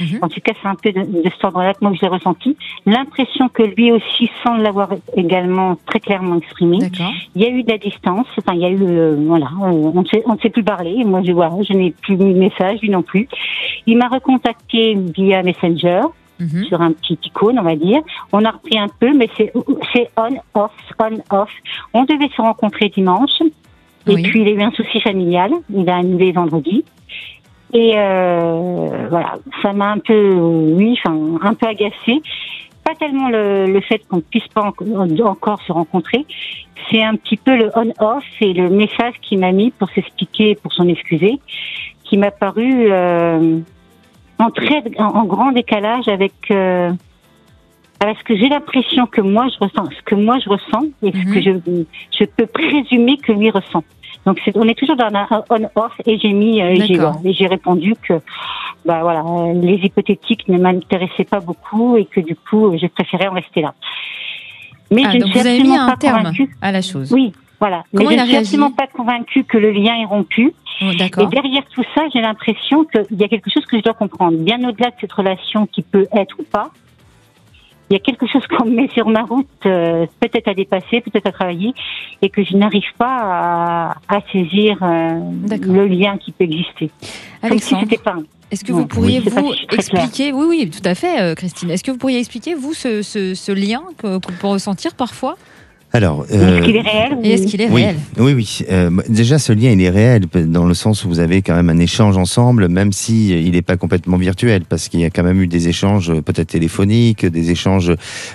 Mhm. 0.00 0.18
En 0.22 0.28
tout 0.28 0.40
cas, 0.40 0.52
c'est 0.62 0.68
un 0.68 0.74
peu 0.76 0.92
de, 0.92 1.00
de 1.00 1.30
cet 1.30 1.44
ordre-là 1.44 1.74
que 1.74 1.78
moi 1.82 1.92
j'ai 2.00 2.06
ressenti. 2.06 2.56
L'impression 2.86 3.48
que 3.48 3.62
lui 3.62 3.90
aussi, 3.92 4.30
sans 4.44 4.56
l'avoir 4.56 4.90
également 5.16 5.76
très 5.86 6.00
clairement 6.00 6.36
exprimé, 6.36 6.78
il 7.34 7.42
y 7.42 7.44
a 7.44 7.48
eu 7.50 7.62
de 7.64 7.70
la 7.70 7.78
distance. 7.78 8.26
Enfin, 8.38 8.54
il 8.54 8.60
y 8.60 8.64
a 8.64 8.70
eu, 8.70 8.78
euh, 8.80 9.16
voilà, 9.26 9.46
euh, 9.46 9.90
on 9.94 10.02
ne 10.02 10.06
sait, 10.06 10.22
on 10.26 10.34
ne 10.34 10.38
sait 10.38 10.50
plus 10.50 10.62
parler. 10.62 11.04
Moi, 11.04 11.22
je 11.24 11.32
vois, 11.32 11.50
je 11.68 11.72
n'ai 11.72 11.90
plus 11.90 12.16
mis 12.16 12.34
de 12.34 12.38
message, 12.38 12.80
lui 12.80 12.90
non 12.90 13.02
plus. 13.02 13.28
Il 13.86 13.98
m'a 13.98 14.08
recontacté 14.08 14.96
via 15.16 15.42
Messenger 15.42 16.02
Mhm. 16.40 16.66
sur 16.66 16.80
un 16.80 16.92
petit 16.92 17.18
icône, 17.24 17.58
on 17.58 17.64
va 17.64 17.74
dire. 17.74 18.00
On 18.32 18.44
a 18.44 18.52
repris 18.52 18.78
un 18.78 18.86
peu, 19.00 19.12
mais 19.12 19.28
c'est 19.36 19.52
c'est 19.92 20.08
on 20.16 20.36
off, 20.54 20.70
on 21.00 21.36
off. 21.36 21.50
On 21.92 22.04
devait 22.04 22.28
se 22.28 22.40
rencontrer 22.40 22.90
dimanche. 22.90 23.42
Et 24.08 24.22
puis 24.22 24.42
il 24.42 24.48
a 24.48 24.50
eu 24.52 24.62
un 24.62 24.70
souci 24.72 25.00
familial. 25.00 25.50
Il 25.74 25.88
a 25.88 25.96
annulé 25.96 26.32
vendredi. 26.32 26.84
Et 27.74 27.92
euh, 27.96 29.06
voilà, 29.10 29.34
ça 29.62 29.72
m'a 29.74 29.90
un 29.92 29.98
peu, 29.98 30.32
oui, 30.34 30.98
enfin, 31.04 31.16
un 31.42 31.54
peu 31.54 31.66
agacé. 31.66 32.22
Pas 32.84 32.94
tellement 32.94 33.28
le, 33.28 33.66
le 33.66 33.80
fait 33.82 34.00
qu'on 34.08 34.20
puisse 34.20 34.48
pas 34.48 34.62
en- 34.62 35.20
encore 35.26 35.60
se 35.62 35.72
rencontrer, 35.72 36.24
c'est 36.90 37.02
un 37.02 37.16
petit 37.16 37.36
peu 37.36 37.54
le 37.54 37.70
on-off 37.74 38.24
et 38.40 38.54
le 38.54 38.70
message 38.70 39.14
qu'il 39.20 39.40
m'a 39.40 39.52
mis 39.52 39.70
pour 39.72 39.90
s'expliquer, 39.90 40.54
pour 40.54 40.72
s'en 40.72 40.88
excuser, 40.88 41.38
qui 42.04 42.16
m'a 42.16 42.30
paru 42.30 42.90
euh, 42.90 43.58
en 44.38 44.50
très, 44.50 44.82
en, 44.98 45.04
en 45.04 45.24
grand 45.26 45.52
décalage 45.52 46.08
avec, 46.08 46.32
euh, 46.50 46.90
avec 48.00 48.16
ce 48.20 48.24
que 48.24 48.36
j'ai 48.38 48.48
l'impression 48.48 49.04
que 49.06 49.20
moi 49.20 49.46
je 49.52 49.58
ressens, 49.62 49.90
ce 49.94 50.02
que 50.04 50.14
moi 50.14 50.38
je 50.42 50.48
ressens 50.48 50.84
et 51.02 51.12
ce 51.12 51.18
Mhm. 51.18 51.34
que 51.34 51.40
je, 51.42 51.50
je 52.18 52.24
peux 52.24 52.46
présumer 52.46 53.18
que 53.18 53.32
lui 53.32 53.50
ressent. 53.50 53.84
Donc 54.28 54.38
on 54.56 54.68
est 54.68 54.74
toujours 54.78 54.96
dans 54.96 55.06
un 55.06 55.26
on-off 55.48 55.92
et 56.04 56.18
j'ai 56.18 56.34
mis, 56.34 56.60
euh, 56.60 56.74
j'ai, 56.86 56.98
et 57.24 57.32
j'ai 57.32 57.46
répondu 57.46 57.94
que 58.06 58.20
bah 58.84 58.98
voilà, 59.00 59.20
euh, 59.20 59.54
les 59.54 59.76
hypothétiques 59.76 60.46
ne 60.48 60.58
m'intéressaient 60.58 61.24
pas 61.24 61.40
beaucoup 61.40 61.96
et 61.96 62.04
que 62.04 62.20
du 62.20 62.36
coup 62.36 62.76
je 62.78 62.86
préférais 62.88 63.28
en 63.28 63.32
rester 63.32 63.62
là. 63.62 63.72
Mais 64.90 65.02
Ah, 65.06 65.12
je 65.12 65.16
ne 65.16 65.22
suis 65.24 65.32
vous 65.32 65.38
avez 65.38 65.50
mis 65.52 65.56
absolument 65.56 65.82
un 65.82 65.88
pas 65.88 65.96
terme 65.96 66.16
convaincue. 66.18 66.56
à 66.60 66.72
la 66.72 66.82
chose. 66.82 67.10
Oui, 67.10 67.32
voilà. 67.58 67.84
Comment 67.96 68.10
Mais 68.10 68.18
je 68.18 68.22
ne 68.22 68.26
suis 68.26 68.36
absolument 68.36 68.70
pas 68.72 68.86
convaincue 68.86 69.44
que 69.44 69.56
le 69.56 69.70
lien 69.70 69.94
est 69.98 70.04
rompu. 70.04 70.52
Oh, 70.82 70.90
Et 70.92 71.26
derrière 71.26 71.64
tout 71.74 71.84
ça, 71.94 72.02
j'ai 72.12 72.20
l'impression 72.20 72.84
qu'il 72.84 73.18
y 73.18 73.24
a 73.24 73.28
quelque 73.28 73.50
chose 73.50 73.64
que 73.64 73.78
je 73.78 73.82
dois 73.82 73.94
comprendre. 73.94 74.36
Bien 74.36 74.58
au-delà 74.68 74.90
de 74.90 74.96
cette 75.00 75.12
relation 75.12 75.66
qui 75.66 75.80
peut 75.80 76.06
être 76.12 76.36
ou 76.38 76.42
pas, 76.44 76.70
il 77.90 77.94
y 77.94 77.96
a 77.96 78.00
quelque 78.00 78.26
chose 78.26 78.42
qu'on 78.48 78.66
me 78.66 78.74
met 78.76 78.88
sur 78.88 79.08
ma 79.08 79.22
route, 79.22 79.46
euh, 79.66 80.06
peut-être 80.20 80.48
à 80.48 80.54
dépasser, 80.54 81.00
peut-être 81.00 81.26
à 81.26 81.32
travailler, 81.32 81.72
et 82.22 82.28
que 82.30 82.44
je 82.44 82.56
n'arrive 82.56 82.90
pas 82.98 83.18
à, 83.20 83.94
à 84.08 84.20
saisir 84.32 84.78
euh, 84.82 85.20
le 85.50 85.86
lien 85.86 86.16
qui 86.18 86.32
peut 86.32 86.44
exister. 86.44 86.90
Si 87.60 87.74
pas. 88.04 88.16
est-ce 88.50 88.64
que 88.64 88.72
Non, 88.72 88.78
vous 88.78 88.86
pourriez 88.86 89.20
oui, 89.20 89.30
vous 89.30 89.52
expliquer 89.76 90.32
Oui, 90.32 90.46
oui, 90.48 90.70
tout 90.70 90.86
à 90.86 90.94
fait, 90.94 91.20
euh, 91.20 91.34
Christine. 91.34 91.70
Est-ce 91.70 91.84
que 91.84 91.90
vous 91.90 91.98
pourriez 91.98 92.18
expliquer, 92.18 92.54
vous, 92.54 92.74
ce, 92.74 93.02
ce- 93.02 93.34
ce 93.34 93.52
lien 93.52 93.82
que- 93.96 94.18
qu'on 94.18 94.32
peut 94.32 94.46
ressentir 94.48 94.94
parfois? 94.94 95.36
Alors, 95.90 96.26
Est-ce 96.28 96.36
euh, 96.38 96.60
qu'il 96.60 96.76
est 96.76 96.80
réel 96.82 97.14
ou- 97.16 97.22
est-ce 97.24 97.46
qu'il 97.46 97.62
est 97.62 97.70
oui, 97.70 97.82
réel? 97.84 97.96
Oui, 98.18 98.34
oui. 98.34 98.58
Euh, 98.70 98.90
déjà, 99.08 99.38
ce 99.38 99.54
lien, 99.54 99.70
il 99.70 99.80
est 99.80 99.88
réel 99.88 100.24
dans 100.46 100.66
le 100.66 100.74
sens 100.74 101.02
où 101.04 101.08
vous 101.08 101.18
avez 101.18 101.40
quand 101.40 101.54
même 101.54 101.70
un 101.70 101.78
échange 101.78 102.18
ensemble, 102.18 102.68
même 102.68 102.92
si 102.92 103.32
euh, 103.32 103.38
il 103.40 103.52
n'est 103.52 103.62
pas 103.62 103.78
complètement 103.78 104.18
virtuel, 104.18 104.64
parce 104.68 104.88
qu'il 104.88 105.00
y 105.00 105.06
a 105.06 105.10
quand 105.10 105.22
même 105.22 105.40
eu 105.40 105.46
des 105.46 105.68
échanges 105.68 106.10
euh, 106.10 106.20
peut-être 106.20 106.48
téléphoniques, 106.48 107.24
des 107.24 107.50
échanges 107.50 107.90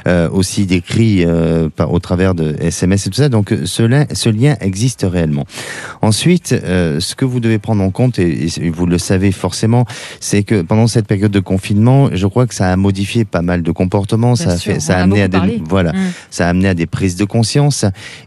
euh, 0.08 0.30
aussi 0.32 0.66
d'écrits 0.66 1.24
euh, 1.26 1.70
par- 1.70 1.94
au 1.94 2.00
travers 2.00 2.34
de 2.34 2.56
SMS 2.60 3.06
et 3.06 3.10
tout 3.12 3.18
ça. 3.18 3.30
Donc, 3.30 3.52
euh, 3.52 3.62
ce 3.66 3.84
lien, 3.84 4.06
ce 4.12 4.30
lien 4.30 4.56
existe 4.60 5.06
réellement. 5.08 5.46
Ensuite, 6.02 6.54
euh, 6.54 7.00
ce 7.00 7.14
que 7.14 7.24
vous 7.24 7.40
devez 7.40 7.60
prendre 7.60 7.84
en 7.84 7.92
compte, 7.92 8.18
et, 8.18 8.48
et 8.62 8.70
vous 8.72 8.88
le 8.88 8.98
savez 8.98 9.32
forcément, 9.32 9.86
c'est 10.20 10.42
que 10.42 10.64
pendant 10.64 10.88
cette 10.88 11.06
période 11.06 11.32
de 11.32 11.40
confinement, 11.40 12.10
je 12.14 12.26
crois 12.26 12.48
que 12.48 12.56
ça 12.56 12.72
a 12.72 12.76
modifié 12.78 13.26
pas 13.26 13.44
mal 13.44 13.62
de 13.62 13.72
comportements, 13.72 14.36
ça 14.36 14.54
a 14.54 14.58
fait, 14.58 14.80
ça 14.80 14.98
a 14.98 15.04
amené 15.04 15.22
à 15.22 15.28
des, 15.28 15.62
voilà, 15.70 15.92
Mm. 15.94 15.98
ça 16.32 16.48
a 16.48 16.50
amené 16.50 16.68
à 16.70 16.74
des 16.74 16.88
prises 16.88 17.16
de 17.16 17.26
conscience 17.26 17.43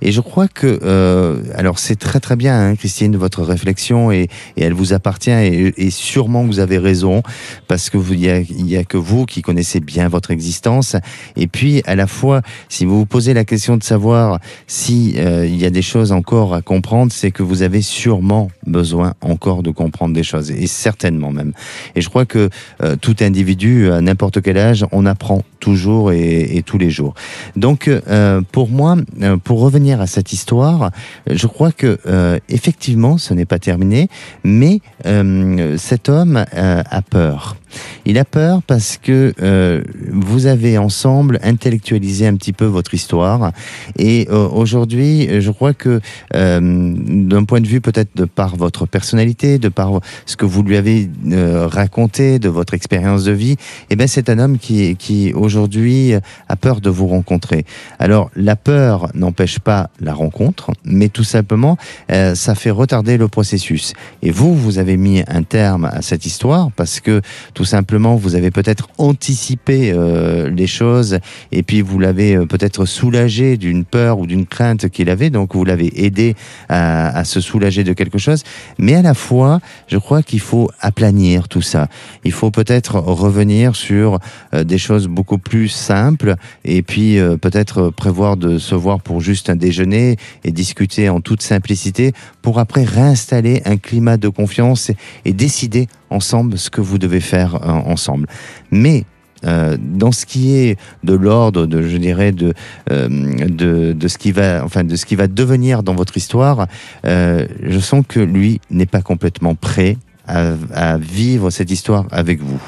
Et 0.03 0.13
je 0.13 0.21
crois 0.21 0.49
que, 0.49 0.81
euh, 0.83 1.37
alors 1.55 1.79
c'est 1.79 1.97
très 1.97 2.21
très 2.21 2.37
bien, 2.37 2.59
hein, 2.59 2.77
Christine, 2.77 3.17
votre 3.17 3.43
réflexion 3.43 4.11
et, 4.13 4.29
elle 4.57 4.73
vous 4.73 4.93
appartient 4.93 5.31
et, 5.31 5.91
sûrement 5.91 6.45
vous 6.45 6.59
avez 6.59 6.79
raison 6.79 7.23
parce 7.69 7.91
que 7.91 7.99
il 8.11 8.69
y 8.69 8.77
a, 8.77 8.85
que 8.85 8.97
vous 8.97 9.27
qui 9.27 9.43
connaissez 9.43 9.81
bien 9.81 10.09
votre 10.09 10.31
existence. 10.31 10.97
Et 11.37 11.47
puis 11.47 11.83
à 11.87 11.95
la 11.95 12.07
fois, 12.07 12.43
si 12.69 12.85
vous 12.85 12.99
vous 12.99 13.07
posez 13.07 13.35
la 13.35 13.45
question 13.45 13.77
de 13.77 13.83
savoir 13.83 14.39
si 14.67 15.15
euh, 15.19 15.47
il 15.47 15.57
y 15.57 15.65
a 15.65 15.71
des 15.71 15.83
choses 15.83 16.13
encore 16.13 16.55
à 16.55 16.63
comprendre, 16.63 17.13
c'est 17.13 17.31
que 17.31 17.43
vous 17.43 17.63
avez 17.63 17.83
sûrement 17.83 18.51
besoin 18.67 19.15
encore 19.21 19.63
de 19.63 19.71
comprendre 19.71 20.15
des 20.15 20.23
choses 20.23 20.51
et 20.51 20.67
certainement 20.67 21.33
même. 21.33 21.53
Et 21.95 22.01
je 22.01 22.09
crois 22.09 22.27
que 22.27 22.49
euh, 22.83 22.97
tout 22.97 23.17
individu 23.21 23.91
à 23.91 24.01
n'importe 24.01 24.43
quel 24.43 24.59
âge, 24.59 24.85
on 24.93 25.07
apprend 25.07 25.43
toujours 25.61 26.13
et, 26.13 26.63
tous 26.65 26.79
les 26.79 26.91
jours. 26.91 27.15
Donc 27.57 27.89
euh, 27.89 28.41
pour 28.53 28.69
moi, 28.69 28.97
euh, 28.97 29.05
pour 29.45 29.61
revenir 29.61 30.01
à 30.01 30.07
cette 30.07 30.33
histoire, 30.33 30.91
je 31.27 31.47
crois 31.47 31.73
que 31.73 31.99
euh, 32.07 32.39
effectivement, 32.49 33.19
ce 33.19 33.35
n'est 33.35 33.45
pas 33.45 33.59
terminé, 33.59 34.09
mais 34.45 34.81
euh, 35.07 35.77
cet 35.79 36.09
homme 36.09 36.45
euh, 36.55 36.83
a 36.89 37.03
peur. 37.03 37.57
Il 38.05 38.19
a 38.19 38.25
peur 38.25 38.63
parce 38.63 38.99
que 39.03 39.35
euh, 39.43 39.83
vous 40.11 40.47
avez 40.47 40.79
ensemble 40.79 41.39
intellectualisé 41.43 42.27
un 42.27 42.37
petit 42.37 42.53
peu 42.53 42.65
votre 42.65 42.95
histoire 42.95 43.53
et 43.99 44.29
euh, 44.31 44.49
aujourd'hui, 44.49 45.41
je 45.41 45.51
crois 45.51 45.75
que 45.75 46.01
euh, 46.35 46.61
d'un 46.61 47.45
point 47.45 47.61
de 47.61 47.67
vue 47.67 47.81
peut-être 47.81 48.17
de 48.17 48.25
par 48.25 48.57
votre 48.57 48.87
personnalité, 48.87 49.59
de 49.59 49.69
par 49.69 50.01
ce 50.27 50.37
que 50.37 50.45
vous 50.45 50.63
lui 50.63 50.77
avez 50.77 51.09
euh, 51.33 51.67
raconté, 51.67 52.39
de 52.39 52.49
votre 52.49 52.75
expérience 52.75 53.25
de 53.25 53.33
vie, 53.33 53.57
eh 53.91 53.97
ben 53.97 54.07
c'est 54.07 54.29
un 54.29 54.39
homme 54.39 54.59
qui, 54.59 54.97
qui 54.97 55.33
aujourd'hui 55.35 56.15
a 56.49 56.57
peur 56.57 56.81
de 56.81 56.91
vous 56.91 57.07
rencontrer. 57.07 57.65
Alors 57.99 58.31
la 58.37 58.57
peur 58.57 59.11
n'empêche 59.15 59.59
pas 59.59 59.91
la 60.01 60.15
rencontre, 60.15 60.73
mais 60.85 61.09
tout 61.09 61.25
simplement 61.25 61.77
euh, 62.11 62.35
ça 62.35 62.55
fait 62.55 62.71
retarder 62.71 63.17
le 63.17 63.29
processus. 63.29 63.95
Et 64.23 64.31
vous, 64.31 64.55
vous 64.55 64.79
avez 64.79 64.97
mis 64.97 65.23
un 65.27 65.43
terme 65.43 65.87
à 65.87 66.03
cette 66.03 66.27
histoire 66.27 66.71
parce 66.73 67.01
que 67.01 67.21
tout 67.57 67.65
simplement 67.65 68.17
vous 68.17 68.35
avez 68.35 68.51
peut-être 68.51 68.91
anticipé 68.99 69.91
euh, 69.91 70.51
les 70.51 70.67
choses 70.67 71.19
et 71.53 71.63
puis 71.63 71.81
vous 71.81 71.99
l'avez 71.99 72.37
euh, 72.37 72.45
peut-être 72.45 72.85
soulagé 72.85 73.57
d'une 73.57 73.87
peur 73.87 74.19
ou 74.19 74.27
d'une 74.27 74.45
crainte 74.45 74.91
qu'il 74.91 75.09
avait, 75.09 75.31
donc 75.31 75.55
vous 75.55 75.65
l'avez 75.65 75.91
aidé 76.05 76.37
à, 76.69 77.17
à 77.17 77.25
se 77.25 77.41
soulager 77.41 77.83
de 77.83 77.95
quelque 77.95 78.19
chose. 78.19 78.45
Mais 78.79 78.95
à 78.95 79.01
la 79.01 79.15
fois, 79.15 79.61
je 79.89 79.97
crois 79.97 80.23
qu'il 80.23 80.41
faut 80.41 80.71
aplanir 80.81 81.49
tout 81.49 81.63
ça. 81.63 81.89
Il 82.25 82.33
faut 82.33 82.51
peut-être 82.51 82.97
revenir 82.97 83.75
sur 83.75 84.19
euh, 84.53 84.63
des 84.63 84.77
choses 84.77 85.09
beaucoup 85.09 85.39
plus 85.39 85.69
simples 85.69 86.35
et 86.67 86.83
puis 86.83 87.19
euh, 87.19 87.39
peut-être 87.39 87.89
prévoir 87.89 88.37
de 88.37 88.59
se 88.59 88.75
voir 88.75 89.01
pour 89.01 89.23
juste 89.23 89.49
un 89.49 89.57
déjeuner 89.57 90.17
et 90.45 90.53
discuter 90.53 91.09
en 91.09 91.23
toute 91.23 91.41
simplicité 91.41 92.13
pour 92.43 92.59
après 92.59 92.85
réinstaller 92.85 93.63
un 93.65 93.79
climat 93.79 94.19
de 94.19 94.29
confiance 94.29 94.91
et, 94.91 94.97
et 95.25 95.33
décider 95.33 95.89
ensemble 96.11 96.59
ce 96.59 96.71
que 96.71 96.81
vous 96.81 96.99
devez 96.99 97.21
faire 97.21 97.57
euh, 97.57 97.71
ensemble. 97.71 98.27
Mais 98.71 99.05
euh, 99.45 99.77
dans 99.79 100.13
ce 100.13 100.25
qui 100.25 100.57
est 100.57 100.79
de 101.05 101.13
l'ordre 101.15 101.67
de 101.67 101.83
je 101.83 101.99
dirais 101.99 102.33
de, 102.33 102.55
euh, 102.91 103.09
de 103.09 103.93
de 103.93 104.09
ce 104.09 104.17
qui 104.17 104.33
va 104.33 104.65
enfin 104.65 104.83
de 104.83 104.97
ce 104.97 105.05
qui 105.05 105.15
va 105.15 105.29
devenir 105.29 105.83
dans 105.83 105.95
votre 105.95 106.17
histoire 106.17 106.67
euh, 107.05 107.47
je 107.63 107.79
sens 107.79 108.03
que 108.09 108.19
lui 108.19 108.63
n'est 108.71 108.87
pas 108.87 109.03
complètement 109.03 109.55
prêt 109.55 109.99
à, 110.27 110.97
vivre 110.99 111.51
cette 111.51 111.71
histoire 111.71 112.07
avec 112.11 112.41
vous. 112.41 112.61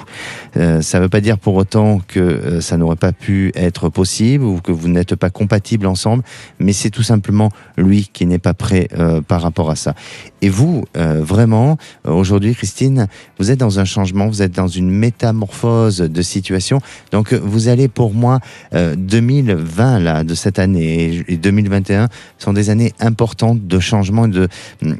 Euh, 0.57 0.81
ça 0.83 0.99
ne 0.99 1.05
veut 1.05 1.09
pas 1.09 1.21
dire 1.21 1.39
pour 1.39 1.55
autant 1.55 2.01
que 2.07 2.21
euh, 2.21 2.61
ça 2.61 2.77
n'aurait 2.77 2.97
pas 2.97 3.13
pu 3.13 3.53
être 3.55 3.89
possible 3.89 4.45
ou 4.45 4.61
que 4.61 4.73
vous 4.73 4.89
n'êtes 4.89 5.15
pas 5.15 5.31
compatibles 5.31 5.87
ensemble, 5.87 6.23
mais 6.59 6.73
c'est 6.73 6.91
tout 6.91 7.03
simplement 7.03 7.51
lui 7.77 8.09
qui 8.13 8.27
n'est 8.27 8.39
pas 8.39 8.55
prêt 8.55 8.89
euh, 8.99 9.21
par 9.21 9.43
rapport 9.43 9.71
à 9.71 9.77
ça. 9.77 9.95
Et 10.41 10.49
vous, 10.49 10.85
vraiment, 10.95 11.79
aujourd'hui, 12.05 12.55
Christine, 12.55 13.09
vous 13.41 13.51
êtes 13.51 13.59
dans 13.59 13.81
un 13.81 13.85
changement, 13.85 14.29
vous 14.29 14.41
êtes 14.41 14.53
dans 14.53 14.69
une 14.69 14.89
métamorphose 14.89 15.99
de 15.99 16.23
situation. 16.23 16.81
Donc, 17.11 17.33
vous 17.33 17.69
allez 17.69 17.89
pour 17.89 18.15
moi, 18.15 18.39
euh, 18.75 18.95
2020 18.97 19.99
là, 20.01 20.25
de 20.25 20.35
cette 20.35 20.59
année 20.59 21.25
et 21.27 21.37
2021 21.37 22.09
sont 22.39 22.53
des 22.53 22.71
années 22.71 22.93
importantes 23.01 23.67
de 23.67 23.81
changement 23.81 24.27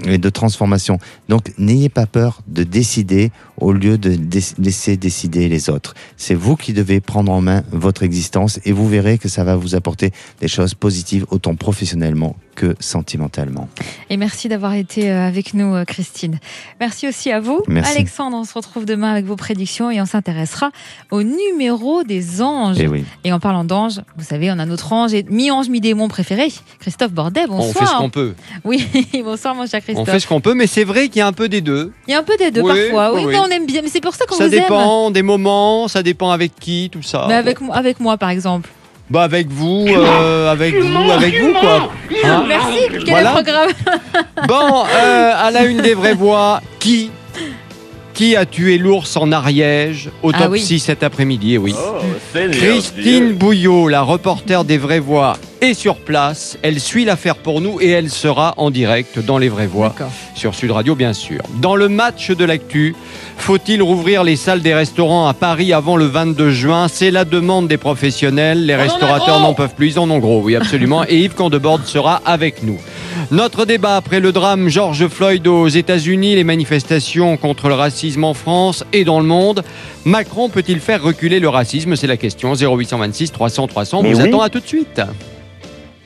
et 0.05 0.19
de 0.19 0.29
transformation. 0.31 0.99
Donc, 1.29 1.53
n'ayez 1.59 1.89
pas 1.89 2.07
peur 2.07 2.41
de 2.49 2.65
décider 2.65 3.31
au 3.59 3.73
lieu 3.73 3.99
de 3.99 4.17
laisser 4.59 4.97
décider 4.97 5.49
les 5.49 5.71
autres. 5.71 5.95
C'est 6.17 6.35
vous 6.35 6.57
qui 6.57 6.73
devez 6.73 7.01
prendre 7.01 7.31
en 7.33 7.41
main 7.41 7.63
votre 7.73 8.03
existence 8.03 8.61
et 8.65 8.73
vous 8.73 8.89
verrez 8.89 9.19
que 9.19 9.29
ça 9.29 9.45
va 9.45 9.57
vous 9.57 9.75
apporter 9.75 10.13
des 10.41 10.49
choses 10.49 10.75
positives 10.75 11.27
autant 11.31 11.55
professionnellement 11.55 12.37
que 12.59 12.75
sentimentalement. 12.81 13.69
Et 14.11 14.17
merci 14.17 14.49
d'avoir 14.49 14.75
été 14.75 15.11
euh, 15.11 15.27
avec 15.29 15.55
nous, 15.55 15.75
euh, 15.77 15.85
Christine. 15.85 16.41
Merci 16.81 17.07
aussi 17.07 17.31
à 17.31 17.39
vous. 17.39 17.63
Merci. 17.69 17.93
Alexandre, 17.93 18.37
on 18.37 18.43
se 18.43 18.53
retrouve 18.53 18.85
demain 18.85 19.13
avec 19.13 19.25
vos 19.27 19.37
prédictions 19.37 19.93
et 19.93 20.01
on 20.01 20.07
s'intéressera 20.07 20.73
au 21.13 21.23
numéro 21.23 22.03
des 22.03 22.43
anges. 22.43 22.81
Et 22.81 22.85
Eh 22.85 22.89
oui. 22.89 23.05
Et 23.23 23.33
en 23.33 23.39
parlant 23.39 23.63
d'anges, 23.63 24.01
vous 24.17 24.25
savez, 24.25 24.51
on 24.51 24.59
a 24.59 24.67
notre 24.67 24.93
ange 24.93 25.15
et 25.15 25.25
mi-ange, 25.31 25.69
mi-démon 25.69 26.09
préféré, 26.09 26.49
Christophe 26.81 27.13
Bordet. 27.13 27.45
On 27.49 27.63
fait 27.63 27.75
ce 27.75 27.79
Bonsoir. 27.79 27.99
qu'on 28.01 28.11
peut. 28.11 28.35
oui, 28.65 28.85
bonsoir, 29.25 29.55
mon 29.55 29.67
cher 29.67 29.79
On 29.81 29.85
Christophe. 29.85 30.11
fait 30.11 30.21
ce 30.21 30.27
qu'on 30.27 30.41
peut, 30.41 30.55
mais 30.55 30.67
c'est 30.67 30.85
vrai 30.85 31.09
qu'il 31.09 31.21
y 31.21 31.23
a 31.23 31.29
un 31.29 31.33
peu 31.33 31.49
des 31.49 31.61
deux. 31.61 31.93
Il 32.09 32.11
y 32.11 32.15
a 32.15 32.19
un 32.19 32.25
peu 32.25 32.37
des 32.37 32.51
deux 32.51 32.63
Oui, 32.63 32.73
parfois. 32.91 33.15
Oui, 33.15 33.21
oui, 33.21 33.27
mais 33.33 33.39
oui. 33.39 33.45
on 33.47 33.51
aime 33.51 33.67
bien. 33.67 33.83
Mais 33.83 33.89
c'est 33.89 34.01
pour 34.01 34.15
ça 34.17 34.27
qu'on 34.27 34.35
Ça 34.37 34.49
vous 34.49 34.55
aime. 34.55 34.63
dépend 34.63 35.11
des 35.13 35.23
moments, 35.23 35.87
ça 35.87 36.03
dépend 36.03 36.31
avec 36.33 36.57
qui, 36.59 36.89
tout 36.91 37.03
ça. 37.03 37.27
Mais 37.29 37.35
avec 37.35 38.01
moi, 38.01 38.17
par 38.19 38.31
exemple. 38.31 38.69
Bah 39.11 39.23
avec 39.23 39.49
vous, 39.49 39.87
euh, 39.89 40.53
avec 40.53 40.75
vous, 40.75 41.11
avec 41.11 41.41
vous 41.41 41.53
quoi. 41.55 41.91
Hein 42.25 42.45
Merci. 42.47 42.79
Quel 42.91 43.09
Voilà. 43.09 43.33
est 43.33 43.37
le 43.39 43.43
programme 43.43 43.71
Bon, 44.47 44.85
euh, 44.85 45.33
à 45.35 45.51
la 45.51 45.65
une 45.65 45.81
des 45.81 45.95
vraies 45.95 46.13
voix, 46.15 46.61
qui 46.79 47.11
qui 48.19 48.35
a 48.35 48.47
tué 48.47 48.79
l'ours 48.79 49.17
en 49.17 49.31
Ariège? 49.31 50.11
Autopsie 50.25 50.43
Ah 50.43 50.49
oui. 50.51 50.79
cet 50.81 51.05
après-midi, 51.05 51.57
oui. 51.57 51.73
Christine 52.51 53.33
Bouillot, 53.33 53.87
la 53.87 54.03
reporter 54.03 54.65
des 54.65 54.77
vraies 54.77 54.99
voix, 54.99 55.37
est 55.61 55.73
sur 55.73 55.95
place. 55.95 56.59
Elle 56.63 56.81
suit 56.81 57.05
l'affaire 57.05 57.37
pour 57.37 57.61
nous 57.61 57.81
et 57.81 57.91
elle 57.91 58.11
sera 58.11 58.55
en 58.57 58.73
direct 58.73 59.21
dans 59.21 59.39
les 59.39 59.49
vraies 59.49 59.69
voix 59.69 59.95
sur 60.35 60.57
Sud 60.57 60.73
Radio, 60.73 60.97
bien 60.97 61.13
sûr. 61.13 61.41
Dans 61.61 61.77
le 61.77 61.89
match 61.89 62.33
de 62.33 62.45
l'actu, 62.45 62.97
faut-il 63.37 63.81
rouvrir 63.83 64.25
les 64.25 64.35
salles 64.35 64.63
des 64.63 64.75
restaurants 64.75 65.29
à 65.29 65.35
Paris 65.35 65.73
avant 65.73 65.97
le 65.97 66.07
22 66.07 66.51
juin? 66.51 66.89
C'est 66.89 67.13
la 67.13 67.25
demande 67.25 67.69
des 67.69 67.77
professionnels. 67.77 68.67
Les 68.67 68.75
restaurateurs 68.75 69.39
n'en 69.39 69.55
peuvent 69.55 69.75
plus, 69.77 69.93
ils 69.93 69.99
en 70.01 70.11
ont 70.11 70.19
gros, 70.19 70.43
oui, 70.43 70.57
absolument. 70.57 71.05
Et 71.09 71.19
Yves 71.21 71.35
Condebord 71.35 71.81
sera 71.85 72.21
avec 72.25 72.65
nous. 72.65 72.79
Notre 73.31 73.65
débat 73.65 73.97
après 73.97 74.21
le 74.21 74.33
drame 74.33 74.69
George 74.69 75.07
Floyd 75.09 75.47
aux 75.47 75.69
États-Unis, 75.69 76.35
les 76.35 76.45
manifestations 76.45 77.37
contre 77.37 77.69
le 77.69 77.75
racisme 77.75 78.25
en 78.25 78.35
France 78.35 78.85
et 78.93 79.05
dans 79.05 79.21
le 79.21 79.27
monde. 79.27 79.63
Macron 80.05 80.49
peut-il 80.49 80.81
faire 80.81 81.03
reculer 81.03 81.41
le 81.41 81.49
racisme? 81.49 81.97
C'est 81.97 82.07
la 82.07 82.17
question. 82.17 82.55
0826 82.55 83.33
300 83.33 83.67
300. 83.67 84.03
Mais 84.03 84.13
vous 84.13 84.21
oui. 84.21 84.29
attend 84.29 84.41
à 84.41 84.49
tout 84.49 84.61
de 84.61 84.67
suite. 84.67 85.01